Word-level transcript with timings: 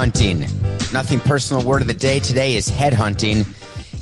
Headhunting. 0.00 0.92
Nothing 0.94 1.20
personal 1.20 1.62
word 1.62 1.82
of 1.82 1.88
the 1.88 1.92
day 1.92 2.20
today 2.20 2.56
is 2.56 2.70
headhunting. 2.70 3.40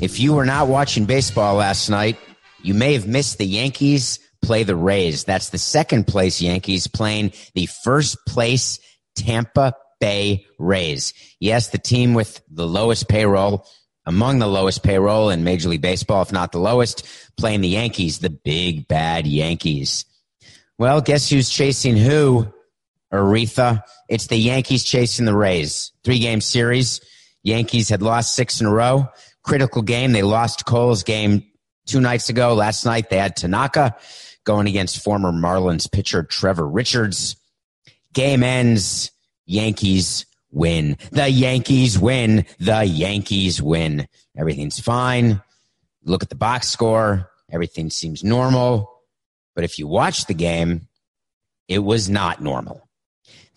If 0.01 0.21
you 0.21 0.33
were 0.33 0.47
not 0.47 0.69
watching 0.69 1.07
baseball 1.07 1.57
last 1.57 1.91
night, 1.91 2.17
you 2.63 2.73
may 2.73 2.93
have 2.93 3.09
missed 3.09 3.39
the 3.39 3.45
Yankees 3.45 4.21
play 4.41 4.63
the 4.63 4.77
Rays. 4.77 5.25
That's 5.25 5.51
the 5.51 5.59
second 5.59 6.07
place 6.07 6.41
Yankees 6.41 6.87
playing 6.87 7.33
the 7.55 7.67
first 7.67 8.17
place 8.29 8.79
Tampa 9.17 9.75
Bay 9.99 10.47
Rays. 10.61 11.15
Yes, 11.41 11.71
the 11.71 11.79
team 11.79 12.15
with 12.15 12.43
the 12.49 12.67
lowest 12.67 13.09
payroll, 13.09 13.67
among 14.07 14.39
the 14.39 14.47
lowest 14.47 14.85
payroll 14.85 15.31
in 15.31 15.43
Major 15.43 15.69
League 15.69 15.83
Baseball, 15.83 16.23
if 16.23 16.31
not 16.31 16.53
the 16.53 16.61
lowest, 16.61 17.09
playing 17.37 17.61
the 17.61 17.71
Yankees, 17.71 18.21
the 18.21 18.31
big 18.31 18.87
bad 18.87 19.27
Yankees. 19.27 20.05
Well, 20.79 21.01
guess 21.01 21.29
who's 21.29 21.51
chasing 21.51 21.97
who? 21.97 22.53
Aretha. 23.13 23.83
It's 24.09 24.27
the 24.27 24.37
Yankees 24.37 24.85
chasing 24.85 25.25
the 25.25 25.37
Rays. 25.37 25.93
Three 26.05 26.19
game 26.19 26.41
series. 26.41 27.01
Yankees 27.43 27.89
had 27.89 28.03
lost 28.03 28.35
six 28.35 28.61
in 28.61 28.67
a 28.67 28.73
row. 28.73 29.09
Critical 29.43 29.83
game. 29.83 30.13
They 30.13 30.23
lost 30.23 30.67
Cole's 30.67 31.03
game 31.03 31.45
two 31.87 32.01
nights 32.01 32.29
ago. 32.29 32.55
Last 32.55 32.85
night 32.85 33.11
they 33.11 33.17
had 33.19 33.37
Tanaka 33.37 33.97
going 34.45 34.67
against 34.67 35.03
former 35.03 35.33
Marlins 35.33 35.91
pitcher 35.91 36.23
Trevor 36.23 36.69
Richards. 36.69 37.37
Game 38.13 38.43
ends. 38.43 39.11
Yankees 39.47 40.27
win. 40.51 40.97
The 41.11 41.29
Yankees 41.29 41.99
win. 41.99 42.45
The 42.59 42.85
Yankees 42.85 43.63
win. 43.63 44.07
Everything's 44.37 44.81
fine. 44.81 45.43
Look 46.05 46.23
at 46.23 46.29
the 46.29 46.35
box 46.35 46.69
score. 46.69 47.31
Everything 47.51 47.91
seems 47.91 48.23
normal. 48.23 48.91
But 49.55 49.65
if 49.65 49.79
you 49.79 49.87
watch 49.87 50.27
the 50.27 50.35
game, 50.35 50.89
it 51.67 51.81
was 51.81 52.09
not 52.09 52.43
normal. 52.43 52.88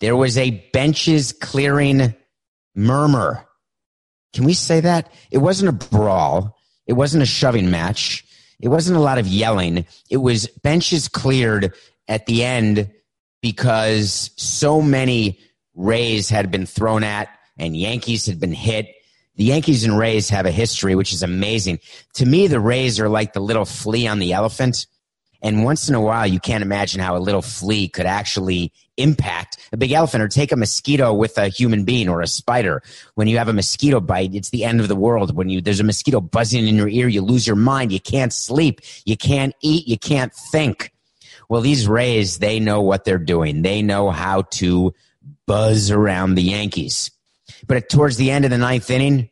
There 0.00 0.16
was 0.16 0.36
a 0.36 0.50
benches 0.72 1.32
clearing 1.32 2.14
murmur. 2.74 3.46
Can 4.32 4.44
we 4.44 4.54
say 4.54 4.80
that? 4.80 5.12
It 5.30 5.38
wasn't 5.38 5.68
a 5.68 5.86
brawl. 5.88 6.58
It 6.86 6.94
wasn't 6.94 7.22
a 7.22 7.26
shoving 7.26 7.70
match. 7.70 8.24
It 8.60 8.68
wasn't 8.68 8.96
a 8.96 9.02
lot 9.02 9.18
of 9.18 9.26
yelling. 9.26 9.86
It 10.10 10.18
was 10.18 10.46
benches 10.62 11.08
cleared 11.08 11.74
at 12.08 12.26
the 12.26 12.44
end 12.44 12.90
because 13.42 14.30
so 14.36 14.80
many 14.80 15.40
Rays 15.74 16.28
had 16.28 16.50
been 16.50 16.66
thrown 16.66 17.02
at 17.02 17.28
and 17.58 17.76
Yankees 17.76 18.26
had 18.26 18.40
been 18.40 18.52
hit. 18.52 18.88
The 19.36 19.44
Yankees 19.44 19.84
and 19.84 19.98
Rays 19.98 20.28
have 20.28 20.46
a 20.46 20.50
history, 20.50 20.94
which 20.94 21.12
is 21.12 21.22
amazing. 21.22 21.80
To 22.14 22.26
me, 22.26 22.46
the 22.46 22.60
Rays 22.60 23.00
are 23.00 23.08
like 23.08 23.32
the 23.32 23.40
little 23.40 23.64
flea 23.64 24.06
on 24.06 24.18
the 24.18 24.32
elephant. 24.32 24.86
And 25.42 25.64
once 25.64 25.88
in 25.88 25.94
a 25.94 26.00
while, 26.00 26.26
you 26.26 26.38
can't 26.38 26.62
imagine 26.62 27.00
how 27.00 27.16
a 27.16 27.18
little 27.18 27.42
flea 27.42 27.88
could 27.88 28.06
actually 28.06 28.72
impact 28.96 29.58
a 29.72 29.76
big 29.76 29.90
elephant 29.90 30.22
or 30.22 30.28
take 30.28 30.52
a 30.52 30.56
mosquito 30.56 31.12
with 31.12 31.36
a 31.36 31.48
human 31.48 31.84
being 31.84 32.08
or 32.08 32.20
a 32.20 32.26
spider. 32.26 32.82
When 33.16 33.26
you 33.26 33.38
have 33.38 33.48
a 33.48 33.52
mosquito 33.52 34.00
bite, 34.00 34.34
it's 34.34 34.50
the 34.50 34.64
end 34.64 34.80
of 34.80 34.88
the 34.88 34.96
world. 34.96 35.34
When 35.34 35.48
you, 35.48 35.60
there's 35.60 35.80
a 35.80 35.84
mosquito 35.84 36.20
buzzing 36.20 36.66
in 36.68 36.76
your 36.76 36.88
ear, 36.88 37.08
you 37.08 37.22
lose 37.22 37.46
your 37.46 37.56
mind. 37.56 37.90
You 37.90 38.00
can't 38.00 38.32
sleep. 38.32 38.80
You 39.04 39.16
can't 39.16 39.54
eat. 39.62 39.88
You 39.88 39.98
can't 39.98 40.32
think. 40.32 40.92
Well, 41.48 41.60
these 41.60 41.88
Rays, 41.88 42.38
they 42.38 42.60
know 42.60 42.80
what 42.80 43.04
they're 43.04 43.18
doing. 43.18 43.62
They 43.62 43.82
know 43.82 44.10
how 44.10 44.42
to 44.52 44.94
buzz 45.46 45.90
around 45.90 46.34
the 46.36 46.42
Yankees. 46.42 47.10
But 47.66 47.88
towards 47.88 48.16
the 48.16 48.30
end 48.30 48.44
of 48.44 48.50
the 48.50 48.58
ninth 48.58 48.90
inning, 48.90 49.28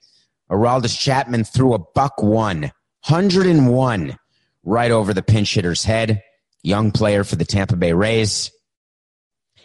Aroldis 0.51 0.99
Chapman 0.99 1.45
threw 1.45 1.75
a 1.75 1.79
buck 1.79 2.23
one, 2.23 2.73
101 3.07 4.19
right 4.65 4.91
over 4.91 5.15
the 5.15 5.23
pinch 5.23 5.55
hitter's 5.55 5.85
head. 5.85 6.23
Young 6.63 6.91
player 6.93 7.25
for 7.25 7.37
the 7.37 7.45
Tampa 7.45 7.77
Bay 7.77 7.93
Rays. 7.93 8.51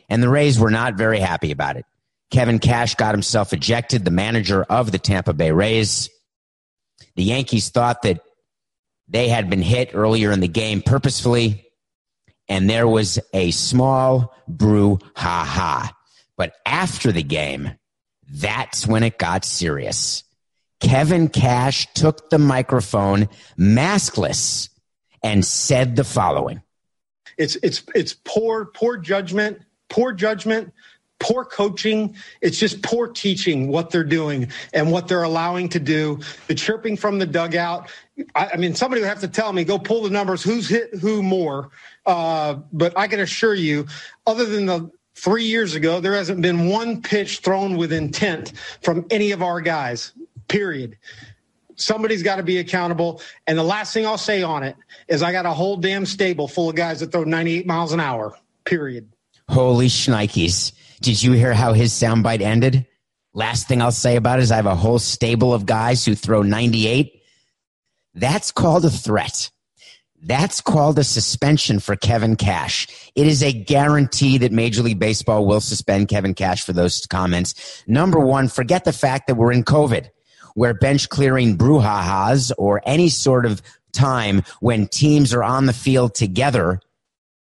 And 0.10 0.22
the 0.22 0.30
Rays 0.30 0.60
were 0.60 0.72
not 0.72 0.96
very 0.96 1.20
happy 1.20 1.52
about 1.52 1.78
it. 1.78 1.86
Kevin 2.32 2.60
Cash 2.60 2.96
got 2.96 3.14
himself 3.14 3.54
ejected, 3.54 4.06
the 4.06 4.12
manager 4.12 4.64
of 4.64 4.92
the 4.92 5.00
Tampa 5.00 5.34
Bay 5.34 5.52
Rays. 5.52 6.10
The 7.16 7.24
Yankees 7.24 7.70
thought 7.70 8.02
that 8.04 8.22
they 9.08 9.30
had 9.30 9.50
been 9.50 9.62
hit 9.62 9.92
earlier 9.94 10.32
in 10.32 10.40
the 10.40 10.48
game 10.48 10.82
purposefully, 10.82 11.68
and 12.48 12.70
there 12.70 12.88
was 12.88 13.20
a 13.34 13.52
small 13.52 14.34
brew 14.48 15.00
ha 15.16 15.44
ha. 15.46 15.96
But 16.38 16.54
after 16.66 17.12
the 17.12 17.24
game, 17.24 17.72
that's 18.30 18.88
when 18.88 19.04
it 19.04 19.18
got 19.18 19.46
serious. 19.46 20.24
Kevin 20.80 21.30
Cash 21.30 21.88
took 21.94 22.30
the 22.30 22.40
microphone 22.40 23.30
maskless 23.58 24.70
and 25.26 25.44
said 25.44 25.96
the 25.96 26.04
following. 26.04 26.62
It's 27.38 27.58
it's 27.58 27.84
it's 27.96 28.14
poor 28.24 28.66
poor 28.66 28.96
judgment, 28.96 29.60
poor 29.90 30.14
judgment, 30.14 30.72
poor 31.20 31.44
coaching. 31.44 32.16
It's 32.42 32.60
just 32.60 32.84
poor 32.84 33.08
teaching 33.08 33.68
what 33.68 33.90
they're 33.90 34.04
doing 34.04 34.52
and 34.72 34.92
what 34.92 35.08
they're 35.08 35.24
allowing 35.24 35.68
to 35.70 35.80
do. 35.80 36.20
The 36.48 36.54
chirping 36.54 36.96
from 36.96 37.18
the 37.18 37.26
dugout. 37.26 37.90
I, 38.36 38.52
I 38.54 38.58
mean, 38.58 38.76
somebody 38.76 39.02
would 39.02 39.08
have 39.08 39.20
to 39.22 39.28
tell 39.28 39.52
me 39.52 39.64
go 39.64 39.80
pull 39.80 40.04
the 40.04 40.12
numbers. 40.12 40.44
Who's 40.44 40.70
hit 40.70 40.94
who 40.94 41.24
more? 41.24 41.72
Uh, 42.06 42.60
but 42.72 42.96
I 42.96 43.08
can 43.08 43.20
assure 43.20 43.56
you, 43.56 43.88
other 44.28 44.46
than 44.46 44.68
the 44.68 44.92
three 45.16 45.46
years 45.46 45.74
ago, 45.74 46.00
there 46.00 46.14
hasn't 46.14 46.42
been 46.42 46.68
one 46.68 47.02
pitch 47.02 47.40
thrown 47.40 47.78
with 47.78 47.92
intent 47.92 48.54
from 48.82 49.08
any 49.10 49.32
of 49.32 49.42
our 49.42 49.60
guys. 49.60 50.14
Period 50.48 50.98
somebody's 51.76 52.24
got 52.24 52.38
to 52.38 52.44
be 52.44 52.58
accountable. 52.58 53.22
And 53.48 53.58
the 53.58 53.64
last 53.64 53.94
thing 53.94 54.06
I'll 54.06 54.18
say 54.18 54.44
on 54.44 54.64
it 54.64 54.76
is 55.08 55.24
I 55.24 55.32
got 55.32 55.46
a 55.46 55.52
whole 55.52 55.78
damn 55.78 56.06
stable 56.06 56.48
full 56.48 56.70
of 56.70 56.76
guys 56.76 57.00
that 57.00 57.12
throw 57.12 57.24
98 57.24 57.66
miles 57.66 57.94
an 57.94 58.00
hour, 58.00 58.38
period. 58.64 59.12
Holy 59.50 59.88
shnikes. 59.88 60.74
Did 61.02 61.22
you 61.22 61.34
hear 61.34 61.54
how 61.54 61.74
his 61.74 61.94
soundbite 61.94 62.42
ended? 62.42 62.88
Last 63.34 63.68
thing 63.68 63.82
I'll 63.82 63.92
say 63.92 64.16
about 64.16 64.40
it 64.40 64.44
is 64.44 64.52
I 64.52 64.56
have 64.56 64.66
a 64.66 64.76
whole 64.76 65.00
stable 65.00 65.54
of 65.54 65.66
guys 65.66 66.06
who 66.06 66.16
throw 66.16 66.42
98. 66.42 67.22
That's 68.14 68.52
called 68.52 68.86
a 68.86 68.90
threat. 68.90 69.52
That's 70.22 70.62
called 70.62 70.98
a 70.98 71.04
suspension 71.04 71.80
for 71.80 71.96
Kevin 71.96 72.36
Cash. 72.36 72.88
It 73.14 73.28
is 73.28 73.44
a 73.44 73.54
guarantee 73.54 74.40
that 74.40 74.52
Major 74.52 74.82
League 74.82 74.98
Baseball 74.98 75.46
will 75.46 75.62
suspend 75.62 76.08
Kevin 76.08 76.34
Cash 76.34 76.64
for 76.64 76.74
those 76.74 77.06
comments. 77.06 77.84
Number 77.86 78.20
one, 78.20 78.48
forget 78.48 78.86
the 78.86 78.94
fact 78.94 79.28
that 79.28 79.36
we're 79.36 79.52
in 79.52 79.64
COVID 79.64 80.10
where 80.56 80.74
bench 80.74 81.08
clearing 81.10 81.58
brouhahas 81.58 82.52
or 82.58 82.82
any 82.86 83.10
sort 83.10 83.46
of 83.46 83.62
time 83.94 84.42
when 84.60 84.88
teams 84.88 85.34
are 85.34 85.44
on 85.44 85.68
the 85.68 85.74
field 85.74 86.16
together, 86.16 86.82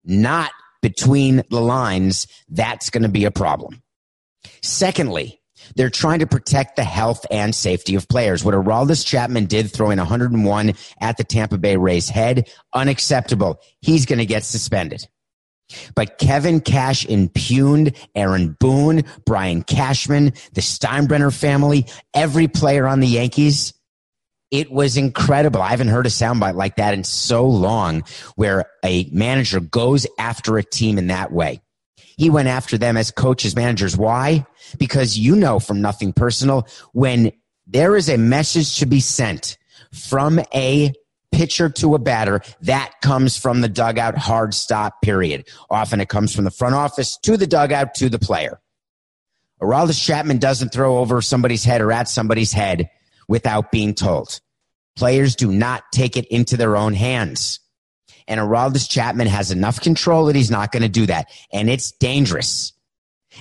not 0.04 0.52
between 0.82 1.44
the 1.50 1.62
lines, 1.62 2.28
that's 2.50 2.90
going 2.90 3.04
to 3.04 3.10
be 3.10 3.26
a 3.26 3.32
problem. 3.32 3.82
Secondly, 4.62 5.40
they're 5.76 5.90
trying 5.90 6.20
to 6.20 6.28
protect 6.28 6.76
the 6.76 6.84
health 6.84 7.26
and 7.32 7.56
safety 7.56 7.96
of 7.96 8.08
players. 8.08 8.44
What 8.44 8.54
Aroldis 8.54 9.06
Chapman 9.06 9.46
did, 9.46 9.72
throwing 9.72 9.98
101 9.98 10.74
at 11.00 11.18
the 11.18 11.24
Tampa 11.24 11.58
Bay 11.58 11.78
Rays 11.78 12.10
head, 12.10 12.50
unacceptable. 12.74 13.62
He's 13.82 14.06
going 14.06 14.20
to 14.20 14.26
get 14.26 14.44
suspended. 14.44 15.08
But 15.96 16.18
Kevin 16.18 16.62
Cash 16.62 17.06
impugned 17.06 17.96
Aaron 18.16 18.58
Boone, 18.60 19.04
Brian 19.26 19.64
Cashman, 19.64 20.34
the 20.54 20.62
Steinbrenner 20.62 21.34
family, 21.34 21.86
every 22.14 22.48
player 22.48 22.88
on 22.88 23.00
the 23.00 23.08
Yankees. 23.08 23.74
It 24.52 24.72
was 24.72 24.98
incredible. 24.98 25.62
I 25.62 25.70
haven't 25.70 25.88
heard 25.88 26.06
a 26.06 26.10
soundbite 26.10 26.56
like 26.56 26.76
that 26.76 26.94
in 26.94 27.04
so 27.04 27.46
long 27.46 28.04
where 28.36 28.66
a 28.86 29.10
manager 29.12 29.60
goes 29.60 30.06
after 30.20 30.58
a 30.58 30.64
team 30.64 30.98
in 31.00 31.08
that 31.08 31.32
way. 31.32 31.62
He 32.18 32.30
went 32.30 32.48
after 32.48 32.78
them 32.78 32.96
as 32.96 33.10
coaches, 33.10 33.56
managers. 33.56 33.98
Why? 33.98 34.46
Because 34.78 35.18
you 35.18 35.36
know 35.36 35.60
from 35.60 35.82
nothing 35.82 36.14
personal, 36.14 36.68
when 36.92 37.32
there 37.66 37.96
is 37.96 38.10
a 38.10 38.18
message 38.18 38.78
to 38.78 38.86
be 38.86 39.00
sent 39.00 39.58
from 39.92 40.40
a 40.54 40.94
pitcher 41.34 41.70
to 41.70 41.96
a 41.96 42.00
batter, 42.00 42.42
that 42.62 42.94
comes 43.02 43.38
from 43.38 43.62
the 43.62 43.68
dugout 43.68 44.18
hard 44.18 44.54
stop 44.54 45.02
period. 45.02 45.48
Often 45.70 46.00
it 46.02 46.10
comes 46.10 46.34
from 46.34 46.46
the 46.46 46.52
front 46.52 46.76
office 46.76 47.18
to 47.24 47.36
the 47.36 47.48
dugout 47.48 47.96
to 47.96 48.10
the 48.10 48.20
player. 48.20 48.60
Aroldis 49.62 50.04
Chapman 50.04 50.38
doesn't 50.38 50.74
throw 50.74 50.98
over 50.98 51.22
somebody's 51.22 51.64
head 51.64 51.82
or 51.82 51.92
at 51.92 52.08
somebody's 52.08 52.52
head 52.52 52.90
without 53.28 53.72
being 53.72 53.94
told. 53.94 54.40
Players 54.96 55.36
do 55.36 55.52
not 55.52 55.84
take 55.92 56.18
it 56.18 56.26
into 56.28 56.58
their 56.58 56.78
own 56.78 56.94
hands. 56.94 57.60
And 58.28 58.40
Aroldis 58.40 58.90
Chapman 58.90 59.28
has 59.28 59.52
enough 59.52 59.82
control 59.82 60.26
that 60.26 60.36
he's 60.36 60.52
not 60.52 60.72
going 60.72 60.84
to 60.84 60.90
do 60.90 61.06
that. 61.08 61.30
And 61.52 61.70
it's 61.70 61.92
dangerous. 61.92 62.74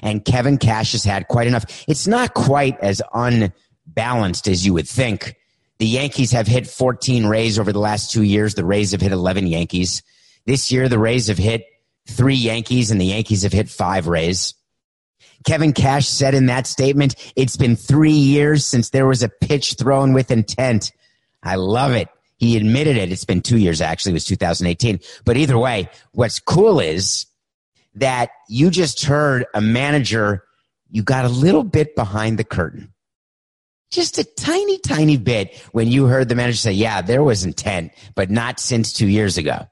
And 0.03 0.25
Kevin 0.25 0.59
Cash 0.59 0.93
has 0.93 1.05
had 1.05 1.29
quite 1.29 1.47
enough. 1.47 1.85
It's 1.87 2.07
not 2.07 2.35
quite 2.35 2.79
as 2.81 3.03
unbalanced 3.13 4.49
as 4.49 4.65
you 4.65 4.73
would 4.75 4.89
think. 4.89 5.37
The 5.83 5.89
Yankees 5.89 6.31
have 6.31 6.47
hit 6.47 6.69
14 6.69 7.27
Rays 7.27 7.59
over 7.59 7.73
the 7.73 7.81
last 7.81 8.13
two 8.13 8.23
years. 8.23 8.55
The 8.55 8.65
Rays 8.65 8.93
have 8.93 9.01
hit 9.01 9.11
11 9.11 9.49
Yankees. 9.49 10.05
This 10.47 10.71
year, 10.71 10.89
the 10.89 10.97
Rays 10.97 11.27
have 11.27 11.39
hit 11.39 11.67
three 12.07 12.37
Yankees 12.37 12.93
and 12.93 13.01
the 13.01 13.07
Yankees 13.07 13.43
have 13.43 13.53
hit 13.53 13.69
five 13.69 14.07
Rays. 14.07 14.55
Kevin 15.45 15.73
Cash 15.73 16.07
said 16.07 16.35
in 16.35 16.47
that 16.47 16.69
statement, 16.69 17.17
it's 17.35 17.57
been 17.57 17.75
three 17.75 18.13
years 18.13 18.65
since 18.65 18.91
there 18.91 19.09
was 19.09 19.25
a 19.25 19.29
pitch 19.29 19.75
thrown 19.75 20.13
with 20.13 20.31
intent. 20.31 20.93
I 21.43 21.57
love 21.57 21.91
it. 21.91 22.07
He 22.37 22.57
admitted 22.57 22.97
it. 22.97 23.11
It's 23.11 23.25
been 23.25 23.43
two 23.43 23.59
years, 23.59 23.81
actually. 23.81 24.13
It 24.13 24.23
was 24.23 24.25
2018. 24.27 25.01
But 25.25 25.37
either 25.37 25.59
way, 25.59 25.91
what's 26.13 26.39
cool 26.39 26.79
is 26.79 27.27
that 27.97 28.31
you 28.49 28.71
just 28.71 29.05
heard 29.05 29.47
a 29.53 29.61
manager, 29.61 30.45
you 30.93 31.03
got 31.03 31.25
a 31.25 31.29
little 31.29 31.65
bit 31.65 31.97
behind 31.97 32.39
the 32.39 32.45
curtain. 32.45 32.93
Just 33.93 34.19
a 34.19 34.25
tiny, 34.25 34.79
tiny 34.79 35.19
bit 35.19 35.55
when 35.73 35.87
you 35.87 36.07
heard 36.07 36.29
the 36.29 36.35
manager 36.35 36.57
say, 36.57 36.73
yeah, 36.73 37.03
there 37.03 37.23
was 37.23 37.45
intent, 37.45 37.93
but 38.15 38.31
not 38.31 38.59
since 38.59 38.93
two 38.93 39.07
years 39.07 39.37
ago. 39.37 39.67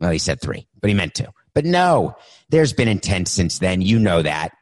Well, 0.00 0.10
he 0.10 0.18
said 0.18 0.40
three, 0.40 0.66
but 0.80 0.88
he 0.88 0.94
meant 0.94 1.14
two. 1.14 1.26
But 1.54 1.66
no, 1.66 2.16
there's 2.48 2.72
been 2.72 2.88
intent 2.88 3.28
since 3.28 3.58
then. 3.58 3.82
You 3.82 3.98
know 3.98 4.22
that. 4.22 4.52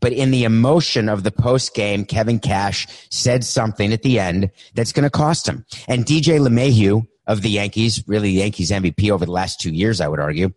But 0.00 0.12
in 0.12 0.32
the 0.32 0.44
emotion 0.44 1.08
of 1.08 1.22
the 1.22 1.30
post 1.30 1.74
game, 1.74 2.04
Kevin 2.04 2.40
Cash 2.40 2.86
said 3.10 3.44
something 3.44 3.92
at 3.92 4.02
the 4.02 4.18
end 4.18 4.50
that's 4.74 4.92
going 4.92 5.04
to 5.04 5.10
cost 5.10 5.46
him. 5.46 5.64
And 5.88 6.04
DJ 6.04 6.40
LeMahieu 6.40 7.06
of 7.26 7.42
the 7.42 7.50
Yankees, 7.50 8.02
really 8.06 8.28
the 8.28 8.40
Yankees 8.40 8.70
MVP 8.70 9.10
over 9.10 9.24
the 9.24 9.32
last 9.32 9.60
two 9.60 9.72
years, 9.72 10.00
I 10.00 10.08
would 10.08 10.20
argue, 10.20 10.52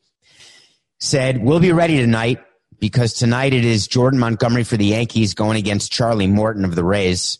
said, 0.99 1.43
we'll 1.43 1.59
be 1.59 1.71
ready 1.71 1.97
tonight 1.97 2.39
because 2.79 3.13
tonight 3.13 3.53
it 3.53 3.65
is 3.65 3.87
Jordan 3.87 4.19
Montgomery 4.19 4.63
for 4.63 4.77
the 4.77 4.85
Yankees 4.85 5.33
going 5.33 5.57
against 5.57 5.91
Charlie 5.91 6.27
Morton 6.27 6.65
of 6.65 6.75
the 6.75 6.83
Rays. 6.83 7.39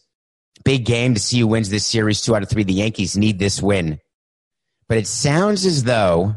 Big 0.64 0.86
game 0.86 1.14
to 1.14 1.20
see 1.20 1.40
who 1.40 1.48
wins 1.48 1.70
this 1.70 1.86
series. 1.86 2.22
Two 2.22 2.36
out 2.36 2.44
of 2.44 2.50
three. 2.50 2.64
The 2.64 2.74
Yankees 2.74 3.18
need 3.18 3.40
this 3.40 3.62
win. 3.62 4.00
But 4.88 4.98
it 4.98 5.08
sounds 5.08 5.66
as 5.66 5.84
though 5.84 6.36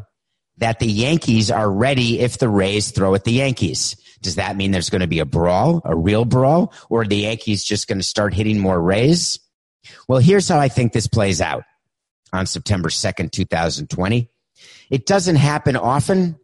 that 0.57 0.79
the 0.79 0.87
Yankees 0.87 1.49
are 1.51 1.69
ready 1.69 2.19
if 2.19 2.37
the 2.37 2.49
Rays 2.49 2.91
throw 2.91 3.15
at 3.15 3.23
the 3.23 3.33
Yankees. 3.33 3.95
Does 4.21 4.35
that 4.35 4.55
mean 4.55 4.71
there's 4.71 4.89
going 4.89 5.01
to 5.01 5.07
be 5.07 5.19
a 5.19 5.25
brawl, 5.25 5.81
a 5.83 5.95
real 5.95 6.25
brawl, 6.25 6.73
or 6.89 7.01
are 7.01 7.07
the 7.07 7.17
Yankees 7.17 7.63
just 7.63 7.87
going 7.87 7.97
to 7.97 8.03
start 8.03 8.33
hitting 8.33 8.59
more 8.59 8.81
Rays? 8.81 9.39
Well, 10.07 10.19
here's 10.19 10.47
how 10.47 10.59
I 10.59 10.69
think 10.69 10.93
this 10.93 11.07
plays 11.07 11.41
out 11.41 11.63
on 12.31 12.45
September 12.45 12.89
2nd, 12.89 13.31
2020. 13.31 14.29
It 14.89 15.05
doesn't 15.05 15.35
happen 15.35 15.75
often, 15.75 16.37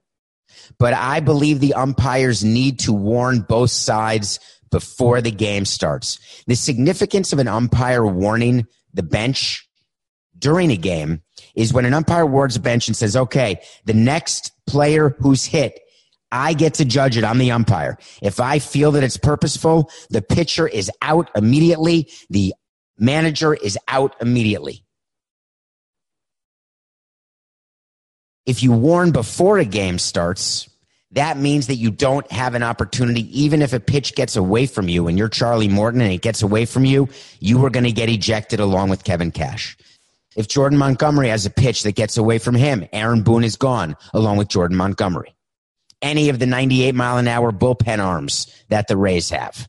but 0.77 0.93
I 0.93 1.19
believe 1.19 1.59
the 1.59 1.75
umpires 1.75 2.43
need 2.43 2.79
to 2.79 2.93
warn 2.93 3.41
both 3.41 3.71
sides 3.71 4.39
before 4.71 5.21
the 5.21 5.31
game 5.31 5.66
starts. 5.66 6.19
The 6.48 6.56
significance 6.56 7.33
of 7.33 7.39
an 7.39 7.48
umpire 7.48 8.06
warning 8.06 8.68
the 8.94 9.04
bench 9.04 9.68
during 10.38 10.71
a 10.71 10.77
game 10.77 11.21
is 11.56 11.74
when 11.74 11.86
an 11.86 11.94
umpire 11.94 12.25
warns 12.25 12.56
a 12.56 12.60
bench 12.60 12.88
and 12.88 12.95
says, 12.95 13.16
okay, 13.16 13.62
the 13.86 13.94
next 13.94 14.51
player 14.68 15.16
who's 15.19 15.45
hit, 15.45 15.80
I 16.31 16.54
get 16.54 16.75
to 16.75 16.86
judge 16.86 17.18
it. 17.18 17.24
I'm 17.24 17.39
the 17.39 17.51
umpire. 17.51 17.98
If 18.21 18.39
I 18.39 18.60
feel 18.60 18.92
that 18.92 19.04
it's 19.04 19.18
purposeful, 19.18 19.92
the 20.10 20.21
pitcher 20.21 20.68
is 20.68 20.92
out 21.01 21.30
immediately. 21.36 22.12
The 22.30 22.54
manager 22.98 23.54
is 23.54 23.77
out 23.88 24.16
immediately. 24.21 24.86
If 28.45 28.63
you 28.63 28.71
warn 28.71 29.12
before 29.12 29.57
a 29.57 29.66
game 29.66 30.00
starts, 30.00 30.69
that 31.11 31.38
means 31.38 31.67
that 31.67 31.75
you 31.75 31.89
don't 31.89 32.29
have 32.31 32.53
an 32.53 32.63
opportunity. 32.63 33.27
Even 33.39 33.61
if 33.61 33.73
a 33.73 33.79
pitch 33.79 34.15
gets 34.15 34.35
away 34.35 34.67
from 34.67 34.88
you 34.88 35.07
and 35.07 35.17
you're 35.17 35.29
Charlie 35.29 35.67
Morton 35.67 36.01
and 36.01 36.11
it 36.11 36.21
gets 36.21 36.44
away 36.44 36.65
from 36.65 36.85
you, 36.85 37.09
you 37.39 37.65
are 37.65 37.71
going 37.71 37.85
to 37.85 37.91
get 37.91 38.09
ejected 38.09 38.59
along 38.59 38.89
with 38.89 39.03
Kevin 39.03 39.31
Cash. 39.31 39.75
If 40.35 40.47
Jordan 40.47 40.77
Montgomery 40.77 41.29
has 41.29 41.45
a 41.45 41.50
pitch 41.50 41.83
that 41.83 41.95
gets 41.95 42.17
away 42.17 42.38
from 42.38 42.53
him, 42.53 42.88
Aaron 42.94 43.23
Boone 43.23 43.44
is 43.44 43.56
gone 43.56 43.97
along 44.13 44.38
with 44.38 44.47
Jordan 44.47 44.77
Montgomery. 44.77 45.35
Any 46.01 46.29
of 46.29 46.39
the 46.39 46.45
98 46.45 46.94
mile 46.94 47.17
an 47.17 47.27
hour 47.27 47.51
bullpen 47.51 48.00
arms 48.00 48.53
that 48.69 48.88
the 48.88 48.95
Rays 48.95 49.31
have. 49.31 49.67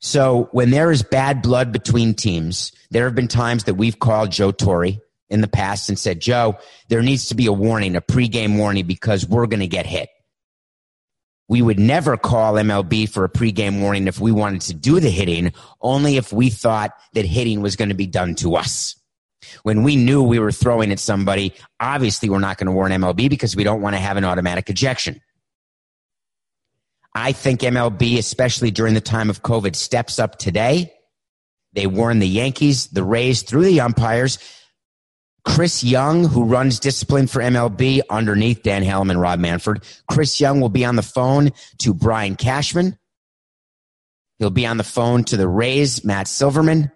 So 0.00 0.48
when 0.52 0.70
there 0.70 0.90
is 0.90 1.02
bad 1.02 1.40
blood 1.40 1.72
between 1.72 2.14
teams, 2.14 2.72
there 2.90 3.04
have 3.04 3.14
been 3.14 3.28
times 3.28 3.64
that 3.64 3.74
we've 3.74 3.98
called 3.98 4.32
Joe 4.32 4.50
Torre 4.50 4.98
in 5.34 5.40
the 5.40 5.48
past 5.48 5.88
and 5.88 5.98
said, 5.98 6.20
Joe, 6.20 6.56
there 6.88 7.02
needs 7.02 7.28
to 7.28 7.34
be 7.34 7.46
a 7.46 7.52
warning, 7.52 7.96
a 7.96 8.00
pregame 8.00 8.56
warning, 8.56 8.86
because 8.86 9.26
we're 9.26 9.46
going 9.46 9.60
to 9.60 9.66
get 9.66 9.84
hit. 9.84 10.08
We 11.48 11.60
would 11.60 11.78
never 11.78 12.16
call 12.16 12.54
MLB 12.54 13.08
for 13.08 13.24
a 13.24 13.28
pregame 13.28 13.80
warning 13.82 14.06
if 14.06 14.20
we 14.20 14.32
wanted 14.32 14.62
to 14.62 14.74
do 14.74 15.00
the 15.00 15.10
hitting, 15.10 15.52
only 15.82 16.16
if 16.16 16.32
we 16.32 16.48
thought 16.48 16.92
that 17.12 17.26
hitting 17.26 17.60
was 17.60 17.76
going 17.76 17.90
to 17.90 17.94
be 17.94 18.06
done 18.06 18.36
to 18.36 18.54
us. 18.54 18.96
When 19.62 19.82
we 19.82 19.96
knew 19.96 20.22
we 20.22 20.38
were 20.38 20.52
throwing 20.52 20.90
at 20.90 21.00
somebody, 21.00 21.52
obviously 21.80 22.30
we're 22.30 22.38
not 22.38 22.56
going 22.56 22.68
to 22.68 22.72
warn 22.72 22.92
MLB 22.92 23.28
because 23.28 23.54
we 23.56 23.64
don't 23.64 23.82
want 23.82 23.94
to 23.94 24.00
have 24.00 24.16
an 24.16 24.24
automatic 24.24 24.70
ejection. 24.70 25.20
I 27.14 27.32
think 27.32 27.60
MLB, 27.60 28.18
especially 28.18 28.70
during 28.70 28.94
the 28.94 29.00
time 29.00 29.28
of 29.28 29.42
COVID, 29.42 29.76
steps 29.76 30.18
up 30.18 30.38
today. 30.38 30.92
They 31.74 31.86
warn 31.86 32.20
the 32.20 32.28
Yankees, 32.28 32.86
the 32.88 33.04
Rays 33.04 33.42
through 33.42 33.64
the 33.64 33.80
umpires. 33.80 34.38
Chris 35.44 35.84
Young, 35.84 36.24
who 36.24 36.44
runs 36.44 36.80
discipline 36.80 37.26
for 37.26 37.40
MLB 37.40 38.00
underneath 38.08 38.62
Dan 38.62 38.82
Halem 38.82 39.10
and 39.10 39.20
Rob 39.20 39.38
Manfred. 39.38 39.84
Chris 40.08 40.40
Young 40.40 40.60
will 40.60 40.70
be 40.70 40.84
on 40.84 40.96
the 40.96 41.02
phone 41.02 41.50
to 41.78 41.92
Brian 41.94 42.34
Cashman. 42.34 42.98
He'll 44.38 44.50
be 44.50 44.66
on 44.66 44.78
the 44.78 44.84
phone 44.84 45.24
to 45.24 45.36
the 45.36 45.46
Rays, 45.46 46.04
Matt 46.04 46.28
Silverman. 46.28 46.90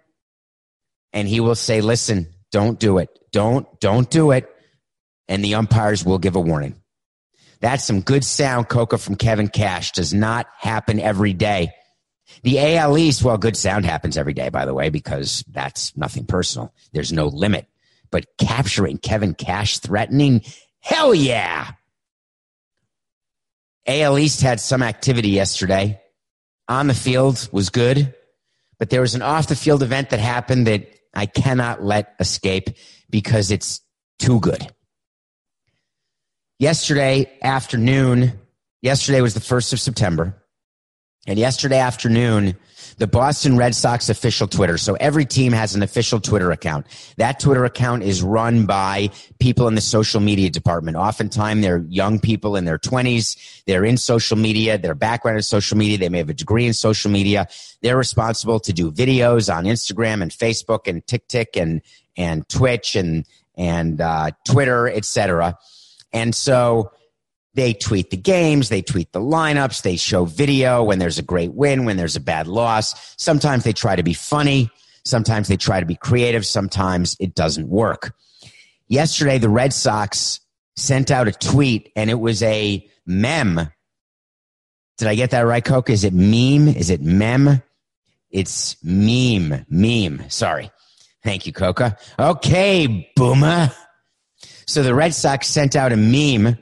And 1.13 1.27
he 1.27 1.39
will 1.39 1.55
say, 1.55 1.81
listen, 1.81 2.27
don't 2.51 2.79
do 2.79 2.97
it. 2.97 3.09
Don't, 3.31 3.67
don't 3.79 4.09
do 4.09 4.31
it. 4.31 4.49
And 5.27 5.43
the 5.43 5.55
umpires 5.55 6.03
will 6.03 6.17
give 6.17 6.35
a 6.35 6.41
warning. 6.41 6.75
That's 7.61 7.83
some 7.83 8.01
good 8.01 8.23
sound, 8.23 8.67
Coca, 8.67 8.97
from 8.97 9.15
Kevin 9.15 9.47
Cash. 9.47 9.91
Does 9.91 10.13
not 10.13 10.47
happen 10.57 10.99
every 10.99 11.33
day. 11.33 11.71
The 12.43 12.77
AL 12.77 12.97
East, 12.97 13.23
well, 13.23 13.37
good 13.37 13.57
sound 13.57 13.85
happens 13.85 14.17
every 14.17 14.33
day, 14.33 14.49
by 14.49 14.65
the 14.65 14.73
way, 14.73 14.89
because 14.89 15.43
that's 15.47 15.95
nothing 15.97 16.25
personal. 16.25 16.73
There's 16.93 17.11
no 17.11 17.27
limit. 17.27 17.67
But 18.11 18.25
capturing 18.37 18.97
Kevin 18.97 19.33
Cash 19.33 19.79
threatening, 19.79 20.41
hell 20.79 21.13
yeah. 21.13 21.71
AL 23.87 24.17
East 24.17 24.41
had 24.41 24.59
some 24.59 24.83
activity 24.83 25.29
yesterday. 25.29 25.99
On 26.67 26.87
the 26.87 26.93
field 26.93 27.49
was 27.51 27.69
good, 27.69 28.13
but 28.77 28.91
there 28.91 29.01
was 29.01 29.15
an 29.15 29.23
off 29.23 29.47
the 29.47 29.55
field 29.55 29.81
event 29.81 30.11
that 30.11 30.19
happened 30.19 30.67
that 30.67 30.87
I 31.15 31.25
cannot 31.25 31.83
let 31.83 32.13
escape 32.19 32.69
because 33.09 33.49
it's 33.49 33.81
too 34.19 34.39
good. 34.39 34.71
Yesterday 36.59 37.31
afternoon, 37.41 38.33
yesterday 38.81 39.21
was 39.21 39.33
the 39.33 39.39
1st 39.39 39.73
of 39.73 39.79
September, 39.79 40.35
and 41.25 41.39
yesterday 41.39 41.79
afternoon, 41.79 42.55
the 42.99 43.07
Boston 43.07 43.57
Red 43.57 43.73
Sox 43.73 44.09
official 44.09 44.45
Twitter. 44.47 44.77
So 44.77 44.95
every 44.95 45.25
team 45.25 45.53
has 45.53 45.73
an 45.73 45.81
official 45.81 46.19
Twitter 46.19 46.51
account. 46.51 46.85
That 47.15 47.39
Twitter 47.39 47.63
account 47.63 48.03
is 48.03 48.21
run 48.21 48.65
by 48.65 49.09
people 49.39 49.67
in 49.69 49.75
the 49.75 49.81
social 49.81 50.19
media 50.19 50.49
department. 50.49 50.97
Oftentimes 50.97 51.61
they're 51.61 51.85
young 51.87 52.19
people 52.19 52.57
in 52.57 52.65
their 52.65 52.77
twenties. 52.77 53.37
They're 53.65 53.85
in 53.85 53.97
social 53.97 54.37
media. 54.37 54.77
Their 54.77 54.95
background 54.95 55.39
is 55.39 55.47
social 55.47 55.77
media. 55.77 55.97
They 55.97 56.09
may 56.09 56.17
have 56.19 56.29
a 56.29 56.33
degree 56.33 56.67
in 56.67 56.73
social 56.73 57.09
media. 57.09 57.47
They're 57.81 57.97
responsible 57.97 58.59
to 58.59 58.73
do 58.73 58.91
videos 58.91 59.53
on 59.53 59.63
Instagram 59.63 60.21
and 60.21 60.29
Facebook 60.29 60.87
and 60.87 61.05
TikTok 61.07 61.55
and, 61.55 61.81
and 62.17 62.47
Twitch 62.49 62.97
and, 62.97 63.25
and, 63.57 64.01
uh, 64.01 64.31
Twitter, 64.43 64.89
etc. 64.89 65.57
And 66.11 66.35
so, 66.35 66.91
they 67.53 67.73
tweet 67.73 68.09
the 68.11 68.17
games, 68.17 68.69
they 68.69 68.81
tweet 68.81 69.11
the 69.11 69.19
lineups, 69.19 69.81
they 69.81 69.95
show 69.95 70.25
video 70.25 70.83
when 70.83 70.99
there's 70.99 71.17
a 71.17 71.23
great 71.23 71.53
win, 71.53 71.85
when 71.85 71.97
there's 71.97 72.15
a 72.15 72.21
bad 72.21 72.47
loss. 72.47 73.15
Sometimes 73.17 73.63
they 73.63 73.73
try 73.73 73.95
to 73.95 74.03
be 74.03 74.13
funny. 74.13 74.69
Sometimes 75.05 75.47
they 75.47 75.57
try 75.57 75.79
to 75.79 75.85
be 75.85 75.95
creative. 75.95 76.45
Sometimes 76.45 77.15
it 77.19 77.33
doesn't 77.33 77.67
work. 77.67 78.13
Yesterday, 78.87 79.37
the 79.37 79.49
Red 79.49 79.73
Sox 79.73 80.39
sent 80.75 81.11
out 81.11 81.27
a 81.27 81.31
tweet 81.31 81.91
and 81.95 82.09
it 82.09 82.19
was 82.19 82.43
a 82.43 82.87
mem. 83.05 83.69
Did 84.97 85.07
I 85.07 85.15
get 85.15 85.31
that 85.31 85.41
right, 85.41 85.63
Coke? 85.63 85.89
Is 85.89 86.03
it 86.03 86.13
meme? 86.13 86.67
Is 86.67 86.89
it 86.89 87.01
mem? 87.01 87.61
It's 88.29 88.77
meme, 88.83 89.65
meme. 89.69 90.29
Sorry. 90.29 90.71
Thank 91.23 91.45
you, 91.45 91.53
Coca. 91.53 91.97
Okay, 92.17 93.11
boomer. 93.15 93.71
So 94.67 94.83
the 94.83 94.93
Red 94.93 95.13
Sox 95.13 95.47
sent 95.47 95.75
out 95.75 95.91
a 95.91 95.97
meme 95.97 96.57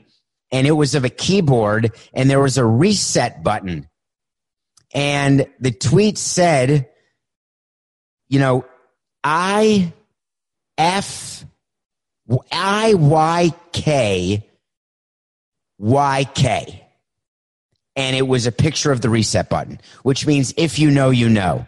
and 0.50 0.66
it 0.66 0.72
was 0.72 0.94
of 0.94 1.04
a 1.04 1.10
keyboard 1.10 1.92
and 2.12 2.28
there 2.30 2.40
was 2.40 2.58
a 2.58 2.64
reset 2.64 3.42
button. 3.42 3.88
And 4.94 5.46
the 5.60 5.70
tweet 5.70 6.16
said, 6.18 6.88
you 8.28 8.38
know, 8.38 8.64
I 9.22 9.92
F 10.76 11.44
I 12.50 12.94
Y 12.94 13.52
K 13.72 14.46
Y 15.78 16.24
K. 16.34 16.84
And 17.96 18.14
it 18.16 18.26
was 18.26 18.46
a 18.46 18.52
picture 18.52 18.92
of 18.92 19.00
the 19.00 19.10
reset 19.10 19.48
button, 19.48 19.80
which 20.04 20.26
means 20.26 20.54
if 20.56 20.78
you 20.78 20.90
know, 20.90 21.10
you 21.10 21.28
know. 21.28 21.66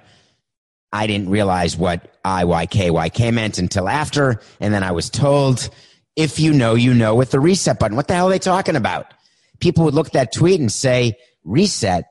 I 0.93 1.07
didn't 1.07 1.31
realize 1.31 1.77
what 1.77 2.19
I 2.25 2.45
Y 2.45 2.67
K 2.67 2.91
Y 2.91 3.09
K 3.11 3.31
meant 3.31 3.59
until 3.59 3.89
after. 3.89 4.41
And 4.59 4.75
then 4.75 4.83
I 4.83 4.91
was 4.93 5.09
told, 5.09 5.71
if 6.17 6.39
you 6.39 6.53
know, 6.53 6.75
you 6.75 6.95
know 6.95 7.15
with 7.15 7.31
the 7.31 7.41
reset 7.41 7.79
button. 7.79 7.97
What 7.97 8.09
the 8.09 8.15
hell 8.15 8.29
are 8.29 8.31
they 8.31 8.39
talking 8.39 8.77
about? 8.77 9.07
People 9.61 9.85
would 9.85 9.95
look 9.95 10.09
at 10.09 10.13
that 10.15 10.33
tweet 10.33 10.61
and 10.61 10.73
say, 10.73 11.17
reset. 11.45 12.05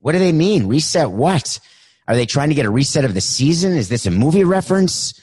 What 0.00 0.12
do 0.12 0.18
they 0.18 0.32
mean? 0.32 0.66
Reset 0.66 1.10
what? 1.10 1.60
Are 2.08 2.16
they 2.16 2.26
trying 2.26 2.48
to 2.48 2.54
get 2.54 2.66
a 2.66 2.70
reset 2.70 3.04
of 3.04 3.14
the 3.14 3.20
season? 3.20 3.72
Is 3.72 3.88
this 3.88 4.06
a 4.06 4.10
movie 4.10 4.44
reference? 4.44 5.20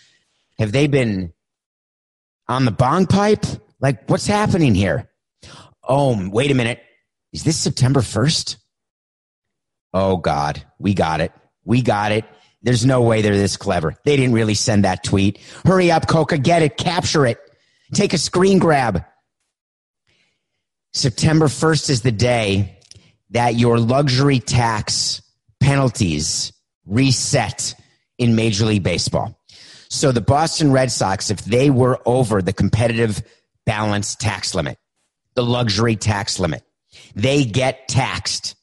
Have 0.58 0.72
they 0.72 0.88
been 0.88 1.34
on 2.48 2.66
the 2.66 2.72
bong 2.72 3.06
pipe? 3.06 3.46
Like, 3.82 4.10
what's 4.10 4.28
happening 4.28 4.76
here? 4.76 5.10
Oh, 5.84 6.30
wait 6.30 6.52
a 6.52 6.56
minute. 6.56 6.82
Is 7.34 7.44
this 7.44 7.58
September 7.58 8.02
1st? 8.02 8.58
Oh, 9.94 10.18
God. 10.18 10.64
We 10.80 10.94
got 10.94 11.22
it. 11.22 11.32
We 11.64 11.82
got 11.82 12.12
it. 12.12 12.26
There's 12.62 12.86
no 12.86 13.02
way 13.02 13.22
they're 13.22 13.38
this 13.38 13.58
clever. 13.58 13.96
They 14.04 14.18
didn't 14.18 14.34
really 14.34 14.54
send 14.54 14.84
that 14.84 15.04
tweet. 15.04 15.40
Hurry 15.66 15.92
up, 15.92 16.08
Coca. 16.08 16.38
Get 16.38 16.62
it. 16.62 16.78
Capture 16.78 17.26
it. 17.26 17.40
Take 17.94 18.14
a 18.14 18.18
screen 18.18 18.60
grab. 18.60 19.04
September 20.94 21.48
1st 21.48 21.90
is 21.90 22.02
the 22.02 22.12
day 22.12 22.78
that 23.32 23.56
your 23.56 23.80
luxury 23.80 24.40
tax 24.40 25.22
penalties 25.60 26.52
reset 26.86 27.76
in 28.18 28.36
Major 28.36 28.66
League 28.66 28.84
Baseball. 28.84 29.40
So 29.90 30.12
the 30.12 30.22
Boston 30.22 30.72
Red 30.72 30.92
Sox, 30.92 31.32
if 31.32 31.40
they 31.46 31.70
were 31.70 32.00
over 32.06 32.42
the 32.42 32.54
competitive 32.54 33.22
balance 33.66 34.16
tax 34.16 34.54
limit, 34.54 34.78
the 35.36 35.44
luxury 35.44 35.96
tax 35.96 36.40
limit, 36.40 36.64
they 37.16 37.46
get 37.46 37.88
taxed. 37.88 38.56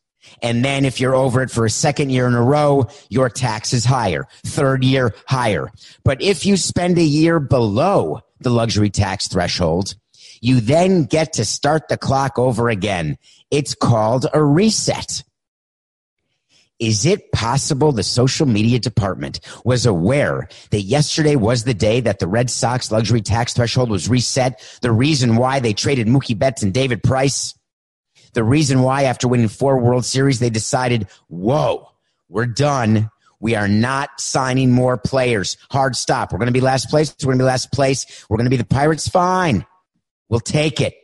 And 0.42 0.64
then 0.64 0.84
if 0.84 1.00
you're 1.00 1.14
over 1.14 1.42
it 1.42 1.50
for 1.50 1.64
a 1.64 1.70
second 1.70 2.10
year 2.10 2.26
in 2.26 2.34
a 2.34 2.42
row, 2.42 2.88
your 3.08 3.30
tax 3.30 3.72
is 3.72 3.84
higher. 3.84 4.26
Third 4.44 4.84
year, 4.84 5.14
higher. 5.26 5.70
But 6.04 6.22
if 6.22 6.44
you 6.44 6.56
spend 6.56 6.98
a 6.98 7.02
year 7.02 7.40
below 7.40 8.20
the 8.40 8.50
luxury 8.50 8.90
tax 8.90 9.28
threshold, 9.28 9.94
you 10.40 10.60
then 10.60 11.04
get 11.04 11.34
to 11.34 11.44
start 11.44 11.88
the 11.88 11.96
clock 11.96 12.38
over 12.38 12.68
again. 12.68 13.16
It's 13.50 13.74
called 13.74 14.26
a 14.32 14.42
reset. 14.42 15.22
Is 16.78 17.06
it 17.06 17.32
possible 17.32 17.90
the 17.90 18.02
social 18.02 18.46
media 18.46 18.78
department 18.78 19.40
was 19.64 19.86
aware 19.86 20.48
that 20.70 20.82
yesterday 20.82 21.34
was 21.34 21.64
the 21.64 21.72
day 21.72 22.00
that 22.00 22.18
the 22.18 22.26
Red 22.26 22.50
Sox 22.50 22.92
luxury 22.92 23.22
tax 23.22 23.54
threshold 23.54 23.90
was 23.90 24.10
reset? 24.10 24.60
The 24.82 24.92
reason 24.92 25.36
why 25.36 25.60
they 25.60 25.72
traded 25.72 26.06
Mookie 26.06 26.38
Betts 26.38 26.62
and 26.62 26.74
David 26.74 27.02
Price? 27.02 27.58
The 28.34 28.44
reason 28.44 28.82
why 28.82 29.04
after 29.04 29.26
winning 29.26 29.48
four 29.48 29.78
World 29.78 30.04
Series, 30.04 30.38
they 30.38 30.50
decided, 30.50 31.08
whoa, 31.28 31.88
we're 32.28 32.44
done. 32.44 33.10
We 33.46 33.54
are 33.54 33.68
not 33.68 34.20
signing 34.20 34.72
more 34.72 34.96
players. 34.96 35.56
Hard 35.70 35.94
stop. 35.94 36.32
We're 36.32 36.38
going 36.38 36.48
to 36.48 36.52
be 36.52 36.60
last 36.60 36.90
place. 36.90 37.14
We're 37.22 37.26
going 37.26 37.38
to 37.38 37.44
be 37.44 37.46
last 37.46 37.70
place. 37.70 38.26
We're 38.28 38.38
going 38.38 38.46
to 38.46 38.50
be 38.50 38.56
the 38.56 38.64
Pirates. 38.64 39.06
Fine. 39.06 39.64
We'll 40.28 40.40
take 40.40 40.80
it. 40.80 40.96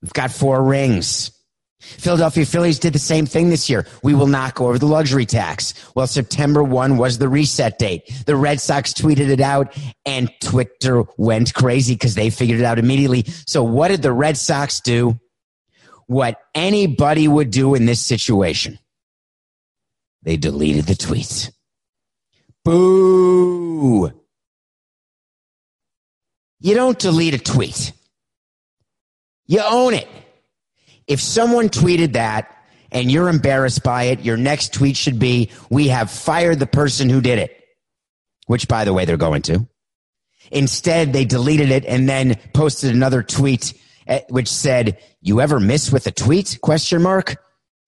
We've 0.00 0.12
got 0.12 0.30
four 0.30 0.62
rings. 0.62 1.32
Philadelphia 1.80 2.46
Phillies 2.46 2.78
did 2.78 2.92
the 2.92 3.00
same 3.00 3.26
thing 3.26 3.50
this 3.50 3.68
year. 3.68 3.88
We 4.04 4.14
will 4.14 4.28
not 4.28 4.54
go 4.54 4.68
over 4.68 4.78
the 4.78 4.86
luxury 4.86 5.26
tax. 5.26 5.74
Well, 5.96 6.06
September 6.06 6.62
1 6.62 6.96
was 6.96 7.18
the 7.18 7.28
reset 7.28 7.76
date. 7.80 8.04
The 8.26 8.36
Red 8.36 8.60
Sox 8.60 8.94
tweeted 8.94 9.28
it 9.28 9.40
out 9.40 9.76
and 10.04 10.30
Twitter 10.40 11.02
went 11.16 11.54
crazy 11.54 11.94
because 11.94 12.14
they 12.14 12.30
figured 12.30 12.60
it 12.60 12.64
out 12.64 12.78
immediately. 12.78 13.24
So 13.48 13.64
what 13.64 13.88
did 13.88 14.02
the 14.02 14.12
Red 14.12 14.36
Sox 14.36 14.78
do? 14.78 15.18
What 16.06 16.38
anybody 16.54 17.26
would 17.26 17.50
do 17.50 17.74
in 17.74 17.84
this 17.84 18.00
situation. 18.00 18.78
They 20.26 20.36
deleted 20.36 20.86
the 20.86 20.96
tweet. 20.96 21.52
Boo. 22.64 24.10
You 26.58 26.74
don't 26.74 26.98
delete 26.98 27.34
a 27.34 27.38
tweet. 27.38 27.92
You 29.46 29.62
own 29.64 29.94
it. 29.94 30.08
If 31.06 31.20
someone 31.20 31.68
tweeted 31.68 32.14
that 32.14 32.52
and 32.90 33.08
you're 33.08 33.28
embarrassed 33.28 33.84
by 33.84 34.04
it, 34.04 34.24
your 34.24 34.36
next 34.36 34.74
tweet 34.74 34.96
should 34.96 35.20
be, 35.20 35.52
we 35.70 35.88
have 35.88 36.10
fired 36.10 36.58
the 36.58 36.66
person 36.66 37.08
who 37.08 37.20
did 37.20 37.38
it, 37.38 37.56
which 38.48 38.66
by 38.66 38.84
the 38.84 38.92
way, 38.92 39.04
they're 39.04 39.16
going 39.16 39.42
to. 39.42 39.68
Instead, 40.50 41.12
they 41.12 41.24
deleted 41.24 41.70
it 41.70 41.84
and 41.84 42.08
then 42.08 42.34
posted 42.52 42.92
another 42.92 43.22
tweet 43.22 43.80
eh, 44.08 44.22
which 44.28 44.48
said, 44.48 44.98
you 45.20 45.40
ever 45.40 45.60
miss 45.60 45.92
with 45.92 46.08
a 46.08 46.12
tweet? 46.12 46.58
Question 46.62 47.02
mark. 47.02 47.36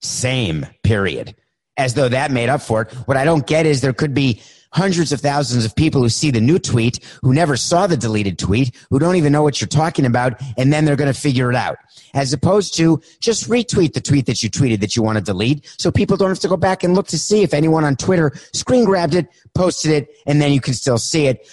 Same 0.00 0.66
period. 0.84 1.34
As 1.78 1.94
though 1.94 2.08
that 2.08 2.30
made 2.30 2.48
up 2.48 2.60
for 2.60 2.82
it. 2.82 2.92
What 3.06 3.16
I 3.16 3.24
don't 3.24 3.46
get 3.46 3.64
is 3.64 3.80
there 3.80 3.92
could 3.92 4.12
be 4.12 4.42
hundreds 4.72 5.12
of 5.12 5.20
thousands 5.20 5.64
of 5.64 5.74
people 5.74 6.02
who 6.02 6.08
see 6.08 6.30
the 6.30 6.40
new 6.40 6.58
tweet, 6.58 7.02
who 7.22 7.32
never 7.32 7.56
saw 7.56 7.86
the 7.86 7.96
deleted 7.96 8.38
tweet, 8.38 8.74
who 8.90 8.98
don't 8.98 9.16
even 9.16 9.32
know 9.32 9.42
what 9.42 9.60
you're 9.60 9.68
talking 9.68 10.04
about, 10.04 10.34
and 10.58 10.72
then 10.72 10.84
they're 10.84 10.96
going 10.96 11.12
to 11.12 11.18
figure 11.18 11.50
it 11.50 11.56
out. 11.56 11.78
As 12.14 12.32
opposed 12.32 12.74
to 12.76 13.00
just 13.20 13.48
retweet 13.48 13.92
the 13.94 14.00
tweet 14.00 14.26
that 14.26 14.42
you 14.42 14.50
tweeted 14.50 14.80
that 14.80 14.96
you 14.96 15.02
want 15.02 15.16
to 15.18 15.24
delete 15.24 15.74
so 15.78 15.90
people 15.90 16.16
don't 16.16 16.28
have 16.28 16.38
to 16.40 16.48
go 16.48 16.56
back 16.56 16.82
and 16.82 16.94
look 16.94 17.06
to 17.08 17.18
see 17.18 17.42
if 17.42 17.54
anyone 17.54 17.84
on 17.84 17.96
Twitter 17.96 18.32
screen 18.52 18.84
grabbed 18.84 19.14
it, 19.14 19.28
posted 19.54 19.90
it, 19.90 20.08
and 20.26 20.40
then 20.42 20.52
you 20.52 20.60
can 20.60 20.74
still 20.74 20.98
see 20.98 21.26
it. 21.26 21.48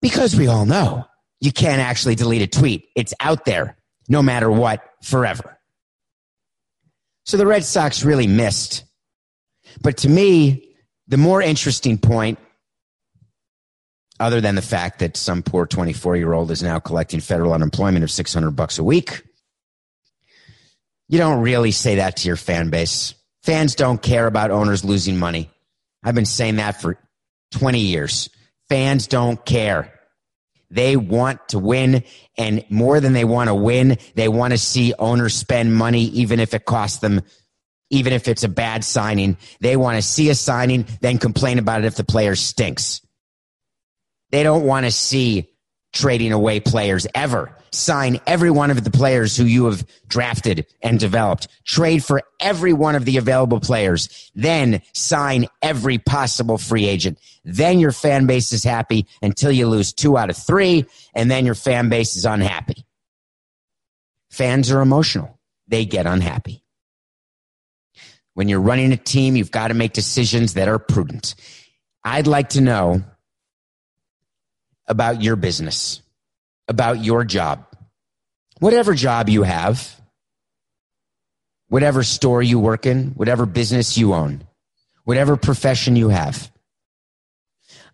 Because 0.00 0.36
we 0.36 0.46
all 0.46 0.64
know 0.64 1.06
you 1.40 1.52
can't 1.52 1.80
actually 1.80 2.14
delete 2.14 2.42
a 2.42 2.46
tweet. 2.46 2.88
It's 2.94 3.14
out 3.20 3.44
there 3.44 3.76
no 4.08 4.22
matter 4.22 4.50
what 4.50 4.82
forever. 5.02 5.58
So 7.24 7.36
the 7.36 7.46
Red 7.46 7.64
Sox 7.64 8.04
really 8.04 8.26
missed. 8.26 8.84
But 9.80 9.98
to 9.98 10.08
me, 10.08 10.74
the 11.06 11.16
more 11.16 11.40
interesting 11.40 11.98
point, 11.98 12.38
other 14.20 14.40
than 14.40 14.54
the 14.54 14.62
fact 14.62 14.98
that 14.98 15.16
some 15.16 15.42
poor 15.42 15.66
24 15.66 16.16
year 16.16 16.32
old 16.32 16.50
is 16.50 16.62
now 16.62 16.78
collecting 16.78 17.20
federal 17.20 17.52
unemployment 17.52 18.02
of 18.02 18.10
600 18.10 18.50
bucks 18.52 18.78
a 18.78 18.84
week, 18.84 19.22
you 21.08 21.18
don't 21.18 21.40
really 21.40 21.70
say 21.70 21.96
that 21.96 22.18
to 22.18 22.26
your 22.26 22.36
fan 22.36 22.70
base. 22.70 23.14
Fans 23.42 23.74
don't 23.74 24.02
care 24.02 24.26
about 24.26 24.50
owners 24.50 24.84
losing 24.84 25.16
money. 25.16 25.50
I've 26.02 26.14
been 26.14 26.26
saying 26.26 26.56
that 26.56 26.80
for 26.80 26.98
20 27.52 27.80
years. 27.80 28.28
Fans 28.68 29.06
don't 29.06 29.42
care. 29.44 29.94
They 30.70 30.96
want 30.96 31.48
to 31.48 31.58
win, 31.58 32.04
and 32.36 32.62
more 32.68 33.00
than 33.00 33.14
they 33.14 33.24
want 33.24 33.48
to 33.48 33.54
win, 33.54 33.96
they 34.16 34.28
want 34.28 34.52
to 34.52 34.58
see 34.58 34.92
owners 34.98 35.34
spend 35.34 35.74
money, 35.74 36.04
even 36.04 36.40
if 36.40 36.52
it 36.52 36.66
costs 36.66 36.98
them 36.98 37.22
even 37.90 38.12
if 38.12 38.28
it's 38.28 38.44
a 38.44 38.48
bad 38.48 38.84
signing. 38.84 39.36
They 39.60 39.76
want 39.76 39.96
to 39.96 40.02
see 40.02 40.30
a 40.30 40.34
signing, 40.34 40.86
then 41.00 41.18
complain 41.18 41.58
about 41.58 41.82
it 41.82 41.86
if 41.86 41.96
the 41.96 42.04
player 42.04 42.34
stinks. 42.34 43.00
They 44.30 44.42
don't 44.42 44.64
want 44.64 44.86
to 44.86 44.92
see 44.92 45.48
trading 45.92 46.32
away 46.32 46.60
players 46.60 47.06
ever. 47.14 47.54
Sign 47.70 48.20
every 48.26 48.50
one 48.50 48.70
of 48.70 48.82
the 48.82 48.90
players 48.90 49.36
who 49.36 49.44
you 49.44 49.66
have 49.66 49.86
drafted 50.06 50.66
and 50.82 50.98
developed. 50.98 51.48
Trade 51.66 52.02
for 52.04 52.22
every 52.40 52.72
one 52.72 52.94
of 52.94 53.04
the 53.04 53.18
available 53.18 53.60
players. 53.60 54.30
Then 54.34 54.82
sign 54.94 55.46
every 55.62 55.98
possible 55.98 56.58
free 56.58 56.86
agent. 56.86 57.18
Then 57.44 57.78
your 57.78 57.92
fan 57.92 58.26
base 58.26 58.52
is 58.52 58.64
happy 58.64 59.06
until 59.22 59.52
you 59.52 59.66
lose 59.66 59.92
two 59.92 60.16
out 60.16 60.30
of 60.30 60.36
three, 60.36 60.86
and 61.14 61.30
then 61.30 61.44
your 61.46 61.54
fan 61.54 61.88
base 61.88 62.16
is 62.16 62.24
unhappy. 62.24 62.86
Fans 64.30 64.70
are 64.70 64.80
emotional. 64.80 65.38
They 65.66 65.84
get 65.84 66.06
unhappy. 66.06 66.62
When 68.38 68.48
you're 68.48 68.60
running 68.60 68.92
a 68.92 68.96
team, 68.96 69.34
you've 69.34 69.50
got 69.50 69.66
to 69.66 69.74
make 69.74 69.92
decisions 69.92 70.54
that 70.54 70.68
are 70.68 70.78
prudent. 70.78 71.34
I'd 72.04 72.28
like 72.28 72.50
to 72.50 72.60
know 72.60 73.02
about 74.86 75.20
your 75.20 75.34
business, 75.34 76.02
about 76.68 77.04
your 77.04 77.24
job, 77.24 77.66
whatever 78.60 78.94
job 78.94 79.28
you 79.28 79.42
have, 79.42 80.00
whatever 81.66 82.04
store 82.04 82.40
you 82.40 82.60
work 82.60 82.86
in, 82.86 83.08
whatever 83.16 83.44
business 83.44 83.98
you 83.98 84.14
own, 84.14 84.46
whatever 85.02 85.36
profession 85.36 85.96
you 85.96 86.08
have. 86.08 86.48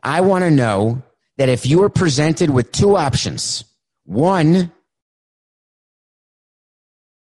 I 0.02 0.20
want 0.20 0.44
to 0.44 0.50
know 0.50 1.02
that 1.38 1.48
if 1.48 1.64
you 1.64 1.84
are 1.84 1.88
presented 1.88 2.50
with 2.50 2.70
two 2.70 2.98
options, 2.98 3.64
one, 4.04 4.70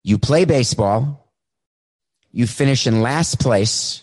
you 0.02 0.18
play 0.18 0.44
baseball 0.44 1.23
you 2.34 2.48
finish 2.48 2.88
in 2.88 3.00
last 3.00 3.38
place, 3.38 4.02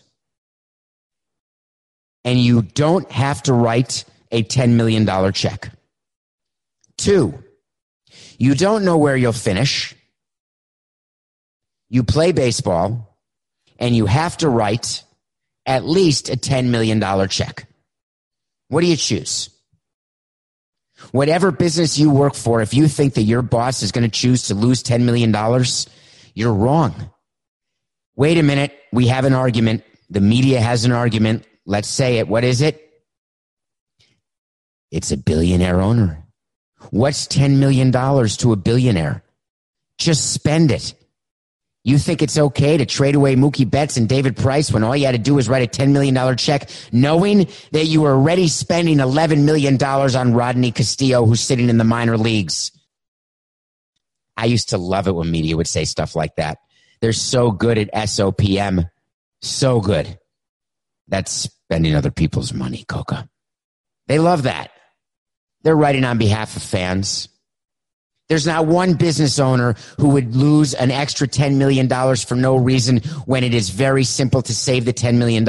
and 2.23 2.39
you 2.39 2.61
don't 2.61 3.11
have 3.11 3.43
to 3.43 3.53
write 3.53 4.05
a 4.31 4.41
$10 4.41 4.69
million 4.69 5.33
check. 5.33 5.69
Two, 6.97 7.43
you 8.37 8.55
don't 8.55 8.85
know 8.85 8.97
where 8.97 9.17
you'll 9.17 9.33
finish. 9.33 9.93
You 11.89 12.03
play 12.03 12.31
baseball, 12.31 13.17
and 13.77 13.93
you 13.93 14.05
have 14.05 14.37
to 14.37 14.47
write 14.47 15.03
at 15.65 15.83
least 15.85 16.29
a 16.29 16.37
$10 16.37 16.67
million 16.67 17.01
check. 17.27 17.67
What 18.69 18.79
do 18.79 18.87
you 18.87 18.95
choose? 18.95 19.49
Whatever 21.11 21.51
business 21.51 21.99
you 21.99 22.09
work 22.09 22.35
for, 22.35 22.61
if 22.61 22.73
you 22.73 22.87
think 22.87 23.15
that 23.15 23.23
your 23.23 23.41
boss 23.41 23.83
is 23.83 23.91
going 23.91 24.09
to 24.09 24.09
choose 24.09 24.43
to 24.43 24.55
lose 24.55 24.83
$10 24.83 25.01
million, 25.01 25.35
you're 26.33 26.53
wrong. 26.53 27.11
Wait 28.21 28.37
a 28.37 28.43
minute. 28.43 28.71
We 28.91 29.07
have 29.07 29.25
an 29.25 29.33
argument. 29.33 29.83
The 30.11 30.21
media 30.21 30.61
has 30.61 30.85
an 30.85 30.91
argument. 30.91 31.43
Let's 31.65 31.87
say 31.87 32.19
it. 32.19 32.27
What 32.27 32.43
is 32.43 32.61
it? 32.61 32.79
It's 34.91 35.11
a 35.11 35.17
billionaire 35.17 35.81
owner. 35.81 36.23
What's 36.91 37.25
$10 37.25 37.57
million 37.57 37.91
to 37.91 38.51
a 38.51 38.55
billionaire? 38.55 39.23
Just 39.97 40.33
spend 40.35 40.69
it. 40.69 40.93
You 41.83 41.97
think 41.97 42.21
it's 42.21 42.37
okay 42.37 42.77
to 42.77 42.85
trade 42.85 43.15
away 43.15 43.35
Mookie 43.35 43.67
Betts 43.67 43.97
and 43.97 44.07
David 44.07 44.37
Price 44.37 44.71
when 44.71 44.83
all 44.83 44.95
you 44.95 45.07
had 45.07 45.13
to 45.13 45.17
do 45.17 45.33
was 45.33 45.49
write 45.49 45.63
a 45.63 45.81
$10 45.81 45.89
million 45.89 46.37
check, 46.37 46.69
knowing 46.91 47.47
that 47.71 47.85
you 47.85 48.01
were 48.01 48.11
already 48.11 48.49
spending 48.49 48.97
$11 48.97 49.45
million 49.45 49.73
on 49.73 50.33
Rusney 50.33 50.75
Castillo, 50.75 51.25
who's 51.25 51.41
sitting 51.41 51.69
in 51.69 51.79
the 51.79 51.83
minor 51.83 52.19
leagues. 52.19 52.71
I 54.37 54.45
used 54.45 54.69
to 54.69 54.77
love 54.77 55.07
it 55.07 55.15
when 55.15 55.31
media 55.31 55.57
would 55.57 55.65
say 55.65 55.85
stuff 55.85 56.15
like 56.15 56.35
that. 56.35 56.59
They're 57.01 57.13
so 57.13 57.51
good 57.51 57.77
at 57.77 57.93
SOPM. 57.93 58.89
So 59.41 59.81
good. 59.81 60.19
That's 61.07 61.31
spending 61.31 61.95
other 61.95 62.11
people's 62.11 62.53
money, 62.53 62.85
Coca. 62.87 63.27
They 64.07 64.19
love 64.19 64.43
that. 64.43 64.71
They're 65.63 65.75
writing 65.75 66.05
on 66.05 66.17
behalf 66.17 66.55
of 66.55 66.63
fans. 66.63 67.27
There's 68.29 68.47
not 68.47 68.65
one 68.65 68.93
business 68.93 69.39
owner 69.39 69.75
who 69.99 70.09
would 70.09 70.35
lose 70.35 70.73
an 70.73 70.89
extra 70.89 71.27
$10 71.27 71.57
million 71.57 71.89
for 72.15 72.35
no 72.35 72.55
reason 72.55 72.99
when 73.25 73.43
it 73.43 73.53
is 73.53 73.69
very 73.71 74.05
simple 74.05 74.41
to 74.43 74.55
save 74.55 74.85
the 74.85 74.93
$10 74.93 75.17
million. 75.17 75.47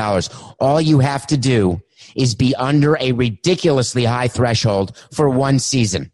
All 0.59 0.81
you 0.81 0.99
have 0.99 1.27
to 1.29 1.37
do 1.37 1.81
is 2.17 2.35
be 2.35 2.57
under 2.57 2.97
a 2.99 3.13
ridiculously 3.13 4.05
high 4.05 4.29
threshold 4.29 4.97
for 5.13 5.31
one 5.31 5.61
season. 5.61 6.11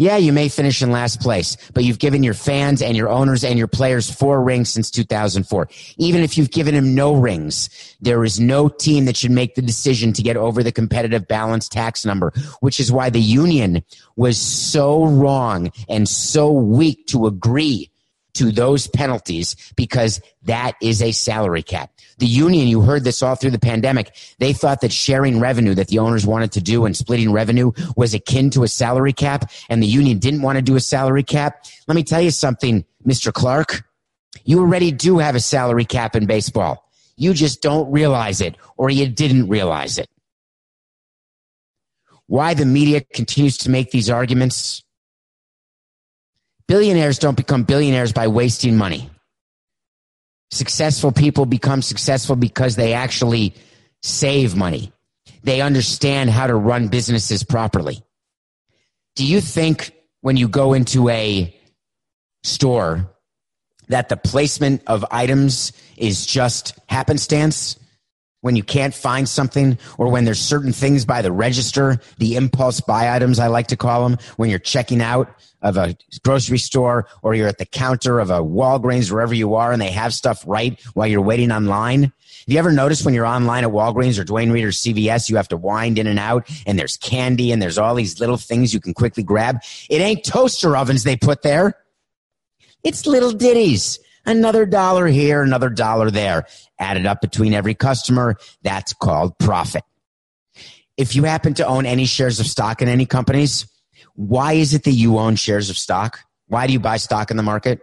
Yeah, 0.00 0.16
you 0.16 0.32
may 0.32 0.48
finish 0.48 0.80
in 0.80 0.92
last 0.92 1.20
place, 1.20 1.56
but 1.74 1.82
you've 1.82 1.98
given 1.98 2.22
your 2.22 2.32
fans 2.32 2.82
and 2.82 2.96
your 2.96 3.08
owners 3.08 3.42
and 3.42 3.58
your 3.58 3.66
players 3.66 4.08
four 4.08 4.40
rings 4.40 4.70
since 4.70 4.92
2004. 4.92 5.68
Even 5.96 6.22
if 6.22 6.38
you've 6.38 6.52
given 6.52 6.76
them 6.76 6.94
no 6.94 7.14
rings, 7.14 7.96
there 8.00 8.22
is 8.22 8.38
no 8.38 8.68
team 8.68 9.06
that 9.06 9.16
should 9.16 9.32
make 9.32 9.56
the 9.56 9.62
decision 9.62 10.12
to 10.12 10.22
get 10.22 10.36
over 10.36 10.62
the 10.62 10.70
competitive 10.70 11.26
balance 11.26 11.68
tax 11.68 12.04
number, 12.04 12.32
which 12.60 12.78
is 12.78 12.92
why 12.92 13.10
the 13.10 13.20
union 13.20 13.82
was 14.14 14.40
so 14.40 15.04
wrong 15.04 15.72
and 15.88 16.08
so 16.08 16.52
weak 16.52 17.04
to 17.08 17.26
agree 17.26 17.90
to 18.38 18.52
those 18.52 18.86
penalties 18.86 19.56
because 19.76 20.20
that 20.44 20.76
is 20.80 21.02
a 21.02 21.12
salary 21.12 21.62
cap. 21.62 21.90
The 22.18 22.26
union, 22.26 22.68
you 22.68 22.80
heard 22.80 23.04
this 23.04 23.22
all 23.22 23.34
through 23.34 23.50
the 23.50 23.58
pandemic, 23.58 24.14
they 24.38 24.52
thought 24.52 24.80
that 24.80 24.92
sharing 24.92 25.40
revenue 25.40 25.74
that 25.74 25.88
the 25.88 25.98
owners 25.98 26.26
wanted 26.26 26.52
to 26.52 26.60
do 26.60 26.84
and 26.84 26.96
splitting 26.96 27.32
revenue 27.32 27.72
was 27.96 28.14
akin 28.14 28.50
to 28.50 28.62
a 28.62 28.68
salary 28.68 29.12
cap, 29.12 29.50
and 29.68 29.82
the 29.82 29.86
union 29.86 30.18
didn't 30.18 30.42
want 30.42 30.56
to 30.56 30.62
do 30.62 30.76
a 30.76 30.80
salary 30.80 31.22
cap. 31.22 31.64
Let 31.86 31.96
me 31.96 32.04
tell 32.04 32.20
you 32.20 32.30
something, 32.30 32.84
Mr. 33.06 33.32
Clark. 33.32 33.84
You 34.44 34.60
already 34.60 34.92
do 34.92 35.18
have 35.18 35.34
a 35.34 35.40
salary 35.40 35.84
cap 35.84 36.16
in 36.16 36.26
baseball. 36.26 36.90
You 37.16 37.34
just 37.34 37.60
don't 37.60 37.90
realize 37.90 38.40
it, 38.40 38.56
or 38.76 38.90
you 38.90 39.08
didn't 39.08 39.48
realize 39.48 39.98
it. 39.98 40.08
Why 42.26 42.54
the 42.54 42.66
media 42.66 43.00
continues 43.00 43.56
to 43.58 43.70
make 43.70 43.90
these 43.90 44.10
arguments? 44.10 44.84
Billionaires 46.68 47.18
don't 47.18 47.36
become 47.36 47.64
billionaires 47.64 48.12
by 48.12 48.28
wasting 48.28 48.76
money. 48.76 49.10
Successful 50.50 51.12
people 51.12 51.46
become 51.46 51.80
successful 51.80 52.36
because 52.36 52.76
they 52.76 52.92
actually 52.92 53.54
save 54.02 54.54
money. 54.54 54.92
They 55.42 55.62
understand 55.62 56.28
how 56.28 56.46
to 56.46 56.54
run 56.54 56.88
businesses 56.88 57.42
properly. 57.42 58.02
Do 59.16 59.26
you 59.26 59.40
think 59.40 59.92
when 60.20 60.36
you 60.36 60.46
go 60.46 60.74
into 60.74 61.08
a 61.08 61.54
store 62.42 63.10
that 63.88 64.10
the 64.10 64.16
placement 64.16 64.82
of 64.86 65.06
items 65.10 65.72
is 65.96 66.26
just 66.26 66.78
happenstance? 66.86 67.78
When 68.40 68.56
you 68.56 68.62
can't 68.62 68.94
find 68.94 69.28
something 69.28 69.78
or 69.96 70.08
when 70.08 70.24
there's 70.24 70.38
certain 70.38 70.72
things 70.72 71.04
by 71.04 71.22
the 71.22 71.32
register, 71.32 71.98
the 72.18 72.36
impulse 72.36 72.80
buy 72.80 73.14
items, 73.14 73.38
I 73.38 73.48
like 73.48 73.68
to 73.68 73.76
call 73.76 74.08
them, 74.08 74.18
when 74.36 74.50
you're 74.50 74.58
checking 74.58 75.00
out 75.02 75.28
of 75.62 75.76
a 75.76 75.96
grocery 76.24 76.58
store 76.58 77.08
or 77.22 77.34
you're 77.34 77.48
at 77.48 77.58
the 77.58 77.66
counter 77.66 78.20
of 78.20 78.30
a 78.30 78.38
Walgreens, 78.38 79.10
wherever 79.10 79.34
you 79.34 79.54
are, 79.54 79.72
and 79.72 79.82
they 79.82 79.90
have 79.90 80.12
stuff 80.12 80.44
right 80.46 80.80
while 80.94 81.06
you're 81.06 81.20
waiting 81.20 81.50
online. 81.50 82.02
Have 82.02 82.12
you 82.46 82.58
ever 82.58 82.72
noticed 82.72 83.04
when 83.04 83.14
you're 83.14 83.26
online 83.26 83.64
at 83.64 83.70
Walgreens 83.70 84.18
or 84.18 84.24
Duane 84.24 84.50
Reade 84.50 84.64
or 84.64 84.70
CVS, 84.70 85.28
you 85.28 85.36
have 85.36 85.48
to 85.48 85.56
wind 85.56 85.98
in 85.98 86.06
and 86.06 86.18
out 86.18 86.48
and 86.66 86.78
there's 86.78 86.96
candy 86.96 87.52
and 87.52 87.60
there's 87.60 87.78
all 87.78 87.94
these 87.94 88.20
little 88.20 88.36
things 88.36 88.72
you 88.72 88.80
can 88.80 88.94
quickly 88.94 89.22
grab? 89.22 89.58
It 89.90 90.00
ain't 90.00 90.24
toaster 90.24 90.76
ovens 90.76 91.04
they 91.04 91.16
put 91.16 91.42
there. 91.42 91.74
It's 92.84 93.06
little 93.06 93.32
ditties. 93.32 93.98
Another 94.24 94.66
dollar 94.66 95.06
here, 95.06 95.42
another 95.42 95.70
dollar 95.70 96.10
there. 96.10 96.46
Added 96.78 97.06
up 97.06 97.20
between 97.20 97.54
every 97.54 97.74
customer. 97.74 98.36
That's 98.62 98.92
called 98.92 99.38
profit. 99.38 99.82
If 100.96 101.16
you 101.16 101.24
happen 101.24 101.54
to 101.54 101.66
own 101.66 101.86
any 101.86 102.06
shares 102.06 102.40
of 102.40 102.46
stock 102.46 102.82
in 102.82 102.88
any 102.88 103.06
companies, 103.06 103.66
why 104.18 104.54
is 104.54 104.74
it 104.74 104.82
that 104.82 104.90
you 104.90 105.18
own 105.18 105.36
shares 105.36 105.70
of 105.70 105.78
stock? 105.78 106.18
Why 106.48 106.66
do 106.66 106.72
you 106.72 106.80
buy 106.80 106.96
stock 106.96 107.30
in 107.30 107.36
the 107.36 107.42
market? 107.44 107.78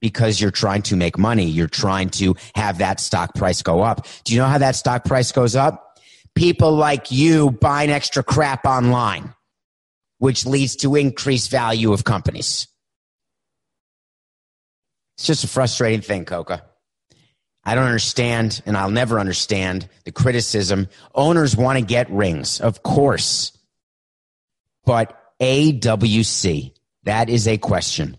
Because 0.00 0.40
you're 0.40 0.50
trying 0.50 0.80
to 0.84 0.96
make 0.96 1.18
money. 1.18 1.44
You're 1.44 1.68
trying 1.68 2.08
to 2.10 2.36
have 2.54 2.78
that 2.78 3.00
stock 3.00 3.34
price 3.34 3.60
go 3.60 3.82
up. 3.82 4.06
Do 4.24 4.32
you 4.32 4.40
know 4.40 4.46
how 4.46 4.56
that 4.56 4.76
stock 4.76 5.04
price 5.04 5.30
goes 5.30 5.54
up? 5.54 6.00
People 6.34 6.74
like 6.74 7.10
you 7.10 7.50
buying 7.50 7.90
extra 7.90 8.22
crap 8.22 8.64
online, 8.64 9.34
which 10.16 10.46
leads 10.46 10.74
to 10.76 10.96
increased 10.96 11.50
value 11.50 11.92
of 11.92 12.02
companies. 12.02 12.66
It's 15.18 15.26
just 15.26 15.44
a 15.44 15.48
frustrating 15.48 16.00
thing, 16.00 16.24
Coca. 16.24 16.62
I 17.62 17.74
don't 17.74 17.84
understand, 17.84 18.62
and 18.64 18.74
I'll 18.74 18.90
never 18.90 19.20
understand 19.20 19.86
the 20.04 20.12
criticism. 20.12 20.88
Owners 21.14 21.54
want 21.54 21.78
to 21.78 21.84
get 21.84 22.10
rings, 22.10 22.58
of 22.58 22.82
course. 22.82 23.52
But 24.86 25.14
AWC? 25.40 26.72
That 27.04 27.28
is 27.28 27.46
a 27.46 27.58
question. 27.58 28.16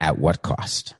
At 0.00 0.18
what 0.18 0.42
cost? 0.42 0.94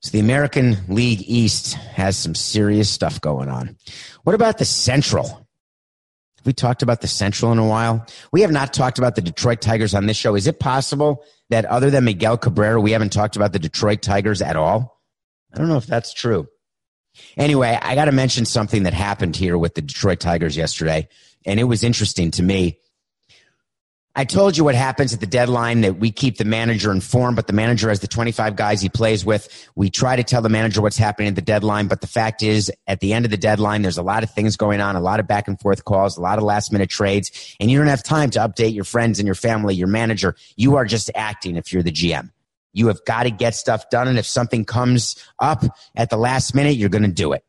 So 0.00 0.10
the 0.12 0.20
American 0.20 0.76
League 0.88 1.22
East 1.26 1.74
has 1.74 2.16
some 2.16 2.36
serious 2.36 2.88
stuff 2.88 3.20
going 3.20 3.48
on. 3.48 3.76
What 4.22 4.36
about 4.36 4.58
the 4.58 4.64
Central? 4.64 5.26
Have 5.26 6.46
we 6.46 6.52
talked 6.52 6.84
about 6.84 7.00
the 7.00 7.08
Central 7.08 7.50
in 7.50 7.58
a 7.58 7.66
while? 7.66 8.06
We 8.30 8.42
have 8.42 8.52
not 8.52 8.72
talked 8.72 8.98
about 8.98 9.16
the 9.16 9.20
Detroit 9.20 9.60
Tigers 9.60 9.94
on 9.94 10.06
this 10.06 10.16
show. 10.16 10.36
Is 10.36 10.46
it 10.46 10.60
possible 10.60 11.24
that 11.50 11.64
other 11.64 11.90
than 11.90 12.04
Miguel 12.04 12.38
Cabrera, 12.38 12.80
we 12.80 12.92
haven't 12.92 13.12
talked 13.12 13.34
about 13.34 13.52
the 13.52 13.58
Detroit 13.58 14.00
Tigers 14.00 14.40
at 14.40 14.54
all? 14.54 15.00
I 15.52 15.58
don't 15.58 15.68
know 15.68 15.78
if 15.78 15.86
that's 15.86 16.14
true. 16.14 16.46
Anyway, 17.36 17.76
I 17.80 17.96
got 17.96 18.04
to 18.04 18.12
mention 18.12 18.44
something 18.44 18.84
that 18.84 18.94
happened 18.94 19.34
here 19.34 19.58
with 19.58 19.74
the 19.74 19.82
Detroit 19.82 20.20
Tigers 20.20 20.56
yesterday, 20.56 21.08
and 21.44 21.58
it 21.58 21.64
was 21.64 21.82
interesting 21.82 22.30
to 22.32 22.42
me. 22.44 22.78
I 24.18 24.24
told 24.24 24.56
you 24.56 24.64
what 24.64 24.74
happens 24.74 25.14
at 25.14 25.20
the 25.20 25.28
deadline 25.28 25.82
that 25.82 26.00
we 26.00 26.10
keep 26.10 26.38
the 26.38 26.44
manager 26.44 26.90
informed, 26.90 27.36
but 27.36 27.46
the 27.46 27.52
manager 27.52 27.88
has 27.88 28.00
the 28.00 28.08
25 28.08 28.56
guys 28.56 28.80
he 28.80 28.88
plays 28.88 29.24
with. 29.24 29.70
We 29.76 29.90
try 29.90 30.16
to 30.16 30.24
tell 30.24 30.42
the 30.42 30.48
manager 30.48 30.82
what's 30.82 30.96
happening 30.96 31.28
at 31.28 31.36
the 31.36 31.40
deadline, 31.40 31.86
but 31.86 32.00
the 32.00 32.08
fact 32.08 32.42
is 32.42 32.68
at 32.88 32.98
the 32.98 33.12
end 33.12 33.26
of 33.26 33.30
the 33.30 33.36
deadline, 33.36 33.82
there's 33.82 33.96
a 33.96 34.02
lot 34.02 34.24
of 34.24 34.30
things 34.32 34.56
going 34.56 34.80
on, 34.80 34.96
a 34.96 35.00
lot 35.00 35.20
of 35.20 35.28
back 35.28 35.46
and 35.46 35.60
forth 35.60 35.84
calls, 35.84 36.16
a 36.16 36.20
lot 36.20 36.36
of 36.36 36.42
last 36.42 36.72
minute 36.72 36.90
trades, 36.90 37.54
and 37.60 37.70
you 37.70 37.78
don't 37.78 37.86
have 37.86 38.02
time 38.02 38.28
to 38.30 38.40
update 38.40 38.74
your 38.74 38.82
friends 38.82 39.20
and 39.20 39.26
your 39.26 39.36
family, 39.36 39.76
your 39.76 39.86
manager. 39.86 40.34
You 40.56 40.74
are 40.74 40.84
just 40.84 41.12
acting 41.14 41.54
if 41.54 41.72
you're 41.72 41.84
the 41.84 41.92
GM. 41.92 42.32
You 42.72 42.88
have 42.88 43.04
got 43.04 43.22
to 43.22 43.30
get 43.30 43.54
stuff 43.54 43.88
done. 43.88 44.08
And 44.08 44.18
if 44.18 44.26
something 44.26 44.64
comes 44.64 45.14
up 45.38 45.62
at 45.94 46.10
the 46.10 46.16
last 46.16 46.56
minute, 46.56 46.74
you're 46.74 46.88
going 46.88 47.04
to 47.04 47.08
do 47.08 47.34
it 47.34 47.44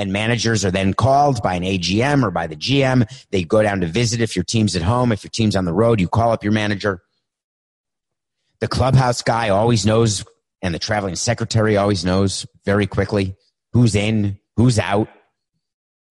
and 0.00 0.14
managers 0.14 0.64
are 0.64 0.70
then 0.70 0.94
called 0.94 1.42
by 1.42 1.54
an 1.54 1.62
AGM 1.62 2.24
or 2.24 2.30
by 2.30 2.46
the 2.46 2.56
GM. 2.56 3.06
They 3.30 3.44
go 3.44 3.62
down 3.62 3.82
to 3.82 3.86
visit 3.86 4.22
if 4.22 4.34
your 4.34 4.44
team's 4.44 4.74
at 4.74 4.80
home. 4.80 5.12
If 5.12 5.22
your 5.22 5.30
team's 5.30 5.54
on 5.54 5.66
the 5.66 5.74
road, 5.74 6.00
you 6.00 6.08
call 6.08 6.32
up 6.32 6.42
your 6.42 6.54
manager. 6.54 7.02
The 8.60 8.68
clubhouse 8.68 9.20
guy 9.20 9.50
always 9.50 9.84
knows, 9.84 10.24
and 10.62 10.74
the 10.74 10.78
traveling 10.78 11.16
secretary 11.16 11.76
always 11.76 12.02
knows 12.02 12.46
very 12.64 12.86
quickly 12.86 13.36
who's 13.74 13.94
in, 13.94 14.38
who's 14.56 14.78
out, 14.78 15.08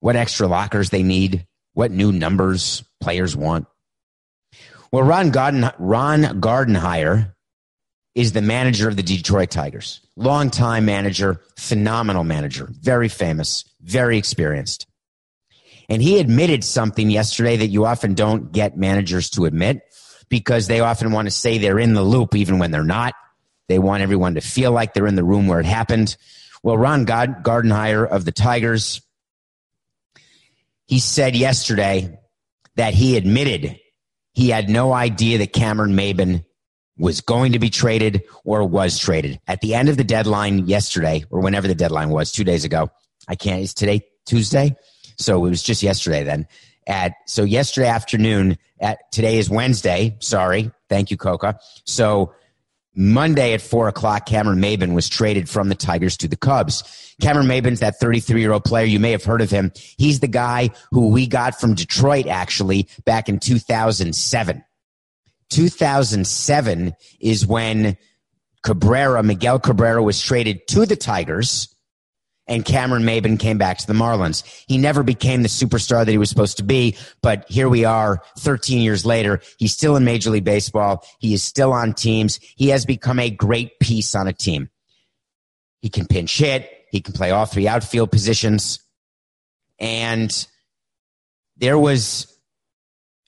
what 0.00 0.16
extra 0.16 0.46
lockers 0.46 0.90
they 0.90 1.02
need, 1.02 1.46
what 1.72 1.90
new 1.90 2.12
numbers 2.12 2.84
players 3.00 3.34
want. 3.34 3.66
Well, 4.92 5.02
Ron 5.02 5.30
Garden, 5.30 5.70
Ron 5.78 6.40
Gardenhire 6.42 7.32
is 8.18 8.32
the 8.32 8.42
manager 8.42 8.88
of 8.88 8.96
the 8.96 9.02
Detroit 9.04 9.48
Tigers. 9.48 10.00
Longtime 10.16 10.84
manager, 10.84 11.40
phenomenal 11.56 12.24
manager, 12.24 12.68
very 12.72 13.08
famous, 13.08 13.64
very 13.80 14.18
experienced. 14.18 14.88
And 15.88 16.02
he 16.02 16.18
admitted 16.18 16.64
something 16.64 17.10
yesterday 17.10 17.58
that 17.58 17.68
you 17.68 17.86
often 17.86 18.14
don't 18.14 18.50
get 18.50 18.76
managers 18.76 19.30
to 19.30 19.44
admit 19.44 19.82
because 20.28 20.66
they 20.66 20.80
often 20.80 21.12
want 21.12 21.26
to 21.26 21.30
say 21.30 21.58
they're 21.58 21.78
in 21.78 21.94
the 21.94 22.02
loop 22.02 22.34
even 22.34 22.58
when 22.58 22.72
they're 22.72 22.82
not. 22.82 23.14
They 23.68 23.78
want 23.78 24.02
everyone 24.02 24.34
to 24.34 24.40
feel 24.40 24.72
like 24.72 24.94
they're 24.94 25.06
in 25.06 25.14
the 25.14 25.22
room 25.22 25.46
where 25.46 25.60
it 25.60 25.66
happened. 25.66 26.16
Well, 26.64 26.76
Ron 26.76 27.06
Gardenhire 27.06 28.04
of 28.04 28.24
the 28.24 28.32
Tigers, 28.32 29.00
he 30.88 30.98
said 30.98 31.36
yesterday 31.36 32.18
that 32.74 32.94
he 32.94 33.16
admitted 33.16 33.78
he 34.32 34.48
had 34.48 34.68
no 34.68 34.92
idea 34.92 35.38
that 35.38 35.52
Cameron 35.52 35.94
Maybin 35.94 36.44
was 36.98 37.20
going 37.20 37.52
to 37.52 37.58
be 37.58 37.70
traded 37.70 38.24
or 38.44 38.64
was 38.64 38.98
traded. 38.98 39.40
At 39.46 39.60
the 39.60 39.74
end 39.74 39.88
of 39.88 39.96
the 39.96 40.04
deadline 40.04 40.66
yesterday, 40.66 41.24
or 41.30 41.40
whenever 41.40 41.68
the 41.68 41.74
deadline 41.74 42.10
was, 42.10 42.32
two 42.32 42.44
days 42.44 42.64
ago, 42.64 42.90
I 43.28 43.36
can't, 43.36 43.62
it's 43.62 43.74
today 43.74 44.02
Tuesday? 44.26 44.76
So 45.16 45.44
it 45.44 45.50
was 45.50 45.62
just 45.62 45.82
yesterday 45.82 46.24
then. 46.24 46.46
At 46.86 47.14
so 47.26 47.44
yesterday 47.44 47.88
afternoon, 47.88 48.56
at 48.80 49.10
today 49.12 49.38
is 49.38 49.50
Wednesday. 49.50 50.16
Sorry. 50.20 50.70
Thank 50.88 51.10
you, 51.10 51.16
Coca. 51.16 51.58
So 51.84 52.32
Monday 52.94 53.52
at 53.52 53.60
four 53.60 53.88
o'clock, 53.88 54.26
Cameron 54.26 54.60
Maybin 54.60 54.94
was 54.94 55.08
traded 55.08 55.48
from 55.48 55.68
the 55.68 55.74
Tigers 55.74 56.16
to 56.18 56.28
the 56.28 56.36
Cubs. 56.36 57.14
Cameron 57.20 57.46
Maybin's 57.46 57.80
that 57.80 58.00
33 58.00 58.40
year 58.40 58.52
old 58.52 58.64
player. 58.64 58.86
You 58.86 59.00
may 59.00 59.10
have 59.10 59.24
heard 59.24 59.40
of 59.42 59.50
him. 59.50 59.72
He's 59.98 60.20
the 60.20 60.28
guy 60.28 60.70
who 60.90 61.08
we 61.08 61.26
got 61.26 61.60
from 61.60 61.74
Detroit 61.74 62.26
actually 62.26 62.88
back 63.04 63.28
in 63.28 63.38
2007. 63.38 64.64
2007 65.50 66.94
is 67.20 67.46
when 67.46 67.96
Cabrera, 68.62 69.22
Miguel 69.22 69.58
Cabrera 69.58 70.02
was 70.02 70.20
traded 70.20 70.66
to 70.68 70.86
the 70.86 70.96
Tigers 70.96 71.74
and 72.48 72.64
Cameron 72.64 73.02
Maybin 73.02 73.38
came 73.38 73.58
back 73.58 73.78
to 73.78 73.86
the 73.86 73.92
Marlins. 73.92 74.42
He 74.66 74.78
never 74.78 75.02
became 75.02 75.42
the 75.42 75.48
superstar 75.48 76.04
that 76.04 76.10
he 76.10 76.18
was 76.18 76.30
supposed 76.30 76.56
to 76.56 76.62
be, 76.62 76.96
but 77.22 77.44
here 77.48 77.68
we 77.68 77.84
are 77.84 78.22
13 78.38 78.80
years 78.80 79.04
later. 79.04 79.40
He's 79.58 79.72
still 79.72 79.96
in 79.96 80.04
Major 80.04 80.30
League 80.30 80.44
Baseball. 80.44 81.04
He 81.18 81.34
is 81.34 81.42
still 81.42 81.72
on 81.72 81.92
teams. 81.92 82.40
He 82.56 82.68
has 82.70 82.86
become 82.86 83.18
a 83.18 83.30
great 83.30 83.78
piece 83.78 84.14
on 84.14 84.26
a 84.26 84.32
team. 84.32 84.70
He 85.80 85.90
can 85.90 86.06
pinch 86.06 86.38
hit. 86.38 86.70
He 86.90 87.00
can 87.00 87.12
play 87.12 87.30
all 87.30 87.44
three 87.44 87.68
outfield 87.68 88.10
positions. 88.10 88.80
And 89.78 90.46
there 91.58 91.78
was 91.78 92.34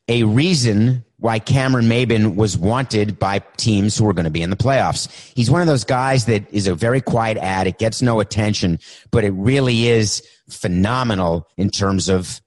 a 0.09 0.25
reason 0.25 1.05
why 1.21 1.39
Cameron 1.39 1.87
Maybin 1.87 2.35
was 2.35 2.57
wanted 2.57 3.19
by 3.19 3.41
teams 3.57 3.97
who 3.97 4.05
were 4.05 4.15
going 4.15 4.25
to 4.25 4.31
be 4.31 4.43
in 4.43 4.51
the 4.51 4.57
playoffs. 4.57 5.09
He's 5.35 5.51
one 5.51 5.61
of 5.61 5.67
those 5.67 5.85
guys 5.85 6.25
that 6.25 6.53
is 6.53 6.67
a 6.67 6.75
very 6.75 7.03
quiet 7.03 7.37
ad. 7.37 7.67
It 7.67 7.79
gets 7.79 8.01
no 8.01 8.21
attention, 8.21 8.79
but 9.11 9.23
it 9.23 9.31
really 9.33 9.87
is 9.87 10.27
phenomenal 10.49 11.47
in 11.59 11.71
terms 11.71 12.09
of 12.09 12.41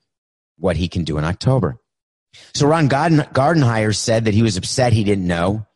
what 0.57 0.75
he 0.75 0.87
can 0.87 1.03
do 1.03 1.19
in 1.19 1.23
October. 1.23 1.77
So 2.55 2.67
Ron 2.67 2.87
Garden, 2.87 3.19
Gardenhire 3.19 3.95
said 3.95 4.25
that 4.25 4.33
he 4.33 4.41
was 4.41 4.57
upset 4.57 4.91
he 4.91 5.03
didn't 5.03 5.27
know. 5.27 5.67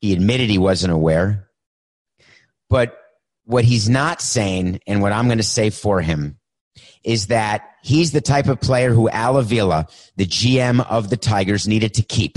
He 0.00 0.14
admitted 0.14 0.48
he 0.48 0.58
wasn't 0.58 0.92
aware. 0.92 1.50
But 2.70 2.98
what 3.44 3.64
he's 3.64 3.88
not 3.90 4.22
saying, 4.22 4.80
and 4.86 5.02
what 5.02 5.12
I'm 5.12 5.26
going 5.26 5.38
to 5.38 5.44
say 5.44 5.68
for 5.68 6.00
him, 6.00 6.38
is 7.04 7.26
that 7.26 7.62
he's 7.88 8.12
the 8.12 8.20
type 8.20 8.46
of 8.46 8.60
player 8.60 8.92
who 8.92 9.08
Al 9.08 9.38
Avila, 9.38 9.88
the 10.16 10.26
GM 10.26 10.84
of 10.88 11.08
the 11.08 11.16
Tigers, 11.16 11.66
needed 11.66 11.94
to 11.94 12.02
keep. 12.02 12.36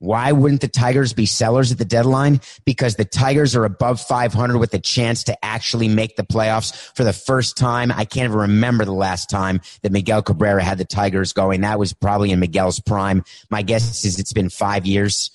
Why 0.00 0.32
wouldn't 0.32 0.60
the 0.60 0.68
Tigers 0.68 1.14
be 1.14 1.24
sellers 1.24 1.72
at 1.72 1.78
the 1.78 1.84
deadline? 1.86 2.42
Because 2.66 2.96
the 2.96 3.06
Tigers 3.06 3.56
are 3.56 3.64
above 3.64 4.02
500 4.02 4.58
with 4.58 4.74
a 4.74 4.78
chance 4.78 5.24
to 5.24 5.44
actually 5.44 5.88
make 5.88 6.16
the 6.16 6.24
playoffs 6.24 6.74
for 6.94 7.04
the 7.04 7.12
first 7.14 7.56
time. 7.56 7.90
I 7.90 8.04
can't 8.04 8.26
even 8.26 8.38
remember 8.38 8.84
the 8.84 8.92
last 8.92 9.30
time 9.30 9.62
that 9.80 9.92
Miguel 9.92 10.20
Cabrera 10.20 10.62
had 10.62 10.76
the 10.76 10.84
Tigers 10.84 11.32
going. 11.32 11.62
That 11.62 11.78
was 11.78 11.94
probably 11.94 12.32
in 12.32 12.40
Miguel's 12.40 12.80
prime. 12.80 13.24
My 13.48 13.62
guess 13.62 14.04
is 14.04 14.18
it's 14.18 14.34
been 14.34 14.50
five 14.50 14.84
years 14.84 15.30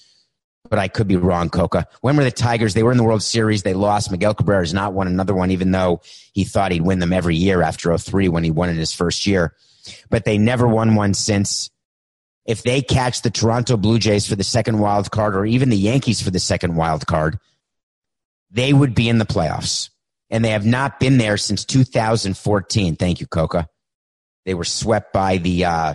but 0.70 0.80
I 0.80 0.88
could 0.88 1.08
be 1.08 1.16
wrong, 1.16 1.50
Coca. 1.50 1.88
When 2.02 2.16
were 2.16 2.24
the 2.24 2.32
Tigers? 2.32 2.74
They 2.74 2.84
were 2.84 2.92
in 2.92 2.98
the 2.98 3.04
World 3.04 3.24
Series. 3.24 3.64
They 3.64 3.74
lost. 3.74 4.12
Miguel 4.12 4.34
Cabrera 4.34 4.62
has 4.62 4.74
not 4.74 4.94
won 4.94 5.08
another 5.08 5.34
one, 5.34 5.52
even 5.52 5.72
though 5.72 6.02
he 6.34 6.44
thought 6.44 6.72
he'd 6.72 6.82
win 6.82 7.00
them 7.00 7.14
every 7.14 7.36
year 7.36 7.62
after 7.62 7.96
03 7.98 8.30
when 8.30 8.44
he 8.44 8.52
won 8.52 8.70
in 8.70 8.78
his 8.78 8.94
first 8.94 9.26
year. 9.26 9.56
But 10.10 10.26
they 10.26 10.38
never 10.38 10.68
won 10.68 10.96
one 10.96 11.14
since. 11.14 11.70
If 12.46 12.64
they 12.64 12.82
catch 12.82 13.22
the 13.22 13.30
Toronto 13.30 13.78
Blue 13.78 14.00
Jays 14.00 14.28
for 14.28 14.36
the 14.36 14.44
second 14.44 14.80
wild 14.80 15.12
card 15.12 15.36
or 15.36 15.46
even 15.46 15.70
the 15.70 15.78
Yankees 15.78 16.22
for 16.22 16.32
the 16.32 16.40
second 16.40 16.76
wild 16.76 17.06
card, 17.06 17.40
they 18.50 18.74
would 18.74 18.96
be 18.96 19.10
in 19.10 19.18
the 19.18 19.26
playoffs. 19.26 19.90
And 20.32 20.44
they 20.46 20.52
have 20.52 20.66
not 20.66 21.00
been 21.00 21.18
there 21.18 21.38
since 21.38 21.66
2014. 21.66 22.96
Thank 22.96 23.20
you, 23.20 23.28
Coca. 23.28 23.68
They 24.46 24.54
were 24.54 24.64
swept 24.64 25.14
by 25.14 25.38
the 25.38 25.66
uh, 25.66 25.94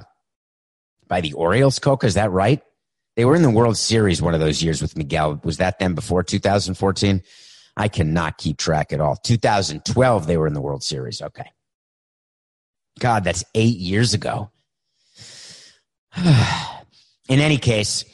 by 1.08 1.20
the 1.20 1.32
Orioles, 1.32 1.78
Coca. 1.78 2.06
Is 2.06 2.14
that 2.14 2.30
right? 2.30 2.62
They 3.16 3.24
were 3.24 3.36
in 3.36 3.42
the 3.42 3.50
World 3.50 3.76
Series 3.76 4.20
one 4.20 4.34
of 4.34 4.40
those 4.40 4.62
years 4.62 4.82
with 4.82 4.96
Miguel. 4.96 5.40
Was 5.44 5.58
that 5.58 5.78
then 5.78 5.94
before 5.94 6.22
2014? 6.22 7.22
I 7.76 7.88
cannot 7.88 8.38
keep 8.38 8.56
track 8.56 8.92
at 8.92 9.00
all. 9.00 9.16
2012, 9.16 10.26
they 10.26 10.36
were 10.36 10.46
in 10.46 10.54
the 10.54 10.60
World 10.60 10.82
Series. 10.82 11.22
Okay. 11.22 11.50
God, 12.98 13.24
that's 13.24 13.44
eight 13.54 13.78
years 13.78 14.14
ago. 14.14 14.50
in 16.16 17.40
any 17.40 17.58
case, 17.58 18.04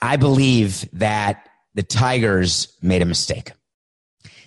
I 0.00 0.16
believe 0.16 0.88
that 0.92 1.48
the 1.74 1.82
Tigers 1.82 2.76
made 2.82 3.02
a 3.02 3.06
mistake. 3.06 3.52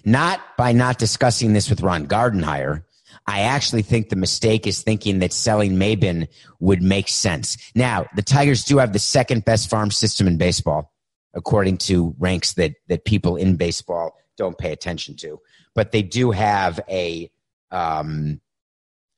Not 0.06 0.42
by 0.58 0.72
not 0.72 0.98
discussing 0.98 1.54
this 1.54 1.70
with 1.70 1.82
Ron 1.82 2.08
Gardenhire, 2.08 2.84
I 3.28 3.42
actually 3.42 3.82
think 3.82 4.08
the 4.08 4.16
mistake 4.16 4.66
is 4.66 4.82
thinking 4.82 5.20
that 5.20 5.34
selling 5.34 5.74
Maybin 5.74 6.28
would 6.60 6.82
make 6.82 7.10
sense. 7.10 7.58
Now, 7.76 8.06
the 8.16 8.22
Tigers 8.22 8.64
do 8.64 8.78
have 8.78 8.94
the 8.94 9.00
second 9.00 9.44
best 9.44 9.70
farm 9.70 9.92
system 9.92 10.28
in 10.28 10.38
baseball, 10.38 10.94
according 11.34 11.78
to 11.80 12.16
ranks 12.18 12.54
that, 12.54 12.76
that 12.88 13.04
people 13.04 13.36
in 13.36 13.58
baseball 13.58 14.16
don't 14.38 14.58
pay 14.58 14.72
attention 14.72 15.16
to. 15.18 15.40
But 15.76 15.92
they 15.92 16.02
do 16.02 16.32
have 16.32 16.80
a, 16.90 17.30
um, 17.70 18.40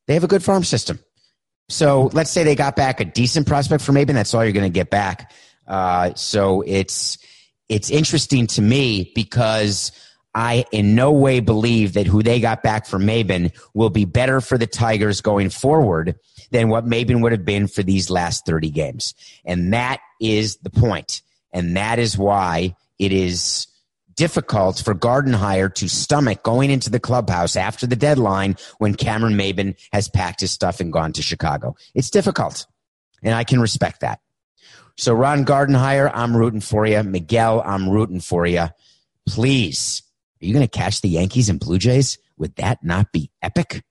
they 0.08 0.15
have 0.15 0.24
a 0.24 0.28
good 0.28 0.43
farm 0.43 0.63
system. 0.63 1.00
So 1.69 2.10
let's 2.13 2.32
say 2.32 2.43
they 2.43 2.56
got 2.56 2.76
back 2.76 3.00
a 3.00 3.06
decent 3.06 3.45
prospect 3.45 3.84
for 3.84 3.91
Maybin. 3.91 4.13
That's 4.13 4.34
all 4.34 4.43
you're 4.43 4.54
going 4.54 4.63
to 4.63 4.69
get 4.69 4.89
back. 4.89 5.32
Uh, 5.67 6.15
so 6.15 6.63
it's, 6.65 7.19
it's 7.69 7.91
interesting 7.91 8.48
to 8.48 8.62
me 8.63 9.12
because 9.13 9.91
I 10.36 10.65
in 10.72 10.96
no 10.96 11.12
way 11.12 11.39
believe 11.39 11.94
that 11.94 12.08
who 12.08 12.22
they 12.22 12.39
got 12.39 12.62
back 12.62 12.86
from 12.86 13.04
Maybin 13.04 13.52
will 13.74 13.89
be 13.89 14.06
better 14.06 14.42
for 14.42 14.58
the 14.58 14.68
Tigers 14.68 15.22
going 15.22 15.50
forward 15.50 16.15
than 16.52 16.70
what 16.70 16.86
Maybin 16.86 17.22
would 17.22 17.32
have 17.32 17.46
been 17.46 17.68
for 17.68 17.84
these 17.84 18.10
last 18.10 18.46
30 18.46 18.70
games. 18.70 19.15
And 19.44 19.74
that 19.74 20.00
is 20.22 20.58
the 20.58 20.70
point. 20.70 21.22
And 21.52 21.76
that 21.78 22.00
is 22.00 22.18
why 22.18 22.76
it 23.00 23.12
is 23.12 23.68
difficult 24.15 24.82
for 24.84 24.94
Gardenhire 24.94 25.74
to 25.76 25.88
stomach 25.88 26.44
going 26.44 26.70
into 26.70 26.89
the 26.89 27.00
clubhouse 27.00 27.56
after 27.56 27.88
the 27.88 27.96
deadline 27.96 28.56
when 28.78 28.94
Cameron 28.94 29.36
Maybin 29.36 29.76
has 29.94 30.10
packed 30.10 30.42
his 30.42 30.52
stuff 30.52 30.80
and 30.80 30.92
gone 30.92 31.13
to 31.13 31.22
Chicago. 31.22 31.76
It's 31.96 32.10
difficult. 32.10 32.68
And 33.24 33.34
I 33.34 33.44
can 33.46 33.62
respect 33.62 34.02
that. 34.02 34.20
So 34.98 35.13
Ron 35.13 35.46
Gardenhire, 35.46 36.12
I'm 36.13 36.36
rooting 36.36 36.60
for 36.60 36.86
you. 36.86 37.02
Miguel, 37.02 37.63
I'm 37.65 37.89
rooting 37.89 38.20
for 38.20 38.46
you. 38.46 38.68
Please 39.26 40.04
are 40.41 40.45
you 40.45 40.54
going 40.54 40.65
to 40.65 40.78
catch 40.78 41.02
the 41.02 41.10
Yankees 41.10 41.49
and 41.49 41.60
Blue 41.60 41.78
Jays? 41.78 42.17
Would 42.38 42.56
that 42.56 42.84
not 42.84 43.12
be 43.12 43.30
epic? 43.41 43.84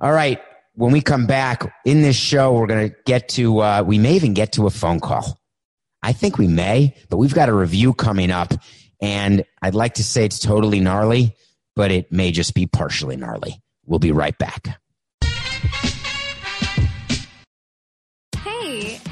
All 0.00 0.12
right. 0.12 0.40
When 0.74 0.92
we 0.92 1.00
come 1.00 1.26
back 1.26 1.62
in 1.84 2.02
this 2.02 2.16
show, 2.16 2.52
we're 2.54 2.66
going 2.66 2.90
to 2.90 2.96
get 3.04 3.28
to, 3.30 3.60
uh, 3.60 3.82
we 3.86 3.98
may 3.98 4.14
even 4.14 4.34
get 4.34 4.52
to 4.52 4.66
a 4.66 4.70
phone 4.70 4.98
call. 4.98 5.38
I 6.02 6.12
think 6.12 6.38
we 6.38 6.46
may, 6.46 6.96
but 7.08 7.18
we've 7.18 7.34
got 7.34 7.48
a 7.48 7.54
review 7.54 7.92
coming 7.92 8.30
up. 8.30 8.54
And 9.02 9.44
I'd 9.62 9.74
like 9.74 9.94
to 9.94 10.04
say 10.04 10.24
it's 10.24 10.38
totally 10.38 10.80
gnarly, 10.80 11.36
but 11.76 11.90
it 11.90 12.10
may 12.10 12.32
just 12.32 12.54
be 12.54 12.66
partially 12.66 13.16
gnarly. 13.16 13.60
We'll 13.84 13.98
be 13.98 14.12
right 14.12 14.36
back. 14.38 14.80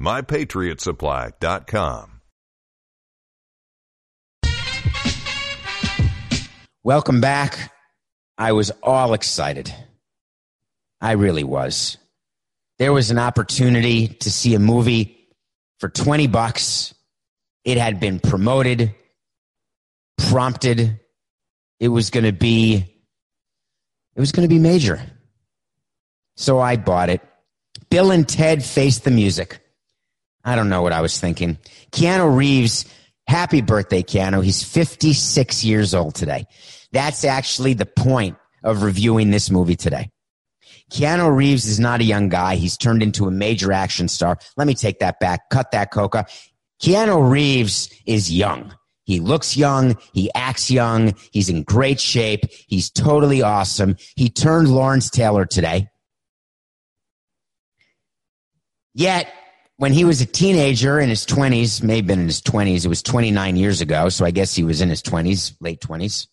mypatriotsupply.com. 0.00 2.20
Welcome 6.82 7.20
back. 7.20 7.74
I 8.38 8.52
was 8.52 8.70
all 8.82 9.12
excited. 9.12 9.74
I 11.00 11.12
really 11.12 11.44
was. 11.44 11.98
There 12.78 12.94
was 12.94 13.10
an 13.10 13.18
opportunity 13.18 14.08
to 14.08 14.30
see 14.30 14.54
a 14.54 14.58
movie 14.58 15.28
for 15.78 15.90
20 15.90 16.26
bucks. 16.28 16.94
It 17.64 17.76
had 17.76 18.00
been 18.00 18.18
promoted, 18.18 18.94
prompted. 20.16 20.98
It 21.78 21.88
was 21.88 22.08
going 22.08 22.24
to 22.24 22.32
be 22.32 22.86
it 24.16 24.20
was 24.20 24.32
going 24.32 24.48
to 24.48 24.54
be 24.54 24.58
major. 24.58 25.00
So 26.36 26.58
I 26.58 26.76
bought 26.76 27.10
it. 27.10 27.20
Bill 27.90 28.10
and 28.10 28.28
Ted 28.28 28.64
Face 28.64 28.98
the 28.98 29.10
Music. 29.10 29.59
I 30.44 30.56
don't 30.56 30.68
know 30.68 30.82
what 30.82 30.92
I 30.92 31.00
was 31.00 31.18
thinking. 31.20 31.58
Keanu 31.92 32.34
Reeves, 32.34 32.86
happy 33.26 33.60
birthday, 33.60 34.02
Keanu. 34.02 34.42
He's 34.42 34.62
56 34.62 35.64
years 35.64 35.94
old 35.94 36.14
today. 36.14 36.46
That's 36.92 37.24
actually 37.24 37.74
the 37.74 37.86
point 37.86 38.36
of 38.62 38.82
reviewing 38.82 39.30
this 39.30 39.50
movie 39.50 39.76
today. 39.76 40.10
Keanu 40.90 41.34
Reeves 41.34 41.66
is 41.66 41.78
not 41.78 42.00
a 42.00 42.04
young 42.04 42.28
guy. 42.28 42.56
He's 42.56 42.76
turned 42.76 43.02
into 43.02 43.26
a 43.26 43.30
major 43.30 43.72
action 43.72 44.08
star. 44.08 44.38
Let 44.56 44.66
me 44.66 44.74
take 44.74 44.98
that 44.98 45.20
back. 45.20 45.48
Cut 45.50 45.70
that, 45.70 45.92
Coca. 45.92 46.26
Keanu 46.82 47.30
Reeves 47.30 47.90
is 48.06 48.32
young. 48.32 48.74
He 49.04 49.20
looks 49.20 49.56
young. 49.56 49.96
He 50.12 50.30
acts 50.34 50.70
young. 50.70 51.14
He's 51.32 51.48
in 51.48 51.62
great 51.62 52.00
shape. 52.00 52.44
He's 52.68 52.90
totally 52.90 53.42
awesome. 53.42 53.96
He 54.16 54.28
turned 54.28 54.68
Lawrence 54.68 55.10
Taylor 55.10 55.46
today. 55.46 55.88
Yet 58.94 59.32
when 59.80 59.94
he 59.94 60.04
was 60.04 60.20
a 60.20 60.26
teenager 60.26 61.00
in 61.00 61.08
his 61.08 61.24
20s, 61.24 61.82
may 61.82 61.96
have 61.96 62.06
been 62.06 62.20
in 62.20 62.26
his 62.26 62.42
20s, 62.42 62.84
it 62.84 62.88
was 62.88 63.02
29 63.02 63.56
years 63.56 63.80
ago, 63.80 64.10
so 64.10 64.26
I 64.26 64.30
guess 64.30 64.54
he 64.54 64.62
was 64.62 64.82
in 64.82 64.90
his 64.90 65.00
20s, 65.00 65.54
late 65.58 65.80
20s. 65.80 66.26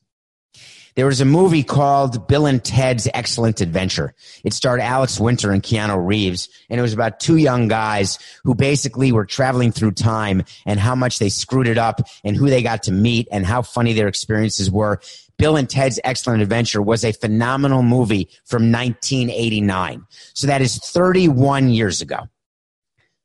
There 0.95 1.05
was 1.05 1.21
a 1.21 1.25
movie 1.25 1.63
called 1.63 2.27
Bill 2.27 2.45
and 2.45 2.61
Ted's 2.61 3.07
Excellent 3.13 3.61
Adventure. 3.61 4.13
It 4.43 4.51
starred 4.51 4.81
Alex 4.81 5.17
Winter 5.17 5.51
and 5.51 5.63
Keanu 5.63 6.05
Reeves, 6.05 6.49
and 6.69 6.77
it 6.77 6.81
was 6.81 6.91
about 6.91 7.21
two 7.21 7.37
young 7.37 7.69
guys 7.69 8.19
who 8.43 8.53
basically 8.53 9.13
were 9.13 9.25
traveling 9.25 9.71
through 9.71 9.91
time 9.91 10.43
and 10.65 10.77
how 10.77 10.95
much 10.95 11.19
they 11.19 11.29
screwed 11.29 11.69
it 11.69 11.77
up 11.77 12.01
and 12.25 12.35
who 12.35 12.49
they 12.49 12.61
got 12.61 12.83
to 12.83 12.91
meet 12.91 13.29
and 13.31 13.45
how 13.45 13.61
funny 13.61 13.93
their 13.93 14.09
experiences 14.09 14.69
were. 14.69 14.99
Bill 15.37 15.55
and 15.55 15.69
Ted's 15.69 16.01
Excellent 16.03 16.41
Adventure 16.41 16.81
was 16.81 17.05
a 17.05 17.13
phenomenal 17.13 17.81
movie 17.81 18.27
from 18.43 18.73
1989. 18.73 20.05
So 20.33 20.47
that 20.47 20.61
is 20.61 20.79
31 20.79 21.69
years 21.69 22.01
ago. 22.01 22.27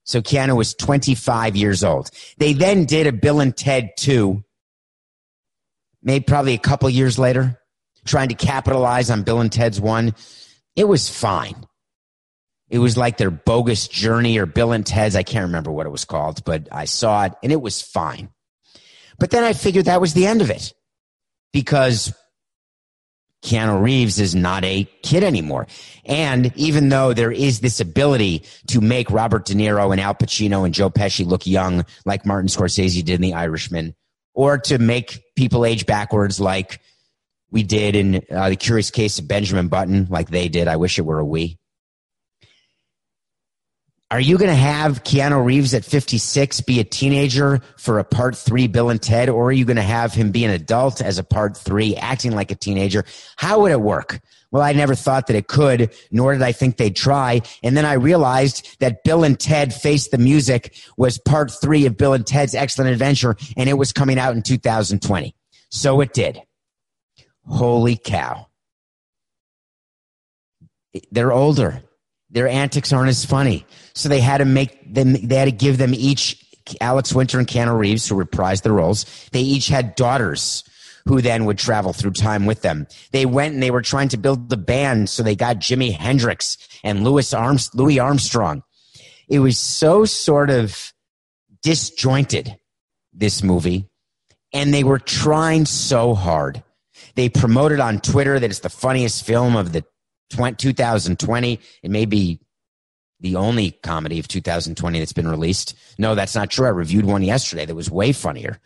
So 0.05 0.21
Keanu 0.21 0.57
was 0.57 0.75
25 0.75 1.57
years 1.57 1.85
old. 1.85 2.11
They 2.39 2.53
then 2.53 2.85
did 2.85 3.07
a 3.07 3.13
Bill 3.13 3.41
and 3.41 3.57
Ted 3.57 3.91
2, 3.97 4.43
maybe 6.03 6.25
probably 6.25 6.55
a 6.55 6.59
couple 6.59 6.91
years 6.91 7.19
later, 7.19 7.61
trying 8.05 8.29
to 8.31 8.35
capitalize 8.35 9.11
on 9.11 9.23
Bill 9.23 9.41
and 9.41 9.53
Ted's 9.53 9.81
1. 9.81 10.15
It 10.75 10.89
was 10.89 11.09
fine. 11.09 11.67
It 12.69 12.79
was 12.79 12.97
like 12.97 13.19
their 13.19 13.31
bogus 13.31 13.87
journey 13.87 14.39
or 14.39 14.47
Bill 14.47 14.73
and 14.73 14.85
Ted's. 14.85 15.15
I 15.15 15.23
can't 15.23 15.45
remember 15.45 15.71
what 15.71 15.87
it 15.87 15.91
was 15.91 16.07
called, 16.07 16.43
but 16.45 16.69
I 16.73 16.87
saw 16.87 17.27
it 17.27 17.35
and 17.43 17.53
it 17.53 17.61
was 17.61 17.83
fine. 17.83 18.31
But 19.19 19.31
then 19.31 19.45
I 19.45 19.53
figured 19.53 19.85
that 19.85 20.01
was 20.01 20.15
the 20.15 20.27
end 20.27 20.41
of 20.43 20.51
it 20.51 20.73
because 21.53 22.13
Keanu 23.43 23.83
Reeves 23.83 24.21
is 24.21 24.35
not 24.35 24.65
a 24.65 24.85
kid 25.03 25.25
anymore. 25.25 25.67
And 26.05 26.53
even 26.57 26.89
though 26.89 27.13
there 27.13 27.33
is 27.33 27.61
this 27.61 27.81
ability 27.81 28.45
to 28.69 28.81
make 28.81 29.11
Robert 29.11 29.45
De 29.45 29.55
Niro 29.55 29.91
and 29.91 30.01
Al 30.01 30.15
Pacino 30.15 30.65
and 30.65 30.73
Joe 30.73 30.91
Pesci 30.91 31.27
look 31.27 31.47
young, 31.47 31.85
like 32.05 32.25
Martin 32.25 32.49
Scorsese 32.49 33.05
did 33.05 33.17
in 33.17 33.21
The 33.21 33.35
Irishman, 33.35 33.95
or 34.35 34.59
to 34.59 34.79
make 34.79 35.23
people 35.37 35.65
age 35.65 35.87
backwards, 35.87 36.41
like 36.41 36.81
we 37.51 37.63
did 37.63 37.97
in 37.97 38.23
uh, 38.31 38.49
The 38.49 38.57
Curious 38.57 38.91
Case 38.91 39.19
of 39.19 39.29
Benjamin 39.29 39.69
Button, 39.69 40.07
like 40.09 40.31
they 40.31 40.49
did. 40.49 40.69
I 40.69 40.77
wish 40.77 40.99
it 40.99 41.03
were 41.03 41.19
a 41.19 41.25
we. 41.25 41.59
Are 44.13 44.21
you 44.21 44.37
going 44.37 44.51
to 44.51 44.55
have 44.55 45.05
Keanu 45.05 45.43
Reeves 45.43 45.73
at 45.73 45.87
56 45.87 46.61
be 46.61 46.81
a 46.81 46.85
teenager 46.85 47.63
for 47.79 47.99
a 47.99 48.05
part 48.05 48.37
three 48.37 48.67
Bill 48.67 48.91
and 48.91 49.01
Ted, 49.01 49.31
or 49.31 49.47
are 49.47 49.53
you 49.53 49.65
going 49.65 49.77
to 49.77 49.83
have 49.83 50.13
him 50.13 50.33
be 50.33 50.45
an 50.45 50.51
adult 50.51 51.01
as 51.01 51.17
a 51.17 51.25
part 51.25 51.57
three, 51.57 51.97
acting 51.97 52.33
like 52.33 52.51
a 52.51 52.55
teenager? 52.55 53.07
How 53.37 53.61
would 53.61 53.73
it 53.73 53.81
work? 53.81 54.21
Well, 54.51 54.63
I 54.63 54.75
never 54.75 54.95
thought 54.95 55.29
that 55.29 55.37
it 55.37 55.49
could, 55.49 55.95
nor 56.11 56.35
did 56.35 56.43
I 56.43 56.53
think 56.53 56.77
they'd 56.77 56.95
try. 56.95 57.41
And 57.63 57.75
then 57.75 57.87
I 57.87 57.95
realized 57.95 58.77
that 58.81 59.03
Bill 59.03 59.25
and 59.25 59.41
Ted 59.41 59.73
Face 59.73 60.09
the 60.09 60.19
Music 60.19 60.75
was 60.99 61.17
part 61.17 61.51
three 61.51 61.87
of 61.87 61.97
Bill 61.97 62.13
and 62.13 62.27
Ted's 62.27 62.55
Excellent 62.55 62.91
Adventure, 62.91 63.39
and 63.57 63.67
it 63.67 63.79
was 63.79 63.95
coming 63.95 64.19
out 64.19 64.37
in 64.37 64.43
2020. 64.43 65.35
So 65.71 66.03
it 66.03 66.13
did. 66.13 66.39
Holy 67.47 67.97
cow. 67.97 68.49
They're 71.11 71.33
older 71.33 71.83
their 72.33 72.49
antics 72.49 72.93
aren't 72.93 73.11
as 73.11 73.25
funny. 73.25 73.65
So 73.95 74.09
they 74.09 74.21
had 74.21 74.39
to 74.39 74.45
make 74.45 74.93
them, 74.93 75.13
they 75.13 75.37
had 75.37 75.45
to 75.45 75.53
give 75.53 75.79
them 75.79 75.95
each 75.95 76.45
Alex 76.81 77.15
Winter 77.15 77.39
and 77.39 77.47
Keanu 77.47 77.79
Reeves, 77.79 78.09
who 78.09 78.17
reprised 78.17 78.63
the 78.63 78.73
roles. 78.73 79.05
They 79.33 79.43
each 79.43 79.69
had 79.69 79.95
daughters 79.95 80.65
who 81.07 81.21
then 81.21 81.45
would 81.45 81.59
travel 81.59 81.93
through 81.93 82.13
time 82.13 82.47
with 82.47 82.63
them. 82.63 82.87
They 83.11 83.27
went 83.27 83.55
and 83.55 83.63
they 83.63 83.71
were 83.71 83.83
trying 83.83 84.09
to 84.11 84.17
build 84.17 84.49
the 84.49 84.57
band. 84.57 85.11
So 85.11 85.23
they 85.23 85.37
got 85.37 85.57
Jimi 85.57 85.93
Hendrix 85.93 86.57
and 86.85 87.05
Louis, 87.05 87.35
Arms, 87.35 87.71
Louis 87.75 87.99
Armstrong. 87.99 88.63
It 89.29 89.41
was 89.41 89.59
so 89.59 90.05
sort 90.05 90.51
of 90.51 90.93
disjointed, 91.63 92.57
this 93.13 93.43
movie. 93.43 93.89
And 94.53 94.73
they 94.73 94.85
were 94.85 94.99
trying 94.99 95.65
so 95.65 96.15
hard. 96.15 96.63
They 97.15 97.29
promoted 97.29 97.81
on 97.81 98.01
Twitter 98.01 98.39
that 98.39 98.51
it's 98.51 98.61
the 98.61 98.71
funniest 98.71 99.25
film 99.25 99.57
of 99.57 99.73
the 99.73 99.85
2020. 100.33 101.61
It 101.83 101.91
may 101.91 102.05
be 102.05 102.41
the 103.21 103.37
only 103.37 103.71
comedy 103.71 104.19
of 104.19 104.29
2020 104.29 104.99
that's 104.99 105.13
been 105.13 105.29
released. 105.29 105.75
No, 105.99 106.15
that's 106.15 106.35
not 106.35 106.51
true. 106.51 106.67
I 106.67 106.71
reviewed 106.71 107.05
one 107.05 107.23
yesterday 107.23 107.65
that 107.65 107.75
was 107.75 107.91
way 107.91 108.13
funnier. 108.13 108.61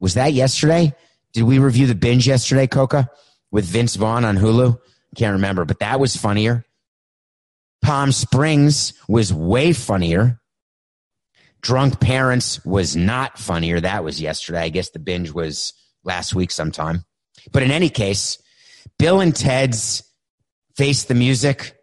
Was 0.00 0.14
that 0.14 0.32
yesterday? 0.32 0.94
Did 1.32 1.44
we 1.44 1.58
review 1.58 1.86
the 1.86 1.94
binge 1.94 2.26
yesterday, 2.26 2.66
Coca, 2.66 3.10
with 3.50 3.64
Vince 3.64 3.96
Vaughn 3.96 4.24
on 4.24 4.36
Hulu? 4.36 4.78
Can't 5.16 5.34
remember, 5.34 5.64
but 5.64 5.80
that 5.80 6.00
was 6.00 6.16
funnier. 6.16 6.64
Palm 7.82 8.12
Springs 8.12 8.94
was 9.08 9.32
way 9.32 9.72
funnier. 9.72 10.40
Drunk 11.60 12.00
Parents 12.00 12.64
was 12.64 12.96
not 12.96 13.38
funnier. 13.38 13.80
That 13.80 14.04
was 14.04 14.20
yesterday. 14.20 14.62
I 14.62 14.68
guess 14.68 14.90
the 14.90 14.98
binge 14.98 15.30
was 15.32 15.74
last 16.02 16.34
week 16.34 16.50
sometime. 16.50 17.04
But 17.52 17.62
in 17.62 17.70
any 17.70 17.88
case, 17.88 18.40
Bill 18.98 19.20
and 19.20 19.34
Ted's 19.34 20.02
face 20.76 21.04
the 21.04 21.14
music, 21.14 21.76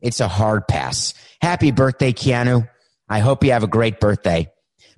it's 0.00 0.20
a 0.20 0.28
hard 0.28 0.66
pass. 0.68 1.14
Happy 1.40 1.70
birthday, 1.70 2.12
Keanu. 2.12 2.68
I 3.08 3.18
hope 3.20 3.44
you 3.44 3.52
have 3.52 3.64
a 3.64 3.68
great 3.68 4.00
birthday. 4.00 4.50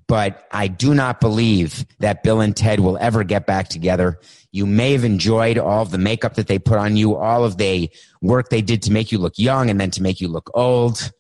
But 0.09 0.47
I 0.51 0.69
do 0.69 0.95
not 0.95 1.21
believe 1.21 1.87
that 2.01 2.23
Bill 2.23 2.41
and 2.41 2.55
Ted 2.55 2.81
will 2.81 2.99
ever 2.99 3.25
get 3.25 3.47
back 3.47 3.69
together. 3.69 4.19
You 4.51 4.67
may 4.67 4.93
have 4.93 5.05
enjoyed 5.05 5.57
all 5.57 5.83
of 5.83 5.91
the 5.91 5.99
makeup 5.99 6.35
that 6.35 6.49
they 6.49 6.59
put 6.59 6.77
on 6.77 6.97
you, 6.97 7.17
all 7.17 7.45
of 7.45 7.57
the 7.57 7.89
work 8.21 8.51
they 8.51 8.61
did 8.61 8.83
to 8.83 8.93
make 8.93 9.11
you 9.11 9.19
look 9.19 9.39
young 9.39 9.71
and 9.71 9.81
then 9.81 9.91
to 9.93 10.03
make 10.03 10.21
you 10.21 10.29
look 10.29 10.51
old. 10.55 11.13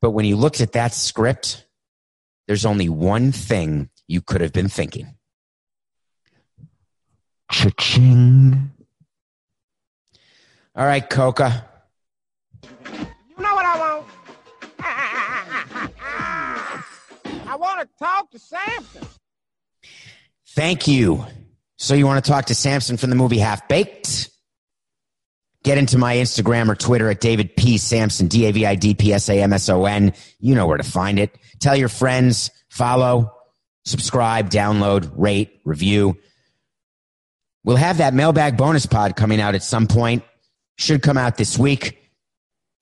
But 0.00 0.10
when 0.10 0.24
you 0.24 0.34
looked 0.34 0.60
at 0.60 0.72
that 0.72 0.92
script, 0.92 1.64
there's 2.48 2.66
only 2.66 2.88
one 2.88 3.30
thing 3.30 3.90
you 4.08 4.20
could 4.20 4.40
have 4.40 4.52
been 4.52 4.68
thinking. 4.68 5.14
Cha-ching. 7.52 8.71
All 10.74 10.86
right, 10.86 11.08
Coca. 11.08 11.68
You 12.62 12.68
know 13.38 13.54
what 13.54 13.66
I 13.66 13.78
want? 13.78 14.06
I 17.46 17.56
want 17.56 17.80
to 17.80 17.88
talk 17.98 18.30
to 18.30 18.38
Samson. 18.38 19.06
Thank 20.54 20.88
you. 20.88 21.26
So 21.76 21.94
you 21.94 22.06
want 22.06 22.24
to 22.24 22.30
talk 22.30 22.46
to 22.46 22.54
Samson 22.54 22.96
from 22.96 23.10
the 23.10 23.16
movie 23.16 23.38
Half 23.38 23.68
Baked? 23.68 24.30
Get 25.62 25.78
into 25.78 25.98
my 25.98 26.16
Instagram 26.16 26.68
or 26.68 26.74
Twitter 26.74 27.10
at 27.10 27.20
David 27.20 27.54
P. 27.54 27.76
Samson, 27.76 28.28
D 28.28 28.46
A 28.46 28.52
V 28.52 28.66
I 28.66 28.74
D 28.74 28.94
P 28.94 29.12
S 29.12 29.28
A 29.28 29.42
M 29.42 29.52
S 29.52 29.68
O 29.68 29.84
N. 29.84 30.14
You 30.40 30.54
know 30.54 30.66
where 30.66 30.78
to 30.78 30.82
find 30.82 31.18
it. 31.18 31.36
Tell 31.60 31.76
your 31.76 31.88
friends, 31.88 32.50
follow, 32.70 33.32
subscribe, 33.84 34.50
download, 34.50 35.12
rate, 35.16 35.60
review. 35.64 36.16
We'll 37.62 37.76
have 37.76 37.98
that 37.98 38.14
mailbag 38.14 38.56
bonus 38.56 38.86
pod 38.86 39.14
coming 39.14 39.40
out 39.40 39.54
at 39.54 39.62
some 39.62 39.86
point. 39.86 40.24
Should 40.78 41.02
come 41.02 41.18
out 41.18 41.36
this 41.36 41.58
week. 41.58 41.98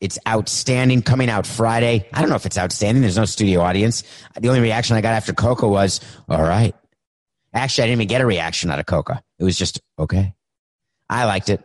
It's 0.00 0.18
outstanding 0.26 1.02
coming 1.02 1.28
out 1.28 1.46
Friday. 1.46 2.08
I 2.12 2.20
don't 2.20 2.30
know 2.30 2.36
if 2.36 2.46
it's 2.46 2.56
outstanding. 2.56 3.02
There's 3.02 3.18
no 3.18 3.26
studio 3.26 3.60
audience. 3.60 4.02
The 4.38 4.48
only 4.48 4.60
reaction 4.60 4.96
I 4.96 5.02
got 5.02 5.12
after 5.12 5.34
Coca 5.34 5.68
was, 5.68 6.00
all 6.28 6.42
right. 6.42 6.74
Actually, 7.52 7.84
I 7.84 7.86
didn't 7.88 7.98
even 7.98 8.08
get 8.08 8.20
a 8.22 8.26
reaction 8.26 8.70
out 8.70 8.78
of 8.78 8.86
Coca. 8.86 9.22
It 9.38 9.44
was 9.44 9.58
just, 9.58 9.80
okay. 9.98 10.34
I 11.08 11.24
liked 11.24 11.50
it. 11.50 11.62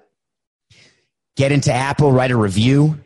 Get 1.38 1.52
into 1.52 1.72
Apple, 1.72 2.12
write 2.12 2.32
a 2.32 2.38
review, 2.38 3.00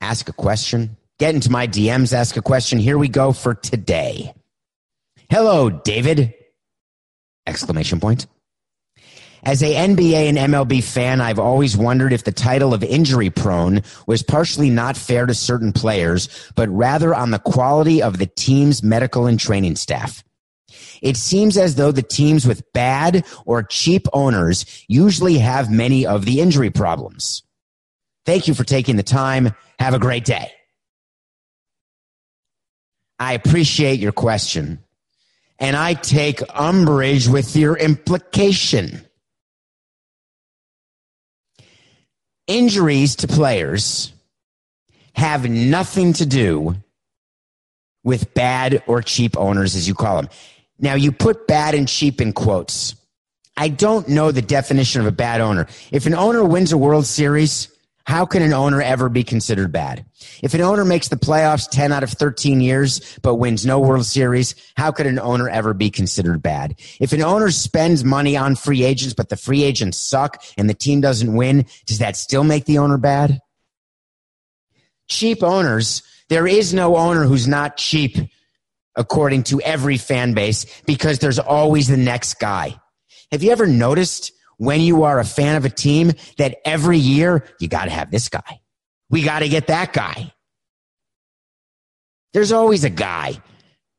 ask 0.00 0.28
a 0.28 0.32
question, 0.32 0.96
get 1.18 1.34
into 1.34 1.50
my 1.50 1.66
DMs, 1.66 2.12
ask 2.12 2.36
a 2.36 2.42
question. 2.42 2.78
Here 2.78 2.96
we 2.98 3.08
go 3.08 3.32
for 3.32 3.54
today. 3.54 4.34
Hello, 5.28 5.70
David! 5.70 6.34
Exclamation 7.46 8.00
point. 8.00 8.26
As 9.44 9.60
a 9.62 9.74
NBA 9.74 10.28
and 10.28 10.38
MLB 10.38 10.84
fan, 10.84 11.20
I've 11.20 11.40
always 11.40 11.76
wondered 11.76 12.12
if 12.12 12.22
the 12.22 12.30
title 12.30 12.72
of 12.72 12.84
injury 12.84 13.28
prone 13.28 13.82
was 14.06 14.22
partially 14.22 14.70
not 14.70 14.96
fair 14.96 15.26
to 15.26 15.34
certain 15.34 15.72
players, 15.72 16.28
but 16.54 16.68
rather 16.68 17.12
on 17.12 17.32
the 17.32 17.40
quality 17.40 18.00
of 18.02 18.18
the 18.18 18.26
team's 18.26 18.84
medical 18.84 19.26
and 19.26 19.40
training 19.40 19.74
staff. 19.74 20.22
It 21.02 21.16
seems 21.16 21.56
as 21.56 21.74
though 21.74 21.90
the 21.90 22.02
teams 22.02 22.46
with 22.46 22.72
bad 22.72 23.26
or 23.44 23.64
cheap 23.64 24.06
owners 24.12 24.84
usually 24.86 25.38
have 25.38 25.72
many 25.72 26.06
of 26.06 26.24
the 26.24 26.40
injury 26.40 26.70
problems. 26.70 27.42
Thank 28.24 28.46
you 28.46 28.54
for 28.54 28.62
taking 28.62 28.94
the 28.94 29.02
time. 29.02 29.54
Have 29.80 29.94
a 29.94 29.98
great 29.98 30.24
day. 30.24 30.52
I 33.18 33.32
appreciate 33.32 33.98
your 33.98 34.12
question 34.12 34.84
and 35.58 35.76
I 35.76 35.94
take 35.94 36.40
umbrage 36.54 37.28
with 37.28 37.56
your 37.56 37.76
implication. 37.76 39.04
Injuries 42.46 43.16
to 43.16 43.28
players 43.28 44.12
have 45.14 45.48
nothing 45.48 46.12
to 46.14 46.26
do 46.26 46.76
with 48.04 48.34
bad 48.34 48.82
or 48.86 49.02
cheap 49.02 49.36
owners, 49.36 49.76
as 49.76 49.86
you 49.86 49.94
call 49.94 50.16
them. 50.16 50.28
Now, 50.78 50.94
you 50.94 51.12
put 51.12 51.46
bad 51.46 51.74
and 51.74 51.88
cheap 51.88 52.20
in 52.20 52.32
quotes. 52.32 52.96
I 53.56 53.68
don't 53.68 54.08
know 54.08 54.32
the 54.32 54.42
definition 54.42 55.00
of 55.00 55.06
a 55.06 55.12
bad 55.12 55.40
owner. 55.40 55.68
If 55.90 56.06
an 56.06 56.14
owner 56.14 56.42
wins 56.44 56.72
a 56.72 56.78
World 56.78 57.06
Series, 57.06 57.68
how 58.04 58.26
can 58.26 58.42
an 58.42 58.52
owner 58.52 58.82
ever 58.82 59.08
be 59.08 59.24
considered 59.24 59.72
bad? 59.72 60.04
If 60.42 60.54
an 60.54 60.60
owner 60.60 60.84
makes 60.84 61.08
the 61.08 61.16
playoffs 61.16 61.68
10 61.70 61.92
out 61.92 62.02
of 62.02 62.10
13 62.10 62.60
years, 62.60 63.18
but 63.22 63.36
wins 63.36 63.64
no 63.64 63.78
World 63.78 64.06
Series, 64.06 64.54
how 64.76 64.90
could 64.90 65.06
an 65.06 65.18
owner 65.18 65.48
ever 65.48 65.74
be 65.74 65.90
considered 65.90 66.42
bad? 66.42 66.74
If 67.00 67.12
an 67.12 67.22
owner 67.22 67.50
spends 67.50 68.04
money 68.04 68.36
on 68.36 68.56
free 68.56 68.84
agents, 68.84 69.14
but 69.14 69.28
the 69.28 69.36
free 69.36 69.62
agents 69.62 69.98
suck 69.98 70.42
and 70.56 70.68
the 70.68 70.74
team 70.74 71.00
doesn't 71.00 71.34
win, 71.34 71.66
does 71.86 71.98
that 71.98 72.16
still 72.16 72.44
make 72.44 72.64
the 72.64 72.78
owner 72.78 72.98
bad? 72.98 73.40
Cheap 75.08 75.42
owners, 75.42 76.02
there 76.28 76.46
is 76.46 76.72
no 76.72 76.96
owner 76.96 77.24
who's 77.24 77.46
not 77.46 77.76
cheap 77.76 78.16
according 78.96 79.42
to 79.44 79.60
every 79.62 79.96
fan 79.96 80.34
base 80.34 80.66
because 80.86 81.18
there's 81.18 81.38
always 81.38 81.88
the 81.88 81.96
next 81.96 82.34
guy. 82.40 82.74
Have 83.30 83.42
you 83.42 83.50
ever 83.50 83.66
noticed 83.66 84.32
when 84.62 84.80
you 84.80 85.02
are 85.02 85.18
a 85.18 85.24
fan 85.24 85.56
of 85.56 85.64
a 85.64 85.68
team 85.68 86.12
that 86.38 86.58
every 86.64 86.96
year 86.96 87.44
you 87.58 87.66
got 87.66 87.86
to 87.86 87.90
have 87.90 88.12
this 88.12 88.28
guy. 88.28 88.60
We 89.10 89.24
got 89.24 89.40
to 89.40 89.48
get 89.48 89.66
that 89.66 89.92
guy. 89.92 90.32
There's 92.32 92.52
always 92.52 92.84
a 92.84 92.90
guy. 92.90 93.42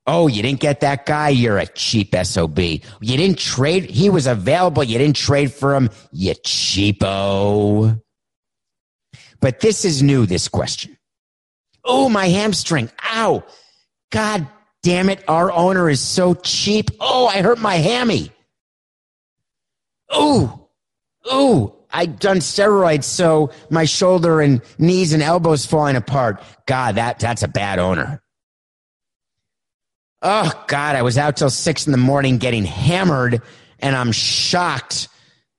Oh, 0.08 0.28
you 0.28 0.42
didn't 0.42 0.62
get 0.62 0.80
that 0.80 1.06
guy? 1.06 1.30
You're 1.30 1.58
a 1.58 1.68
cheap 1.68 2.16
SOB. 2.16 2.60
You 2.60 2.82
didn't 3.02 3.40
trade. 3.40 3.90
He 3.90 4.10
was 4.10 4.26
available. 4.26 4.86
You 4.86 4.98
didn't 4.98 5.18
trade 5.18 5.52
for 5.52 5.76
him. 5.76 5.90
You 6.14 6.34
cheapo. 6.34 8.02
But 9.42 9.60
this 9.60 9.84
is 9.84 10.02
new, 10.02 10.26
this 10.26 10.48
question. 10.48 10.98
Oh, 11.84 12.08
my 12.08 12.28
hamstring. 12.28 12.90
Ow. 13.12 13.44
God 14.14 14.48
damn 14.82 15.10
it. 15.10 15.26
Our 15.28 15.52
owner 15.52 15.90
is 15.90 16.00
so 16.00 16.36
cheap. 16.36 16.90
Oh, 17.02 17.28
I 17.28 17.42
hurt 17.42 17.60
my 17.60 17.76
hammy 17.76 18.32
ooh, 20.16 20.68
ooh, 21.32 21.74
I've 21.92 22.20
done 22.20 22.38
steroids, 22.38 23.04
so 23.04 23.52
my 23.70 23.86
shoulder 23.86 24.42
and 24.42 24.62
knees 24.80 25.14
and 25.14 25.22
elbows 25.22 25.66
falling 25.66 25.96
apart. 25.96 26.42
God, 26.66 26.96
that 26.96 27.20
that's 27.20 27.44
a 27.44 27.48
bad 27.48 27.80
owner. 27.80 28.22
Oh 30.22 30.52
God, 30.68 30.96
I 30.96 31.02
was 31.02 31.18
out 31.18 31.38
till 31.38 31.50
six 31.50 31.86
in 31.86 31.92
the 31.92 31.98
morning 31.98 32.38
getting 32.38 32.66
hammered, 32.66 33.42
and 33.80 33.96
I'm 33.96 34.12
shocked 34.12 35.10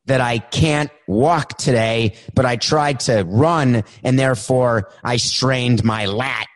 that 0.07 0.21
I 0.21 0.39
can't 0.39 0.91
walk 1.07 1.57
today, 1.57 2.15
but 2.35 2.45
I 2.45 2.57
tried 2.57 3.01
to 3.01 3.25
run 3.25 3.85
and 4.03 4.19
therefore 4.19 4.91
I 5.03 5.17
strained 5.17 5.85
my 5.85 6.07
lat. 6.07 6.47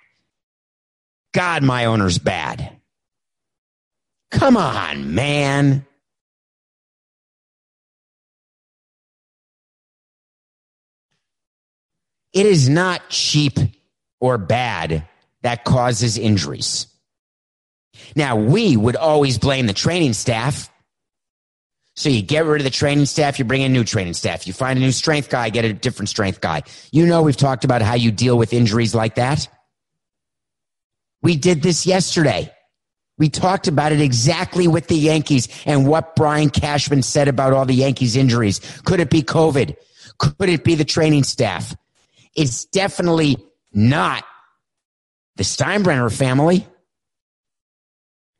God, 1.32 1.62
my 1.62 1.86
owner's 1.86 2.18
bad. 2.18 2.80
Come 4.30 4.56
on, 4.56 5.14
man. 5.14 5.86
It 12.38 12.46
is 12.46 12.68
not 12.68 13.08
cheap 13.08 13.58
or 14.20 14.38
bad 14.38 15.08
that 15.42 15.64
causes 15.64 16.16
injuries. 16.16 16.86
Now, 18.14 18.36
we 18.36 18.76
would 18.76 18.94
always 18.94 19.38
blame 19.38 19.66
the 19.66 19.72
training 19.72 20.12
staff. 20.12 20.70
So 21.96 22.08
you 22.08 22.22
get 22.22 22.44
rid 22.44 22.60
of 22.60 22.64
the 22.64 22.70
training 22.70 23.06
staff, 23.06 23.40
you 23.40 23.44
bring 23.44 23.62
in 23.62 23.72
new 23.72 23.82
training 23.82 24.14
staff. 24.14 24.46
You 24.46 24.52
find 24.52 24.78
a 24.78 24.80
new 24.80 24.92
strength 24.92 25.30
guy, 25.30 25.50
get 25.50 25.64
a 25.64 25.72
different 25.72 26.10
strength 26.10 26.40
guy. 26.40 26.62
You 26.92 27.06
know, 27.06 27.22
we've 27.22 27.36
talked 27.36 27.64
about 27.64 27.82
how 27.82 27.94
you 27.94 28.12
deal 28.12 28.38
with 28.38 28.52
injuries 28.52 28.94
like 28.94 29.16
that. 29.16 29.48
We 31.20 31.34
did 31.34 31.60
this 31.60 31.86
yesterday. 31.86 32.54
We 33.18 33.30
talked 33.30 33.66
about 33.66 33.90
it 33.90 34.00
exactly 34.00 34.68
with 34.68 34.86
the 34.86 34.94
Yankees 34.94 35.48
and 35.66 35.88
what 35.88 36.14
Brian 36.14 36.50
Cashman 36.50 37.02
said 37.02 37.26
about 37.26 37.52
all 37.52 37.66
the 37.66 37.74
Yankees 37.74 38.14
injuries. 38.14 38.60
Could 38.84 39.00
it 39.00 39.10
be 39.10 39.22
COVID? 39.22 39.74
Could 40.18 40.48
it 40.48 40.62
be 40.62 40.76
the 40.76 40.84
training 40.84 41.24
staff? 41.24 41.74
It's 42.38 42.66
definitely 42.66 43.36
not 43.72 44.24
the 45.34 45.42
Steinbrenner 45.42 46.16
family. 46.16 46.66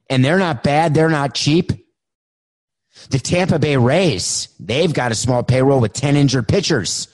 And 0.08 0.24
they're 0.24 0.38
not 0.38 0.62
bad. 0.62 0.94
They're 0.94 1.08
not 1.08 1.34
cheap. 1.34 1.72
The 3.11 3.18
Tampa 3.18 3.58
Bay 3.58 3.76
Rays, 3.76 4.48
they've 4.61 4.92
got 4.92 5.11
a 5.11 5.16
small 5.16 5.42
payroll 5.42 5.80
with 5.80 5.94
10 5.94 6.14
injured 6.16 6.46
pitchers. 6.46 7.08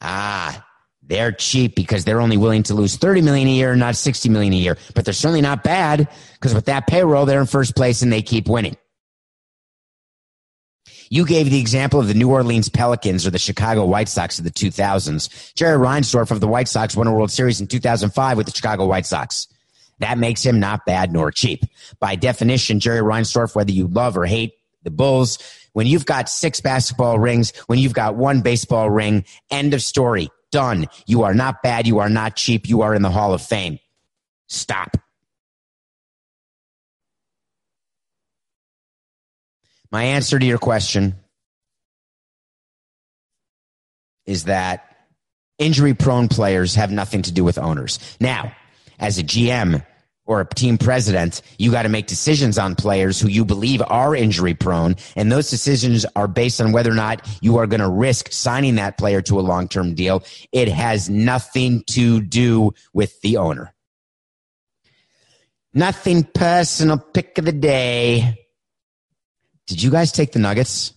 Ah, 0.00 0.64
they're 1.02 1.32
cheap 1.32 1.74
because 1.74 2.04
they're 2.04 2.20
only 2.20 2.36
willing 2.36 2.62
to 2.64 2.74
lose 2.74 2.96
30 2.96 3.20
million 3.20 3.48
a 3.48 3.52
year, 3.52 3.74
not 3.74 3.96
60 3.96 4.28
million 4.28 4.52
a 4.52 4.56
year. 4.56 4.78
But 4.94 5.04
they're 5.04 5.14
certainly 5.14 5.42
not 5.42 5.64
bad 5.64 6.08
because 6.34 6.54
with 6.54 6.66
that 6.66 6.86
payroll, 6.86 7.26
they're 7.26 7.40
in 7.40 7.46
first 7.46 7.74
place 7.74 8.02
and 8.02 8.12
they 8.12 8.22
keep 8.22 8.48
winning. 8.48 8.76
You 11.14 11.24
gave 11.24 11.48
the 11.48 11.60
example 11.60 12.00
of 12.00 12.08
the 12.08 12.14
New 12.14 12.28
Orleans 12.28 12.68
Pelicans 12.68 13.24
or 13.24 13.30
the 13.30 13.38
Chicago 13.38 13.86
White 13.86 14.08
Sox 14.08 14.40
of 14.40 14.44
the 14.44 14.50
2000s. 14.50 15.54
Jerry 15.54 15.78
Reinsdorf 15.78 16.32
of 16.32 16.40
the 16.40 16.48
White 16.48 16.66
Sox 16.66 16.96
won 16.96 17.06
a 17.06 17.14
World 17.14 17.30
Series 17.30 17.60
in 17.60 17.68
2005 17.68 18.36
with 18.36 18.46
the 18.46 18.52
Chicago 18.52 18.84
White 18.86 19.06
Sox. 19.06 19.46
That 20.00 20.18
makes 20.18 20.42
him 20.42 20.58
not 20.58 20.84
bad 20.86 21.12
nor 21.12 21.30
cheap. 21.30 21.66
By 22.00 22.16
definition, 22.16 22.80
Jerry 22.80 22.98
Reinsdorf, 22.98 23.54
whether 23.54 23.70
you 23.70 23.86
love 23.86 24.16
or 24.16 24.26
hate 24.26 24.54
the 24.82 24.90
Bulls, 24.90 25.38
when 25.72 25.86
you've 25.86 26.04
got 26.04 26.28
six 26.28 26.60
basketball 26.60 27.20
rings, 27.20 27.52
when 27.68 27.78
you've 27.78 27.94
got 27.94 28.16
one 28.16 28.40
baseball 28.40 28.90
ring, 28.90 29.24
end 29.52 29.72
of 29.72 29.82
story. 29.82 30.30
Done. 30.50 30.88
You 31.06 31.22
are 31.22 31.32
not 31.32 31.62
bad. 31.62 31.86
You 31.86 32.00
are 32.00 32.08
not 32.08 32.34
cheap. 32.34 32.68
You 32.68 32.82
are 32.82 32.92
in 32.92 33.02
the 33.02 33.10
Hall 33.10 33.34
of 33.34 33.40
Fame. 33.40 33.78
Stop. 34.48 34.96
My 39.94 40.02
answer 40.02 40.40
to 40.40 40.44
your 40.44 40.58
question 40.58 41.14
is 44.26 44.46
that 44.46 44.96
injury 45.56 45.94
prone 45.94 46.26
players 46.26 46.74
have 46.74 46.90
nothing 46.90 47.22
to 47.22 47.30
do 47.30 47.44
with 47.44 47.58
owners. 47.58 48.00
Now, 48.18 48.50
as 48.98 49.18
a 49.18 49.22
GM 49.22 49.86
or 50.26 50.40
a 50.40 50.46
team 50.52 50.78
president, 50.78 51.42
you 51.60 51.70
got 51.70 51.84
to 51.84 51.88
make 51.88 52.08
decisions 52.08 52.58
on 52.58 52.74
players 52.74 53.20
who 53.20 53.28
you 53.28 53.44
believe 53.44 53.82
are 53.86 54.16
injury 54.16 54.54
prone. 54.54 54.96
And 55.14 55.30
those 55.30 55.48
decisions 55.48 56.04
are 56.16 56.26
based 56.26 56.60
on 56.60 56.72
whether 56.72 56.90
or 56.90 56.96
not 56.96 57.24
you 57.40 57.58
are 57.58 57.68
going 57.68 57.78
to 57.78 57.88
risk 57.88 58.32
signing 58.32 58.74
that 58.74 58.98
player 58.98 59.22
to 59.22 59.38
a 59.38 59.42
long 59.42 59.68
term 59.68 59.94
deal. 59.94 60.24
It 60.50 60.66
has 60.66 61.08
nothing 61.08 61.84
to 61.90 62.20
do 62.20 62.74
with 62.92 63.20
the 63.20 63.36
owner. 63.36 63.72
Nothing 65.72 66.24
personal. 66.24 66.98
Pick 66.98 67.38
of 67.38 67.44
the 67.44 67.52
day. 67.52 68.43
Did 69.66 69.82
you 69.82 69.90
guys 69.90 70.12
take 70.12 70.32
the 70.32 70.38
Nuggets? 70.38 70.92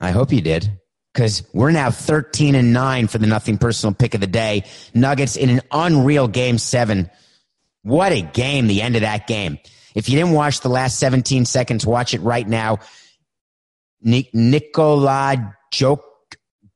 I 0.00 0.10
hope 0.10 0.32
you 0.32 0.40
did 0.40 0.80
because 1.12 1.42
we're 1.52 1.70
now 1.70 1.90
13 1.90 2.54
and 2.54 2.72
9 2.72 3.06
for 3.08 3.18
the 3.18 3.26
nothing 3.26 3.58
personal 3.58 3.94
pick 3.94 4.14
of 4.14 4.20
the 4.20 4.26
day. 4.26 4.64
Nuggets 4.94 5.36
in 5.36 5.50
an 5.50 5.60
unreal 5.70 6.28
game 6.28 6.58
seven 6.58 7.10
What 7.82 8.12
a 8.12 8.22
game, 8.22 8.66
the 8.68 8.82
end 8.82 8.94
of 8.96 9.02
that 9.02 9.26
game. 9.26 9.58
If 9.94 10.08
you 10.08 10.16
didn't 10.16 10.32
watch 10.32 10.60
the 10.60 10.68
last 10.68 10.98
17 10.98 11.44
seconds, 11.44 11.84
watch 11.84 12.14
it 12.14 12.20
right 12.20 12.46
now. 12.46 12.78
Nik- 14.00 14.32
Nikola 14.32 15.56
Jok, 15.72 16.00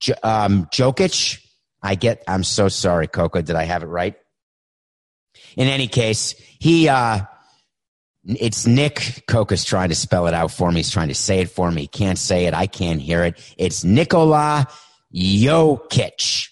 J- 0.01 0.15
um, 0.23 0.67
Jokic. 0.67 1.41
I 1.83 1.95
get, 1.95 2.23
I'm 2.27 2.43
so 2.45 2.69
sorry, 2.69 3.07
Coco. 3.07 3.41
Did 3.43 3.57
I 3.57 3.65
have 3.65 3.83
it 3.83 3.87
right? 3.87 4.17
In 5.57 5.69
any 5.69 5.87
case, 5.89 6.35
he, 6.59 6.89
uh, 6.89 7.21
it's 8.27 8.67
Nick 8.67 9.25
Coca's 9.29 9.65
trying 9.65 9.91
to 9.91 9.95
spell 9.95 10.27
it 10.27 10.35
out 10.35 10.51
for 10.51 10.71
me. 10.71 10.81
He's 10.81 10.91
trying 10.91 11.09
to 11.09 11.15
say 11.15 11.41
it 11.41 11.51
for 11.51 11.71
me. 11.71 11.83
He 11.83 11.89
can't 11.89 12.19
say 12.19 12.47
it. 12.47 12.55
I 12.55 12.67
can't 12.67 13.01
hear 13.01 13.25
it. 13.25 13.39
It's 13.57 13.85
Nikola 13.85 14.67
Jokic. 15.15 16.49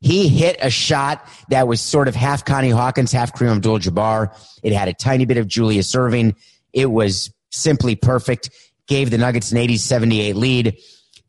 He 0.00 0.28
hit 0.28 0.56
a 0.62 0.70
shot 0.70 1.28
that 1.50 1.68
was 1.68 1.82
sort 1.82 2.08
of 2.08 2.14
half 2.14 2.46
Connie 2.46 2.70
Hawkins, 2.70 3.12
half 3.12 3.34
Kareem 3.34 3.56
Abdul-Jabbar. 3.56 4.34
It 4.62 4.72
had 4.72 4.88
a 4.88 4.94
tiny 4.94 5.26
bit 5.26 5.36
of 5.36 5.46
Julius 5.46 5.94
Erving. 5.94 6.34
It 6.72 6.90
was 6.90 7.30
simply 7.50 7.96
perfect. 7.96 8.48
Gave 8.86 9.10
the 9.10 9.18
Nuggets 9.18 9.52
an 9.52 9.58
80-78 9.58 10.34
lead. 10.34 10.78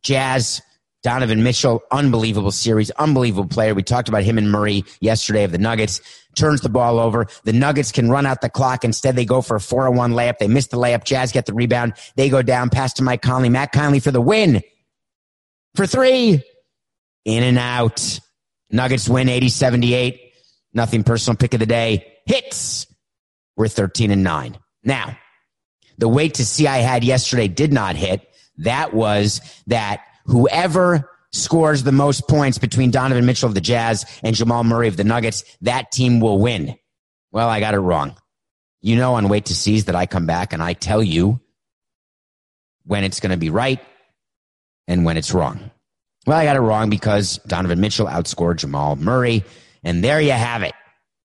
Jazz, 0.02 0.62
Donovan 1.04 1.44
Mitchell, 1.44 1.82
unbelievable 1.92 2.52
series, 2.52 2.92
unbelievable 2.92 3.50
player. 3.50 3.74
We 3.74 3.84
talked 3.84 4.08
about 4.08 4.24
him 4.24 4.38
and 4.38 4.50
Murray 4.50 4.86
yesterday 5.02 5.44
of 5.44 5.52
the 5.52 5.58
Nuggets. 5.58 6.00
Turns 6.36 6.62
the 6.62 6.70
ball 6.70 7.00
over. 7.00 7.28
The 7.44 7.54
Nuggets 7.54 7.92
can 7.92 8.10
run 8.10 8.26
out 8.26 8.42
the 8.42 8.50
clock. 8.50 8.84
Instead, 8.84 9.16
they 9.16 9.26
go 9.26 9.42
for 9.42 9.56
a 9.56 9.60
401 9.60 10.14
layup. 10.14 10.38
They 10.38 10.48
miss 10.48 10.68
the 10.68 10.78
layup. 10.78 11.04
Jazz 11.04 11.32
get 11.32 11.46
the 11.46 11.54
rebound. 11.54 11.94
They 12.16 12.30
go 12.30 12.42
down, 12.42 12.70
pass 12.70 12.94
to 12.94 13.04
Mike 13.04 13.22
Conley. 13.22 13.50
Matt 13.50 13.72
Conley 13.72 14.00
for 14.00 14.12
the 14.12 14.22
win. 14.22 14.62
For 15.76 15.86
three. 15.86 16.42
In 17.26 17.44
and 17.44 17.58
out. 17.58 18.20
Nuggets 18.70 19.10
win 19.10 19.30
80 19.30 19.50
78. 19.50 20.34
Nothing 20.74 21.04
personal 21.04 21.38
pick 21.38 21.54
of 21.54 21.60
the 21.60 21.66
day. 21.66 22.14
Hits. 22.26 22.88
We're 23.58 23.68
13 23.68 24.12
and 24.12 24.24
9. 24.24 24.58
Now, 24.84 25.18
the 25.98 26.08
wait 26.08 26.36
to 26.36 26.46
see 26.46 26.68
I 26.68 26.78
had 26.78 27.04
yesterday 27.04 27.48
did 27.48 27.74
not 27.74 27.96
hit. 27.96 28.28
That 28.58 28.94
was 28.94 29.42
that 29.68 30.02
whoever 30.26 31.10
scores 31.32 31.84
the 31.84 31.92
most 31.92 32.28
points 32.28 32.58
between 32.58 32.92
Donovan 32.92 33.26
Mitchell 33.26 33.48
of 33.48 33.56
the 33.56 33.62
Jazz 33.62 34.06
and 34.24 34.36
Jamal 34.36 34.64
Murray 34.64 34.88
of 34.88 34.98
the 34.98 35.04
Nuggets, 35.04 35.44
that 35.62 35.92
team 35.92 36.20
will 36.20 36.40
win. 36.40 36.76
Well, 37.32 37.50
I 37.50 37.60
got 37.60 37.74
it 37.74 37.80
wrong. 37.80 38.16
You 38.82 38.96
know 38.96 39.14
on 39.14 39.30
wait 39.30 39.46
to 39.46 39.56
sees 39.56 39.86
that 39.86 39.96
I 39.96 40.06
come 40.06 40.26
back 40.26 40.54
and 40.54 40.62
I 40.62 40.74
tell 40.74 41.04
you 41.04 41.40
when 42.84 43.04
it's 43.04 43.20
going 43.20 43.32
to 43.32 43.38
be 43.38 43.50
right 43.50 43.80
and 44.88 45.06
when 45.06 45.18
it's 45.18 45.34
wrong. 45.34 45.72
Well, 46.26 46.38
I 46.38 46.46
got 46.46 46.56
it 46.56 46.62
wrong 46.62 46.90
because 46.90 47.38
Donovan 47.48 47.80
Mitchell 47.80 48.08
outscored 48.08 48.58
Jamal 48.58 48.96
Murray. 48.96 49.44
And 49.84 50.04
there 50.04 50.22
you 50.22 50.32
have 50.32 50.64
it. 50.64 50.74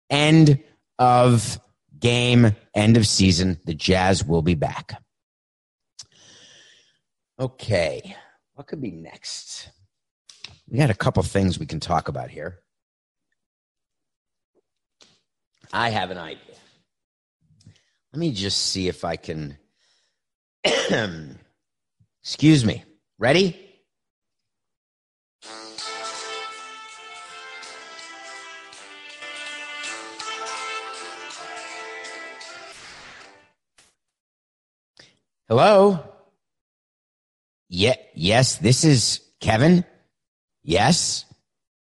End 0.10 0.62
of 0.99 1.60
game, 1.97 2.56
end 2.74 2.97
of 2.97 3.08
season. 3.08 3.60
The 3.66 3.74
Jazz 3.74 4.26
will 4.26 4.41
be 4.41 4.56
back. 4.56 5.02
Okay. 7.39 8.16
What 8.54 8.68
could 8.68 8.82
be 8.82 8.91
next? 8.91 9.70
We 10.72 10.78
got 10.78 10.89
a 10.89 10.93
couple 10.93 11.22
things 11.24 11.59
we 11.59 11.65
can 11.65 11.82
talk 11.82 12.07
about 12.07 12.30
here. 12.30 12.59
I 15.74 15.89
have 15.89 16.11
an 16.11 16.17
idea. 16.17 16.55
Let 18.13 18.19
me 18.19 18.32
just 18.32 18.57
see 18.57 18.88
if 18.88 19.03
I 19.03 19.17
can. 19.17 19.57
Excuse 22.24 22.63
me. 22.63 22.86
Ready? 23.19 23.57
Hello? 35.49 35.99
Yeah, 37.67 37.95
yes, 38.15 38.55
this 38.55 38.86
is 38.86 39.19
Kevin. 39.41 39.84
Yes. 40.64 41.26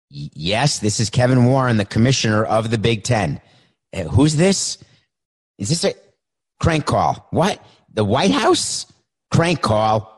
Yes, 0.09 0.79
this 0.79 0.99
is 0.99 1.09
Kevin 1.09 1.45
Warren, 1.45 1.77
the 1.77 1.85
commissioner 1.85 2.43
of 2.43 2.71
the 2.71 2.77
Big 2.77 3.03
Ten. 3.03 3.41
Uh, 3.93 4.03
who's 4.03 4.35
this? 4.35 4.77
Is 5.57 5.69
this 5.69 5.83
a 5.83 5.93
crank 6.59 6.85
call? 6.85 7.27
What? 7.31 7.63
The 7.93 8.03
White 8.03 8.31
House? 8.31 8.85
Crank 9.31 9.61
call. 9.61 10.11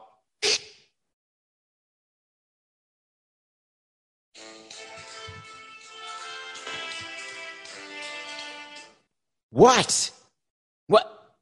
What? 9.50 10.12
What? 10.88 11.36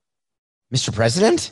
Mr. 0.74 0.94
President? 0.94 1.52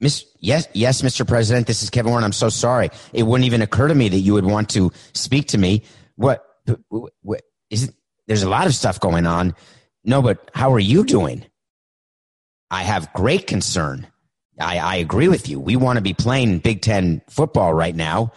Mi- 0.00 0.06
Miss, 0.06 0.24
yes, 0.40 0.66
yes, 0.72 1.02
Mr. 1.02 1.26
President, 1.26 1.66
this 1.66 1.82
is 1.82 1.90
Kevin 1.90 2.10
Warren. 2.10 2.24
I'm 2.24 2.32
so 2.32 2.48
sorry. 2.48 2.90
It 3.12 3.24
wouldn't 3.24 3.46
even 3.46 3.62
occur 3.62 3.88
to 3.88 3.94
me 3.94 4.08
that 4.08 4.18
you 4.18 4.32
would 4.34 4.46
want 4.46 4.70
to 4.70 4.90
speak 5.12 5.48
to 5.48 5.58
me. 5.58 5.82
What, 6.16 6.44
what 7.20 7.42
is 7.70 7.84
it? 7.84 7.94
There's 8.26 8.42
a 8.42 8.48
lot 8.48 8.66
of 8.66 8.74
stuff 8.74 9.00
going 9.00 9.26
on. 9.26 9.54
No, 10.04 10.22
but 10.22 10.50
how 10.54 10.72
are 10.72 10.80
you 10.80 11.04
doing? 11.04 11.44
I 12.70 12.82
have 12.82 13.12
great 13.12 13.46
concern. 13.46 14.06
I, 14.58 14.78
I 14.78 14.96
agree 14.96 15.28
with 15.28 15.48
you. 15.48 15.58
We 15.58 15.76
want 15.76 15.96
to 15.96 16.02
be 16.02 16.14
playing 16.14 16.58
Big 16.60 16.82
Ten 16.82 17.22
football 17.28 17.74
right 17.74 17.94
now. 17.94 18.32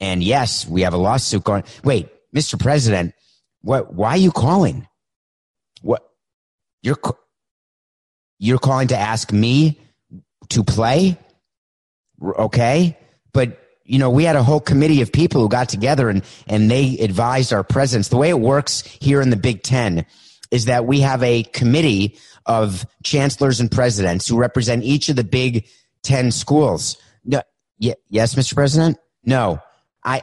And 0.00 0.22
yes, 0.22 0.66
we 0.66 0.82
have 0.82 0.94
a 0.94 0.98
lawsuit 0.98 1.44
going. 1.44 1.64
Wait, 1.84 2.10
Mr. 2.34 2.60
President, 2.60 3.14
what, 3.62 3.94
why 3.94 4.10
are 4.10 4.16
you 4.18 4.32
calling? 4.32 4.86
What, 5.80 6.02
you're, 6.82 6.98
you're 8.38 8.58
calling 8.58 8.88
to 8.88 8.96
ask 8.98 9.32
me 9.32 9.80
to 10.52 10.64
play. 10.64 11.18
Okay. 12.22 12.96
But, 13.32 13.58
you 13.84 13.98
know, 13.98 14.10
we 14.10 14.24
had 14.24 14.36
a 14.36 14.42
whole 14.42 14.60
committee 14.60 15.02
of 15.02 15.12
people 15.12 15.40
who 15.40 15.48
got 15.48 15.68
together 15.68 16.08
and, 16.08 16.22
and 16.46 16.70
they 16.70 16.98
advised 16.98 17.52
our 17.52 17.64
presidents. 17.64 18.08
The 18.08 18.16
way 18.16 18.30
it 18.30 18.40
works 18.40 18.82
here 19.00 19.20
in 19.20 19.30
the 19.30 19.36
Big 19.36 19.62
Ten 19.62 20.06
is 20.50 20.66
that 20.66 20.86
we 20.86 21.00
have 21.00 21.22
a 21.22 21.42
committee 21.44 22.18
of 22.46 22.84
chancellors 23.02 23.60
and 23.60 23.70
presidents 23.70 24.26
who 24.26 24.36
represent 24.36 24.84
each 24.84 25.08
of 25.08 25.16
the 25.16 25.24
Big 25.24 25.66
Ten 26.02 26.30
schools. 26.30 26.96
No, 27.24 27.42
y- 27.80 27.96
yes, 28.08 28.34
Mr. 28.34 28.54
President? 28.54 28.98
No. 29.24 29.60
I, 30.04 30.22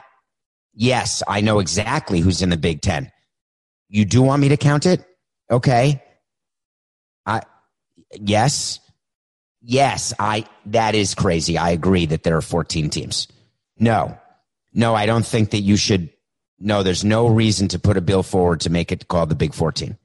yes, 0.74 1.22
I 1.26 1.40
know 1.40 1.58
exactly 1.58 2.20
who's 2.20 2.42
in 2.42 2.50
the 2.50 2.56
Big 2.56 2.80
Ten. 2.82 3.10
You 3.88 4.04
do 4.04 4.22
want 4.22 4.40
me 4.40 4.50
to 4.50 4.56
count 4.56 4.86
it? 4.86 5.04
Okay. 5.50 6.02
I, 7.26 7.42
yes. 8.12 8.78
Yes, 9.62 10.14
I 10.18 10.46
that 10.66 10.94
is 10.94 11.14
crazy. 11.14 11.58
I 11.58 11.70
agree 11.70 12.06
that 12.06 12.22
there 12.22 12.36
are 12.36 12.42
14 12.42 12.90
teams. 12.90 13.28
No. 13.78 14.18
No, 14.72 14.94
I 14.94 15.06
don't 15.06 15.26
think 15.26 15.50
that 15.50 15.60
you 15.60 15.76
should 15.76 16.10
no, 16.58 16.82
there's 16.82 17.04
no 17.04 17.26
reason 17.26 17.68
to 17.68 17.78
put 17.78 17.96
a 17.96 18.02
bill 18.02 18.22
forward 18.22 18.60
to 18.60 18.70
make 18.70 18.92
it 18.92 19.08
called 19.08 19.30
the 19.30 19.34
Big 19.34 19.54
14. 19.54 19.96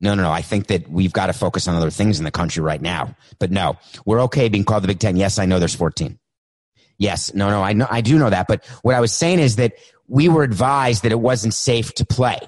No, 0.00 0.14
no, 0.14 0.22
no. 0.22 0.30
I 0.30 0.42
think 0.42 0.68
that 0.68 0.88
we've 0.88 1.12
got 1.12 1.26
to 1.26 1.32
focus 1.32 1.66
on 1.66 1.74
other 1.74 1.90
things 1.90 2.18
in 2.18 2.24
the 2.24 2.30
country 2.30 2.62
right 2.62 2.80
now. 2.80 3.16
But 3.38 3.50
no, 3.50 3.78
we're 4.04 4.22
okay 4.22 4.48
being 4.48 4.64
called 4.64 4.84
the 4.84 4.88
Big 4.88 5.00
10. 5.00 5.16
Yes, 5.16 5.38
I 5.38 5.46
know 5.46 5.58
there's 5.58 5.74
14. 5.74 6.18
Yes, 6.98 7.34
no, 7.34 7.50
no, 7.50 7.62
I 7.62 7.72
know 7.72 7.88
I 7.90 8.00
do 8.00 8.16
know 8.16 8.30
that, 8.30 8.46
but 8.46 8.64
what 8.82 8.94
I 8.94 9.00
was 9.00 9.12
saying 9.12 9.40
is 9.40 9.56
that 9.56 9.74
we 10.06 10.28
were 10.28 10.44
advised 10.44 11.02
that 11.02 11.10
it 11.10 11.18
wasn't 11.18 11.54
safe 11.54 11.92
to 11.94 12.04
play. 12.04 12.38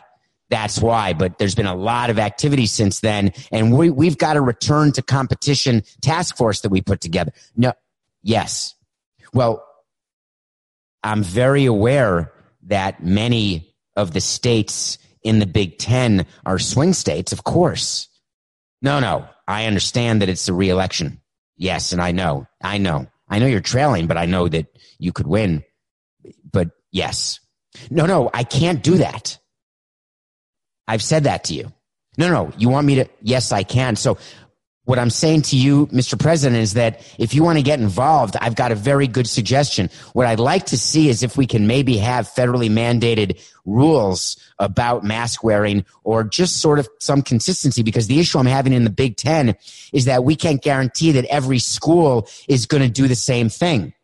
That's 0.55 0.81
why. 0.81 1.15
But 1.15 1.39
there's 1.39 1.57
been 1.57 1.67
a 1.67 1.75
lot 1.75 2.11
of 2.11 2.19
activity 2.21 2.67
since 2.67 3.01
then, 3.01 3.33
and 3.51 3.77
we 3.77 3.91
we've 3.91 4.17
got 4.17 4.37
a 4.37 4.41
return 4.41 4.93
to 4.93 5.03
competition 5.03 5.83
task 6.01 6.37
force 6.37 6.61
that 6.61 6.69
we 6.69 6.81
put 6.81 7.01
together. 7.01 7.33
No, 7.57 7.73
yes. 8.23 8.77
Well, 9.33 9.67
I'm 11.03 11.25
very 11.25 11.65
aware 11.65 12.33
that 12.67 13.03
many 13.03 13.75
of 13.97 14.13
the 14.13 14.21
states 14.21 14.99
in 15.25 15.41
the 15.41 15.47
Big 15.47 15.79
Ten 15.79 16.25
are 16.47 16.61
swing 16.61 16.93
states, 16.93 17.33
of 17.33 17.43
course. 17.43 18.07
No, 18.81 19.01
no, 19.01 19.29
I 19.49 19.67
understand 19.67 20.23
that 20.23 20.29
it's 20.29 20.49
a 20.49 20.55
reelection. 20.55 21.21
Yes, 21.57 21.91
and 21.91 22.01
I 22.01 22.13
know, 22.13 22.47
I 22.63 22.79
know, 22.79 23.09
I 23.29 23.41
know 23.41 23.47
you're 23.47 23.61
trailing, 23.61 24.07
but 24.07 24.19
I 24.19 24.27
know 24.27 24.47
that 24.47 24.67
you 25.01 25.13
could 25.13 25.27
win. 25.27 25.65
But 26.49 26.69
yes, 26.93 27.41
no, 27.91 28.07
no, 28.07 28.31
I 28.33 28.45
can't 28.45 28.85
do 28.85 28.99
that. 28.99 29.41
I've 30.87 31.03
said 31.03 31.25
that 31.25 31.45
to 31.45 31.55
you. 31.55 31.73
No, 32.17 32.31
no, 32.31 32.53
you 32.57 32.69
want 32.69 32.87
me 32.87 32.97
to? 32.97 33.09
Yes, 33.23 33.51
I 33.51 33.65
can. 33.65 33.97
So 33.97 34.19
what 34.85 34.99
I'm 34.99 35.11
saying 35.11 35.43
to 35.43 35.57
you, 35.57 35.87
Mr. 35.87 36.19
President, 36.19 36.61
is 36.61 36.75
that 36.75 37.01
if 37.19 37.33
you 37.33 37.43
want 37.43 37.59
to 37.59 37.63
get 37.63 37.81
involved, 37.81 38.37
I've 38.41 38.55
got 38.55 38.71
a 38.71 38.75
very 38.75 39.07
good 39.07 39.27
suggestion. 39.27 39.89
What 40.13 40.27
I'd 40.27 40.39
like 40.39 40.67
to 40.67 40.79
see 40.79 41.09
is 41.09 41.23
if 41.23 41.39
we 41.39 41.47
can 41.47 41.67
maybe 41.67 41.97
have 41.97 42.29
federally 42.29 42.71
mandated 42.71 43.41
rules 43.65 44.37
about 44.59 45.03
mask 45.03 45.43
wearing 45.43 45.87
or 46.05 46.23
just 46.23 46.61
sort 46.61 46.79
of 46.79 46.89
some 47.01 47.23
consistency 47.23 47.83
because 47.83 48.09
the 48.09 48.21
issue 48.21 48.39
I'm 48.39 48.47
having 48.47 48.75
in 48.75 48.85
the 48.85 48.91
Big 48.91 49.17
Ten 49.17 49.57
is 49.93 50.05
that 50.05 50.23
we 50.23 50.37
can't 50.37 50.63
guarantee 50.63 51.13
that 51.13 51.25
every 51.27 51.59
school 51.59 52.29
is 52.47 52.67
going 52.67 52.83
to 52.83 52.91
do 52.91 53.09
the 53.09 53.17
same 53.17 53.49
thing. 53.49 53.95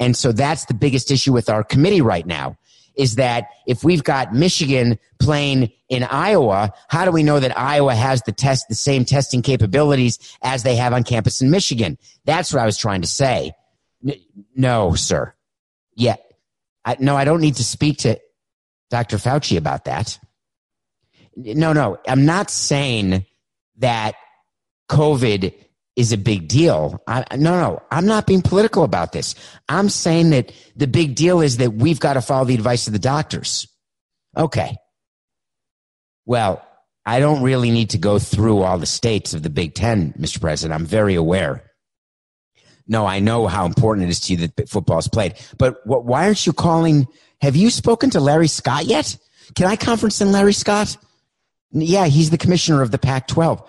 And 0.00 0.16
so 0.16 0.32
that's 0.32 0.64
the 0.64 0.74
biggest 0.74 1.12
issue 1.12 1.32
with 1.32 1.48
our 1.48 1.62
committee 1.62 2.00
right 2.00 2.26
now 2.26 2.56
is 2.98 3.14
that 3.14 3.46
if 3.66 3.84
we've 3.84 4.04
got 4.04 4.34
Michigan 4.34 4.98
playing 5.18 5.70
in 5.88 6.02
Iowa, 6.02 6.72
how 6.88 7.04
do 7.04 7.12
we 7.12 7.22
know 7.22 7.40
that 7.40 7.56
Iowa 7.56 7.94
has 7.94 8.22
the 8.22 8.32
test, 8.32 8.68
the 8.68 8.74
same 8.74 9.04
testing 9.04 9.40
capabilities 9.40 10.18
as 10.42 10.64
they 10.64 10.76
have 10.76 10.92
on 10.92 11.04
campus 11.04 11.40
in 11.40 11.50
Michigan? 11.50 11.96
That's 12.24 12.52
what 12.52 12.60
I 12.60 12.66
was 12.66 12.76
trying 12.76 13.02
to 13.02 13.08
say. 13.08 13.52
No, 14.54 14.94
sir. 14.94 15.32
Yeah. 15.94 16.16
I, 16.84 16.96
no, 16.98 17.16
I 17.16 17.24
don't 17.24 17.40
need 17.40 17.56
to 17.56 17.64
speak 17.64 17.98
to 17.98 18.20
Dr. 18.90 19.16
Fauci 19.16 19.56
about 19.56 19.84
that. 19.84 20.18
No, 21.36 21.72
no, 21.72 21.98
I'm 22.06 22.24
not 22.24 22.50
saying 22.50 23.24
that 23.76 24.16
COVID 24.90 25.54
is 25.98 26.12
a 26.12 26.16
big 26.16 26.46
deal. 26.46 27.02
I, 27.08 27.24
no, 27.36 27.60
no, 27.60 27.82
I'm 27.90 28.06
not 28.06 28.24
being 28.24 28.40
political 28.40 28.84
about 28.84 29.10
this. 29.10 29.34
I'm 29.68 29.88
saying 29.88 30.30
that 30.30 30.52
the 30.76 30.86
big 30.86 31.16
deal 31.16 31.40
is 31.40 31.56
that 31.56 31.74
we've 31.74 31.98
got 31.98 32.14
to 32.14 32.22
follow 32.22 32.44
the 32.44 32.54
advice 32.54 32.86
of 32.86 32.92
the 32.92 33.00
doctors. 33.00 33.66
Okay. 34.36 34.76
Well, 36.24 36.64
I 37.04 37.18
don't 37.18 37.42
really 37.42 37.72
need 37.72 37.90
to 37.90 37.98
go 37.98 38.20
through 38.20 38.62
all 38.62 38.78
the 38.78 38.86
states 38.86 39.34
of 39.34 39.42
the 39.42 39.50
Big 39.50 39.74
Ten, 39.74 40.12
Mr. 40.12 40.40
President. 40.40 40.80
I'm 40.80 40.86
very 40.86 41.16
aware. 41.16 41.64
No, 42.86 43.04
I 43.04 43.18
know 43.18 43.48
how 43.48 43.66
important 43.66 44.06
it 44.06 44.10
is 44.10 44.20
to 44.20 44.34
you 44.34 44.46
that 44.46 44.68
football 44.68 44.98
is 44.98 45.08
played. 45.08 45.34
But 45.58 45.84
what, 45.84 46.04
why 46.04 46.26
aren't 46.26 46.46
you 46.46 46.52
calling? 46.52 47.08
Have 47.40 47.56
you 47.56 47.70
spoken 47.70 48.10
to 48.10 48.20
Larry 48.20 48.46
Scott 48.46 48.84
yet? 48.84 49.18
Can 49.56 49.66
I 49.66 49.74
conference 49.74 50.20
in 50.20 50.30
Larry 50.30 50.52
Scott? 50.52 50.96
Yeah, 51.72 52.06
he's 52.06 52.30
the 52.30 52.38
commissioner 52.38 52.82
of 52.82 52.92
the 52.92 52.98
Pac 52.98 53.26
12. 53.26 53.68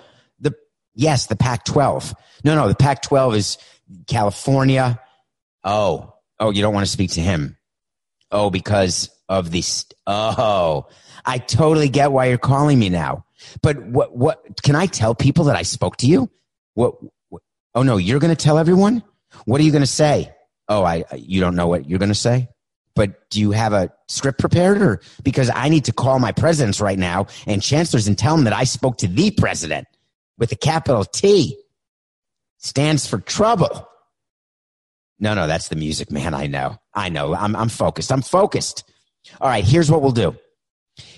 Yes, 1.00 1.28
the 1.28 1.38
Pac 1.38 1.64
12. 1.64 2.14
No, 2.44 2.56
no, 2.56 2.68
the 2.68 2.76
Pac 2.76 3.02
12 3.04 3.36
is 3.36 3.58
California. 4.08 5.00
Oh, 5.64 6.14
oh, 6.42 6.50
you 6.50 6.62
don't 6.62 6.74
want 6.74 6.86
to 6.86 6.92
speak 6.92 7.12
to 7.12 7.22
him. 7.22 7.56
Oh, 8.32 8.50
because 8.50 9.10
of 9.30 9.50
this. 9.50 9.86
Oh, 10.06 10.88
I 11.26 11.38
totally 11.38 11.88
get 11.88 12.12
why 12.12 12.26
you're 12.26 12.38
calling 12.38 12.78
me 12.78 12.90
now. 12.90 13.24
But 13.62 13.82
what, 13.82 14.14
what, 14.14 14.44
can 14.62 14.76
I 14.76 14.88
tell 14.88 15.16
people 15.16 15.46
that 15.46 15.56
I 15.56 15.62
spoke 15.62 15.96
to 15.98 16.06
you? 16.06 16.30
What, 16.74 16.96
what 17.30 17.44
oh 17.76 17.84
no, 17.84 17.96
you're 17.96 18.20
going 18.20 18.36
to 18.36 18.44
tell 18.44 18.58
everyone? 18.58 19.02
What 19.46 19.62
are 19.62 19.64
you 19.64 19.72
going 19.72 19.82
to 19.82 19.88
say? 19.88 20.34
Oh, 20.68 20.84
I, 20.84 21.06
you 21.16 21.40
don't 21.40 21.56
know 21.56 21.68
what 21.70 21.90
you're 21.90 22.00
going 22.00 22.10
to 22.10 22.16
say? 22.16 22.50
But 22.94 23.30
do 23.30 23.40
you 23.40 23.52
have 23.52 23.72
a 23.72 23.90
script 24.10 24.38
prepared 24.38 24.82
or 24.82 25.00
because 25.24 25.50
I 25.56 25.70
need 25.70 25.86
to 25.86 25.94
call 25.94 26.20
my 26.20 26.34
presidents 26.34 26.82
right 26.82 27.00
now 27.00 27.28
and 27.48 27.64
chancellors 27.64 28.10
and 28.10 28.18
tell 28.18 28.36
them 28.36 28.44
that 28.44 28.54
I 28.54 28.66
spoke 28.66 28.98
to 28.98 29.08
the 29.08 29.32
president? 29.32 29.88
With 30.40 30.52
a 30.52 30.56
capital 30.56 31.04
T 31.04 31.60
stands 32.58 33.06
for 33.06 33.20
trouble. 33.20 33.88
No, 35.20 35.34
no, 35.34 35.48
that's 35.48 35.68
the 35.68 35.76
music, 35.76 36.12
man. 36.12 36.34
I 36.34 36.48
know. 36.48 36.78
I 36.94 37.10
know. 37.10 37.36
I'm, 37.36 37.56
I'm 37.56 37.70
focused. 37.70 38.12
I'm 38.12 38.22
focused. 38.22 38.90
All 39.40 39.50
right. 39.50 39.66
Here's 39.66 39.92
what 39.92 40.02
we'll 40.02 40.14
do. 40.14 40.36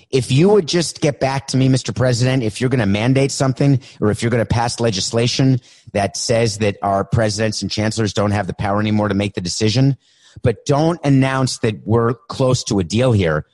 If 0.09 0.32
you 0.32 0.49
would 0.49 0.67
just 0.67 0.99
get 0.99 1.19
back 1.19 1.47
to 1.47 1.57
me, 1.57 1.69
Mr. 1.69 1.95
President, 1.95 2.43
if 2.43 2.59
you're 2.59 2.69
going 2.69 2.80
to 2.80 2.86
mandate 2.86 3.32
something 3.32 3.80
or 4.01 4.11
if 4.11 4.22
you're 4.22 4.32
going 4.32 4.45
to 4.45 4.53
pass 4.53 4.80
legislation 4.80 5.61
that 5.93 6.17
says 6.17 6.57
that 6.57 6.78
our 6.82 7.05
presidents 7.05 7.61
and 7.61 7.72
chancellors 7.72 8.13
don't 8.13 8.32
have 8.32 8.47
the 8.47 8.53
power 8.53 8.82
anymore 8.82 9.07
to 9.07 9.15
make 9.15 9.36
the 9.36 9.41
decision, 9.41 9.95
but 10.41 10.65
don't 10.65 10.99
announce 11.05 11.59
that 11.59 11.88
we're 11.88 12.13
close 12.13 12.63
to 12.65 12.80
a 12.80 12.84
deal 12.84 13.13
here 13.13 13.45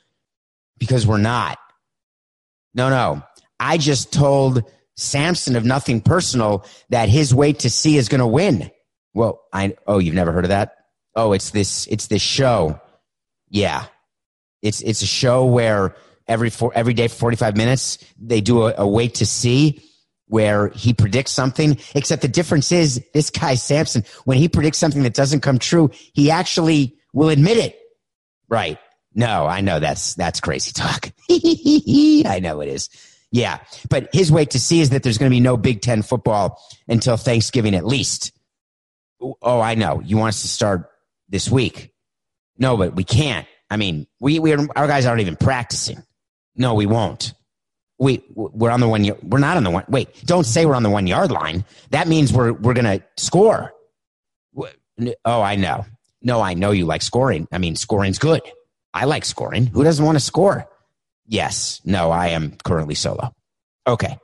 because 0.79 1.05
we're 1.05 1.17
not. 1.17 1.59
No, 2.73 2.89
no. 2.89 3.21
I 3.59 3.77
just 3.77 4.11
told 4.11 4.63
Samson 4.97 5.55
of 5.55 5.63
Nothing 5.63 6.01
Personal 6.01 6.65
that 6.89 7.07
his 7.07 7.33
way 7.33 7.53
to 7.53 7.69
see 7.69 7.97
is 7.97 8.09
going 8.09 8.19
to 8.19 8.27
win. 8.27 8.71
Well, 9.13 9.41
I 9.53 9.75
oh, 9.87 9.99
you've 9.99 10.15
never 10.15 10.31
heard 10.31 10.45
of 10.45 10.49
that? 10.49 10.75
Oh, 11.15 11.31
it's 11.33 11.51
this 11.51 11.87
it's 11.87 12.07
this 12.07 12.21
show. 12.21 12.79
Yeah. 13.49 13.85
It's 14.61 14.81
it's 14.81 15.01
a 15.01 15.07
show 15.07 15.45
where 15.45 15.95
every 16.27 16.49
four, 16.49 16.71
every 16.75 16.93
day 16.93 17.07
for 17.07 17.15
45 17.15 17.55
minutes 17.55 18.03
they 18.19 18.41
do 18.41 18.63
a, 18.63 18.73
a 18.77 18.87
wait 18.87 19.15
to 19.15 19.25
see 19.25 19.81
where 20.27 20.69
he 20.69 20.93
predicts 20.93 21.31
something 21.31 21.77
except 21.95 22.21
the 22.21 22.27
difference 22.27 22.71
is 22.71 23.03
this 23.13 23.29
guy 23.29 23.55
Samson 23.55 24.03
when 24.25 24.37
he 24.37 24.49
predicts 24.49 24.77
something 24.77 25.03
that 25.03 25.13
doesn't 25.13 25.41
come 25.41 25.57
true, 25.57 25.89
he 26.13 26.31
actually 26.31 26.97
will 27.13 27.29
admit 27.29 27.57
it. 27.57 27.79
Right. 28.49 28.77
No, 29.13 29.47
I 29.47 29.61
know 29.61 29.79
that's 29.79 30.15
that's 30.15 30.39
crazy 30.39 30.71
talk. 30.73 31.11
I 31.29 32.39
know 32.41 32.61
it 32.61 32.69
is. 32.69 32.89
Yeah. 33.31 33.59
But 33.89 34.09
his 34.13 34.31
wait 34.31 34.51
to 34.51 34.59
see 34.59 34.79
is 34.79 34.91
that 34.91 35.03
there's 35.03 35.17
going 35.17 35.29
to 35.29 35.35
be 35.35 35.39
no 35.39 35.57
Big 35.57 35.81
Ten 35.81 36.01
football 36.01 36.61
until 36.87 37.17
Thanksgiving 37.17 37.75
at 37.75 37.85
least. 37.85 38.31
Oh, 39.21 39.59
I 39.59 39.75
know. 39.75 40.01
You 40.01 40.17
want 40.17 40.29
us 40.29 40.41
to 40.43 40.47
start 40.47 40.89
this 41.29 41.49
week. 41.49 41.91
No, 42.57 42.77
but 42.77 42.95
we 42.95 43.03
can't. 43.03 43.47
I 43.69 43.77
mean, 43.77 44.07
we, 44.19 44.39
we 44.39 44.53
are, 44.53 44.67
our 44.75 44.87
guys 44.87 45.05
aren't 45.05 45.21
even 45.21 45.35
practicing. 45.35 46.01
No, 46.55 46.73
we 46.73 46.85
won't. 46.85 47.33
We, 47.99 48.23
we're 48.33 48.69
on 48.69 48.79
the 48.79 48.87
one, 48.87 49.03
we're 49.23 49.39
not 49.39 49.57
on 49.57 49.63
the 49.63 49.71
one. 49.71 49.83
Wait, 49.89 50.09
don't 50.25 50.45
say 50.45 50.65
we're 50.65 50.75
on 50.75 50.83
the 50.83 50.89
one 50.89 51.07
yard 51.07 51.31
line. 51.31 51.65
That 51.89 52.07
means 52.07 52.31
we're, 52.31 52.53
we're 52.53 52.73
going 52.73 52.99
to 52.99 53.03
score. 53.17 53.73
Oh, 55.25 55.41
I 55.41 55.55
know. 55.55 55.85
No, 56.21 56.41
I 56.41 56.53
know 56.53 56.71
you 56.71 56.85
like 56.85 57.01
scoring. 57.01 57.47
I 57.51 57.57
mean, 57.57 57.75
scoring's 57.75 58.19
good. 58.19 58.41
I 58.93 59.05
like 59.05 59.25
scoring. 59.25 59.67
Who 59.67 59.83
doesn't 59.83 60.03
want 60.03 60.15
to 60.15 60.23
score? 60.23 60.67
Yes. 61.27 61.81
No, 61.85 62.11
I 62.11 62.29
am 62.29 62.55
currently 62.63 62.95
solo. 62.95 63.33
Okay. 63.85 64.17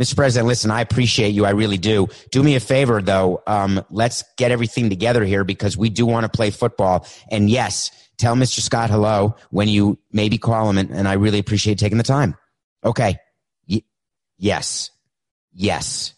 Mr. 0.00 0.16
President, 0.16 0.48
listen, 0.48 0.70
I 0.70 0.80
appreciate 0.80 1.30
you. 1.30 1.44
I 1.44 1.50
really 1.50 1.78
do. 1.78 2.08
Do 2.30 2.42
me 2.42 2.56
a 2.56 2.60
favor, 2.60 3.02
though. 3.02 3.42
Um, 3.46 3.84
let's 3.90 4.24
get 4.38 4.50
everything 4.50 4.88
together 4.88 5.24
here 5.24 5.44
because 5.44 5.76
we 5.76 5.90
do 5.90 6.06
want 6.06 6.24
to 6.24 6.30
play 6.30 6.50
football. 6.50 7.06
And 7.30 7.48
yes, 7.50 7.90
tell 8.16 8.34
Mr. 8.34 8.60
Scott 8.60 8.90
hello 8.90 9.36
when 9.50 9.68
you 9.68 9.98
maybe 10.10 10.38
call 10.38 10.70
him. 10.70 10.78
And, 10.78 10.90
and 10.90 11.06
I 11.06 11.14
really 11.14 11.38
appreciate 11.38 11.78
taking 11.78 11.98
the 11.98 12.04
time. 12.04 12.36
Okay. 12.84 13.16
Y- 13.68 13.82
yes. 14.38 14.90
Yes. 15.52 16.14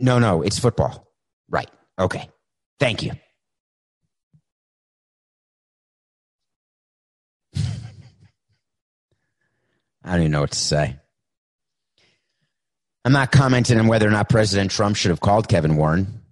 No, 0.00 0.18
no, 0.18 0.42
it's 0.42 0.58
football. 0.58 1.06
Right. 1.48 1.70
Okay. 1.98 2.28
Thank 2.80 3.02
you. 3.02 3.12
I 10.08 10.12
don't 10.12 10.20
even 10.22 10.32
know 10.32 10.40
what 10.40 10.52
to 10.52 10.58
say. 10.58 10.96
I'm 13.04 13.12
not 13.12 13.30
commenting 13.30 13.78
on 13.78 13.88
whether 13.88 14.08
or 14.08 14.10
not 14.10 14.30
President 14.30 14.70
Trump 14.70 14.96
should 14.96 15.10
have 15.10 15.20
called 15.20 15.48
Kevin 15.48 15.76
Warren. 15.76 16.22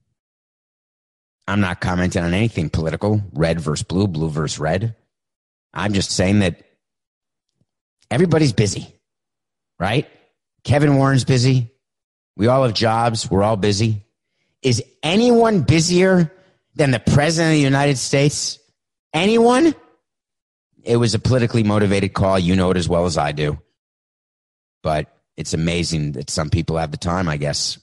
I'm 1.47 1.61
not 1.61 1.83
commenting 1.83 2.23
on 2.23 2.33
anything 2.33 2.71
political, 2.71 3.23
red 3.35 3.61
versus 3.61 3.85
blue, 3.85 4.09
blue 4.09 4.31
versus 4.31 4.59
red. 4.59 4.97
I'm 5.75 5.93
just 5.93 6.11
saying 6.11 6.39
that 6.39 6.63
everybody's 8.11 8.55
busy, 8.55 8.89
right? 9.79 10.09
Kevin 10.65 10.97
Warren's 10.97 11.27
busy. 11.27 11.71
We 12.35 12.47
all 12.47 12.63
have 12.63 12.73
jobs. 12.73 13.31
We're 13.31 13.43
all 13.43 13.59
busy. 13.59 14.05
Is 14.63 14.83
anyone 15.03 15.63
busier 15.63 16.33
than 16.75 16.93
the 16.93 16.99
President 16.99 17.53
of 17.53 17.57
the 17.59 17.61
United 17.61 17.99
States? 17.99 18.59
Anyone? 19.13 19.75
It 20.83 20.97
was 20.97 21.15
a 21.15 21.19
politically 21.19 21.63
motivated 21.63 22.15
call. 22.15 22.39
You 22.39 22.57
know 22.57 22.71
it 22.71 22.79
as 22.79 22.89
well 22.89 23.05
as 23.05 23.19
I 23.19 23.33
do 23.33 23.61
but 24.87 25.09
it's 25.37 25.53
amazing 25.53 26.13
that 26.13 26.31
some 26.31 26.49
people 26.49 26.77
have 26.77 26.93
the 26.93 26.97
time, 26.97 27.29
I 27.29 27.39
guess. 27.39 27.77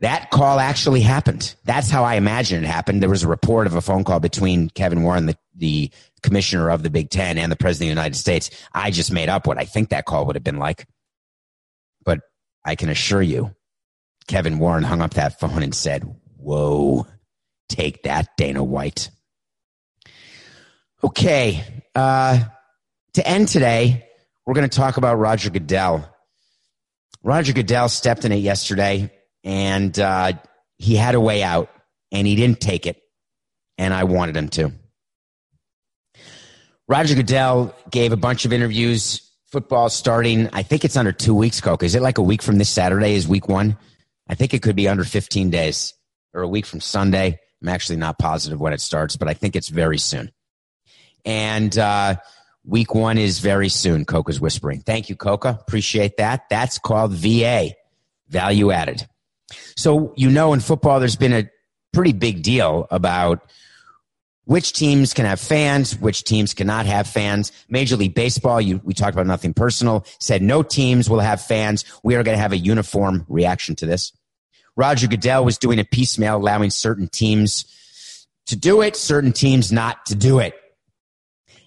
That 0.00 0.30
call 0.30 0.60
actually 0.60 1.00
happened. 1.00 1.54
That's 1.64 1.88
how 1.88 2.04
I 2.04 2.16
imagine 2.16 2.62
it 2.62 2.66
happened. 2.66 3.00
There 3.00 3.08
was 3.08 3.22
a 3.22 3.28
report 3.28 3.66
of 3.66 3.74
a 3.74 3.80
phone 3.80 4.04
call 4.04 4.20
between 4.20 4.68
Kevin 4.68 5.02
Warren, 5.02 5.24
the, 5.24 5.36
the 5.56 5.90
commissioner 6.22 6.68
of 6.68 6.82
the 6.82 6.90
Big 6.90 7.08
Ten, 7.08 7.38
and 7.38 7.50
the 7.50 7.56
president 7.56 7.88
of 7.88 7.94
the 7.94 8.00
United 8.02 8.16
States. 8.16 8.50
I 8.74 8.90
just 8.90 9.10
made 9.10 9.30
up 9.30 9.46
what 9.46 9.56
I 9.56 9.64
think 9.64 9.88
that 9.88 10.04
call 10.04 10.26
would 10.26 10.36
have 10.36 10.44
been 10.44 10.58
like. 10.58 10.86
But 12.04 12.20
I 12.66 12.74
can 12.74 12.90
assure 12.90 13.22
you, 13.22 13.54
Kevin 14.26 14.58
Warren 14.58 14.84
hung 14.84 15.00
up 15.00 15.14
that 15.14 15.40
phone 15.40 15.62
and 15.62 15.74
said, 15.74 16.04
Whoa, 16.36 17.06
take 17.70 18.02
that, 18.02 18.36
Dana 18.36 18.62
White. 18.62 19.08
Okay. 21.02 21.64
Uh, 21.94 22.40
to 23.14 23.26
end 23.26 23.48
today, 23.48 24.07
we're 24.48 24.54
going 24.54 24.68
to 24.68 24.74
talk 24.74 24.96
about 24.96 25.16
Roger 25.16 25.50
Goodell. 25.50 26.08
Roger 27.22 27.52
Goodell 27.52 27.90
stepped 27.90 28.24
in 28.24 28.32
it 28.32 28.36
yesterday 28.36 29.12
and 29.44 29.96
uh, 29.98 30.32
he 30.78 30.96
had 30.96 31.14
a 31.14 31.20
way 31.20 31.42
out 31.42 31.68
and 32.12 32.26
he 32.26 32.34
didn't 32.34 32.58
take 32.58 32.86
it. 32.86 32.98
And 33.76 33.92
I 33.92 34.04
wanted 34.04 34.38
him 34.38 34.48
to. 34.48 34.72
Roger 36.88 37.14
Goodell 37.14 37.74
gave 37.90 38.12
a 38.12 38.16
bunch 38.16 38.46
of 38.46 38.54
interviews. 38.54 39.20
Football 39.52 39.90
starting, 39.90 40.48
I 40.54 40.62
think 40.62 40.82
it's 40.82 40.96
under 40.96 41.12
two 41.12 41.34
weeks, 41.34 41.60
Coke. 41.60 41.82
Is 41.82 41.94
it 41.94 42.00
like 42.00 42.16
a 42.16 42.22
week 42.22 42.40
from 42.40 42.56
this 42.56 42.70
Saturday 42.70 43.16
is 43.16 43.28
week 43.28 43.50
one? 43.50 43.76
I 44.30 44.34
think 44.34 44.54
it 44.54 44.62
could 44.62 44.76
be 44.76 44.88
under 44.88 45.04
15 45.04 45.50
days 45.50 45.92
or 46.32 46.40
a 46.40 46.48
week 46.48 46.64
from 46.64 46.80
Sunday. 46.80 47.38
I'm 47.60 47.68
actually 47.68 47.96
not 47.96 48.18
positive 48.18 48.58
when 48.58 48.72
it 48.72 48.80
starts, 48.80 49.14
but 49.14 49.28
I 49.28 49.34
think 49.34 49.56
it's 49.56 49.68
very 49.68 49.98
soon. 49.98 50.32
And 51.26 51.76
uh, 51.76 52.16
Week 52.68 52.94
one 52.94 53.16
is 53.16 53.38
very 53.38 53.70
soon, 53.70 54.04
Coca's 54.04 54.42
whispering. 54.42 54.80
Thank 54.80 55.08
you, 55.08 55.16
Coca. 55.16 55.58
Appreciate 55.58 56.18
that. 56.18 56.50
That's 56.50 56.78
called 56.78 57.12
VA, 57.12 57.70
value 58.28 58.70
added. 58.70 59.08
So, 59.74 60.12
you 60.18 60.30
know, 60.30 60.52
in 60.52 60.60
football, 60.60 61.00
there's 61.00 61.16
been 61.16 61.32
a 61.32 61.48
pretty 61.94 62.12
big 62.12 62.42
deal 62.42 62.86
about 62.90 63.50
which 64.44 64.74
teams 64.74 65.14
can 65.14 65.24
have 65.24 65.40
fans, 65.40 65.98
which 65.98 66.24
teams 66.24 66.52
cannot 66.52 66.84
have 66.84 67.06
fans. 67.06 67.52
Major 67.70 67.96
League 67.96 68.14
Baseball, 68.14 68.60
you, 68.60 68.82
we 68.84 68.92
talked 68.92 69.14
about 69.14 69.26
nothing 69.26 69.54
personal, 69.54 70.04
said 70.18 70.42
no 70.42 70.62
teams 70.62 71.08
will 71.08 71.20
have 71.20 71.40
fans. 71.40 71.86
We 72.02 72.16
are 72.16 72.22
going 72.22 72.36
to 72.36 72.42
have 72.42 72.52
a 72.52 72.58
uniform 72.58 73.24
reaction 73.30 73.76
to 73.76 73.86
this. 73.86 74.12
Roger 74.76 75.06
Goodell 75.06 75.42
was 75.42 75.56
doing 75.56 75.78
a 75.78 75.84
piecemeal, 75.84 76.36
allowing 76.36 76.68
certain 76.68 77.08
teams 77.08 77.64
to 78.46 78.56
do 78.56 78.82
it, 78.82 78.94
certain 78.94 79.32
teams 79.32 79.72
not 79.72 80.04
to 80.06 80.14
do 80.14 80.38
it. 80.38 80.54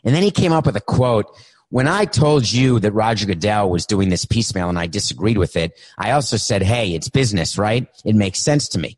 And 0.04 0.16
then 0.16 0.24
he 0.24 0.32
came 0.32 0.52
up 0.52 0.66
with 0.66 0.76
a 0.76 0.82
quote. 0.82 1.28
When 1.70 1.88
I 1.88 2.06
told 2.06 2.52
you 2.52 2.80
that 2.80 2.92
Roger 2.92 3.26
Goodell 3.26 3.70
was 3.70 3.86
doing 3.86 4.10
this 4.10 4.26
piecemeal 4.26 4.68
and 4.68 4.78
I 4.78 4.88
disagreed 4.88 5.38
with 5.38 5.56
it, 5.56 5.80
I 5.98 6.12
also 6.12 6.36
said, 6.36 6.62
hey, 6.62 6.94
it's 6.94 7.08
business, 7.08 7.58
right? 7.58 7.88
It 8.04 8.16
makes 8.16 8.40
sense 8.40 8.68
to 8.70 8.80
me. 8.80 8.98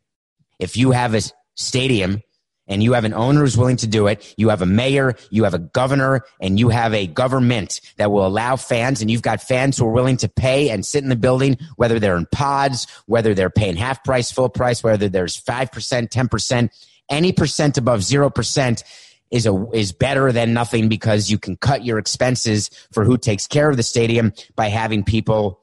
If 0.58 0.76
you 0.76 0.90
have 0.90 1.14
a 1.14 1.20
stadium 1.54 2.22
and 2.66 2.82
you 2.82 2.94
have 2.94 3.04
an 3.04 3.14
owner 3.14 3.40
who's 3.40 3.56
willing 3.56 3.76
to 3.76 3.86
do 3.86 4.06
it, 4.06 4.34
you 4.36 4.48
have 4.48 4.62
a 4.62 4.66
mayor, 4.66 5.14
you 5.30 5.44
have 5.44 5.54
a 5.54 5.58
governor, 5.58 6.24
and 6.40 6.58
you 6.58 6.70
have 6.70 6.94
a 6.94 7.06
government 7.06 7.80
that 7.96 8.10
will 8.10 8.26
allow 8.26 8.56
fans, 8.56 9.00
and 9.00 9.10
you've 9.10 9.22
got 9.22 9.42
fans 9.42 9.76
who 9.76 9.86
are 9.86 9.92
willing 9.92 10.16
to 10.16 10.28
pay 10.28 10.70
and 10.70 10.84
sit 10.84 11.02
in 11.02 11.10
the 11.10 11.16
building, 11.16 11.58
whether 11.76 12.00
they're 12.00 12.16
in 12.16 12.26
pods, 12.32 12.86
whether 13.06 13.34
they're 13.34 13.50
paying 13.50 13.76
half 13.76 14.02
price, 14.02 14.32
full 14.32 14.48
price, 14.48 14.82
whether 14.82 15.08
there's 15.08 15.40
5%, 15.40 16.08
10%, 16.08 16.70
any 17.10 17.32
percent 17.32 17.76
above 17.76 18.00
0% 18.00 18.82
is 19.30 19.46
a 19.46 19.66
is 19.72 19.92
better 19.92 20.32
than 20.32 20.52
nothing 20.52 20.88
because 20.88 21.30
you 21.30 21.38
can 21.38 21.56
cut 21.56 21.84
your 21.84 21.98
expenses 21.98 22.70
for 22.92 23.04
who 23.04 23.18
takes 23.18 23.46
care 23.46 23.68
of 23.68 23.76
the 23.76 23.82
stadium 23.82 24.32
by 24.54 24.68
having 24.68 25.04
people 25.04 25.60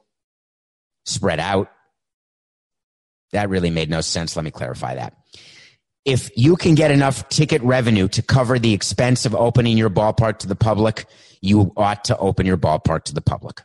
spread 1.04 1.40
out. 1.40 1.70
That 3.32 3.48
really 3.48 3.70
made 3.70 3.88
no 3.88 4.02
sense. 4.02 4.36
Let 4.36 4.44
me 4.44 4.50
clarify 4.50 4.96
that 4.96 5.14
if 6.04 6.30
you 6.36 6.56
can 6.56 6.74
get 6.74 6.90
enough 6.90 7.28
ticket 7.28 7.62
revenue 7.62 8.08
to 8.08 8.22
cover 8.22 8.58
the 8.58 8.72
expense 8.72 9.24
of 9.24 9.34
opening 9.34 9.78
your 9.78 9.90
ballpark 9.90 10.38
to 10.38 10.48
the 10.48 10.56
public, 10.56 11.06
you 11.40 11.72
ought 11.76 12.04
to 12.04 12.16
open 12.18 12.46
your 12.46 12.56
ballpark 12.56 13.04
to 13.04 13.14
the 13.14 13.20
public. 13.20 13.62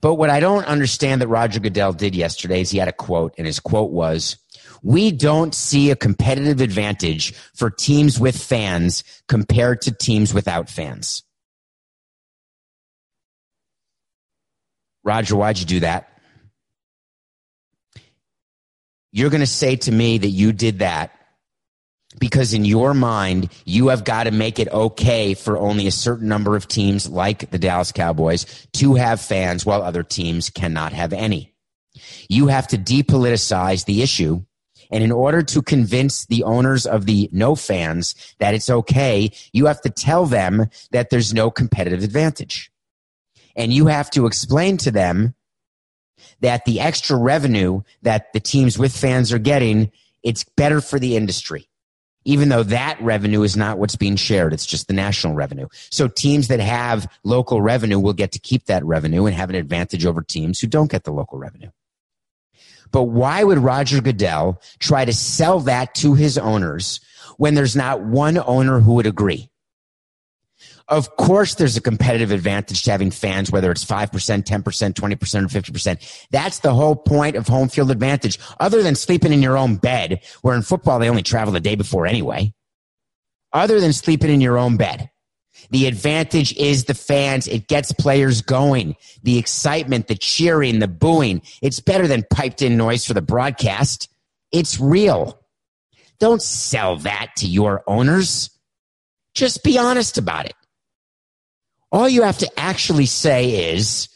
But 0.00 0.14
what 0.14 0.30
I 0.30 0.40
don't 0.40 0.64
understand 0.64 1.22
that 1.22 1.28
Roger 1.28 1.60
Goodell 1.60 1.92
did 1.92 2.14
yesterday 2.14 2.60
is 2.60 2.70
he 2.70 2.78
had 2.78 2.88
a 2.88 2.92
quote, 2.92 3.34
and 3.38 3.46
his 3.46 3.60
quote 3.60 3.92
was, 3.92 4.36
We 4.86 5.10
don't 5.10 5.54
see 5.54 5.90
a 5.90 5.96
competitive 5.96 6.60
advantage 6.60 7.34
for 7.54 7.70
teams 7.70 8.20
with 8.20 8.40
fans 8.40 9.02
compared 9.28 9.82
to 9.82 9.92
teams 9.92 10.32
without 10.32 10.70
fans. 10.70 11.24
Roger, 15.04 15.36
why'd 15.36 15.58
you 15.58 15.66
do 15.66 15.80
that? 15.80 16.16
you're 19.16 19.30
going 19.30 19.40
to 19.40 19.46
say 19.46 19.76
to 19.76 19.90
me 19.90 20.18
that 20.18 20.28
you 20.28 20.52
did 20.52 20.80
that 20.80 21.10
because 22.20 22.52
in 22.52 22.66
your 22.66 22.92
mind, 22.92 23.50
you 23.64 23.88
have 23.88 24.04
got 24.04 24.24
to 24.24 24.30
make 24.30 24.58
it 24.58 24.68
okay 24.68 25.32
for 25.32 25.56
only 25.56 25.86
a 25.86 25.90
certain 25.90 26.28
number 26.28 26.54
of 26.54 26.68
teams 26.68 27.08
like 27.08 27.50
the 27.50 27.58
Dallas 27.58 27.92
Cowboys 27.92 28.44
to 28.74 28.92
have 28.94 29.18
fans 29.18 29.64
while 29.64 29.80
other 29.80 30.02
teams 30.02 30.50
cannot 30.50 30.92
have 30.92 31.14
any. 31.14 31.54
You 32.28 32.48
have 32.48 32.66
to 32.68 32.76
depoliticize 32.76 33.86
the 33.86 34.02
issue. 34.02 34.44
And 34.90 35.02
in 35.02 35.12
order 35.12 35.42
to 35.42 35.62
convince 35.62 36.26
the 36.26 36.44
owners 36.44 36.86
of 36.86 37.06
the 37.06 37.28
no 37.32 37.54
fans 37.54 38.14
that 38.38 38.54
it's 38.54 38.70
okay, 38.70 39.32
you 39.52 39.66
have 39.66 39.80
to 39.82 39.90
tell 39.90 40.26
them 40.26 40.68
that 40.90 41.10
there's 41.10 41.34
no 41.34 41.50
competitive 41.50 42.02
advantage. 42.02 42.70
And 43.56 43.72
you 43.72 43.86
have 43.86 44.10
to 44.10 44.26
explain 44.26 44.76
to 44.78 44.90
them 44.90 45.34
that 46.40 46.64
the 46.64 46.80
extra 46.80 47.16
revenue 47.16 47.82
that 48.02 48.32
the 48.32 48.40
teams 48.40 48.78
with 48.78 48.96
fans 48.96 49.32
are 49.32 49.38
getting, 49.38 49.90
it's 50.22 50.44
better 50.44 50.80
for 50.80 50.98
the 50.98 51.16
industry. 51.16 51.68
Even 52.24 52.48
though 52.48 52.64
that 52.64 53.00
revenue 53.00 53.42
is 53.42 53.56
not 53.56 53.78
what's 53.78 53.94
being 53.94 54.16
shared, 54.16 54.52
it's 54.52 54.66
just 54.66 54.88
the 54.88 54.92
national 54.92 55.34
revenue. 55.34 55.68
So 55.90 56.08
teams 56.08 56.48
that 56.48 56.58
have 56.58 57.08
local 57.22 57.62
revenue 57.62 58.00
will 58.00 58.12
get 58.12 58.32
to 58.32 58.40
keep 58.40 58.66
that 58.66 58.84
revenue 58.84 59.26
and 59.26 59.34
have 59.34 59.48
an 59.48 59.56
advantage 59.56 60.04
over 60.04 60.22
teams 60.22 60.58
who 60.58 60.66
don't 60.66 60.90
get 60.90 61.04
the 61.04 61.12
local 61.12 61.38
revenue. 61.38 61.70
But 62.92 63.04
why 63.04 63.44
would 63.44 63.58
Roger 63.58 64.00
Goodell 64.00 64.60
try 64.78 65.04
to 65.04 65.12
sell 65.12 65.60
that 65.60 65.94
to 65.96 66.14
his 66.14 66.38
owners 66.38 67.00
when 67.36 67.54
there's 67.54 67.76
not 67.76 68.02
one 68.02 68.38
owner 68.38 68.80
who 68.80 68.94
would 68.94 69.06
agree? 69.06 69.50
Of 70.88 71.16
course, 71.16 71.56
there's 71.56 71.76
a 71.76 71.80
competitive 71.80 72.30
advantage 72.30 72.84
to 72.84 72.92
having 72.92 73.10
fans, 73.10 73.50
whether 73.50 73.72
it's 73.72 73.84
5%, 73.84 74.10
10%, 74.10 74.42
20%, 74.44 74.94
or 75.02 75.16
50%. 75.16 76.26
That's 76.30 76.60
the 76.60 76.72
whole 76.72 76.94
point 76.94 77.34
of 77.34 77.48
home 77.48 77.68
field 77.68 77.90
advantage, 77.90 78.38
other 78.60 78.82
than 78.84 78.94
sleeping 78.94 79.32
in 79.32 79.42
your 79.42 79.56
own 79.56 79.76
bed, 79.76 80.24
where 80.42 80.54
in 80.54 80.62
football 80.62 81.00
they 81.00 81.10
only 81.10 81.24
travel 81.24 81.52
the 81.52 81.60
day 81.60 81.74
before 81.74 82.06
anyway. 82.06 82.54
Other 83.52 83.80
than 83.80 83.92
sleeping 83.92 84.30
in 84.30 84.40
your 84.40 84.58
own 84.58 84.76
bed. 84.76 85.10
The 85.70 85.86
advantage 85.86 86.56
is 86.56 86.84
the 86.84 86.94
fans. 86.94 87.48
It 87.48 87.68
gets 87.68 87.92
players 87.92 88.42
going. 88.42 88.96
The 89.22 89.38
excitement, 89.38 90.08
the 90.08 90.14
cheering, 90.14 90.78
the 90.78 90.88
booing. 90.88 91.42
It's 91.62 91.80
better 91.80 92.06
than 92.06 92.24
piped 92.30 92.62
in 92.62 92.76
noise 92.76 93.04
for 93.06 93.14
the 93.14 93.22
broadcast. 93.22 94.08
It's 94.52 94.80
real. 94.80 95.40
Don't 96.18 96.42
sell 96.42 96.96
that 96.98 97.32
to 97.36 97.46
your 97.46 97.82
owners. 97.86 98.50
Just 99.34 99.62
be 99.62 99.78
honest 99.78 100.16
about 100.18 100.46
it. 100.46 100.54
All 101.92 102.08
you 102.08 102.22
have 102.22 102.38
to 102.38 102.50
actually 102.58 103.06
say 103.06 103.72
is, 103.72 104.08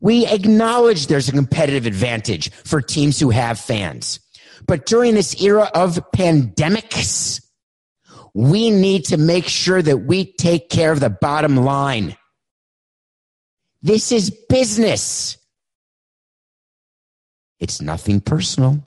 we 0.00 0.26
acknowledge 0.26 1.06
there's 1.06 1.28
a 1.28 1.32
competitive 1.32 1.86
advantage 1.86 2.50
for 2.50 2.80
teams 2.80 3.20
who 3.20 3.30
have 3.30 3.58
fans. 3.58 4.18
But 4.66 4.86
during 4.86 5.14
this 5.14 5.40
era 5.40 5.70
of 5.74 6.00
pandemics, 6.14 7.40
we 8.34 8.70
need 8.70 9.06
to 9.06 9.16
make 9.16 9.46
sure 9.46 9.82
that 9.82 9.98
we 9.98 10.32
take 10.32 10.70
care 10.70 10.92
of 10.92 11.00
the 11.00 11.10
bottom 11.10 11.56
line. 11.56 12.16
This 13.82 14.12
is 14.12 14.30
business. 14.48 15.36
It's 17.58 17.80
nothing 17.80 18.20
personal. 18.20 18.86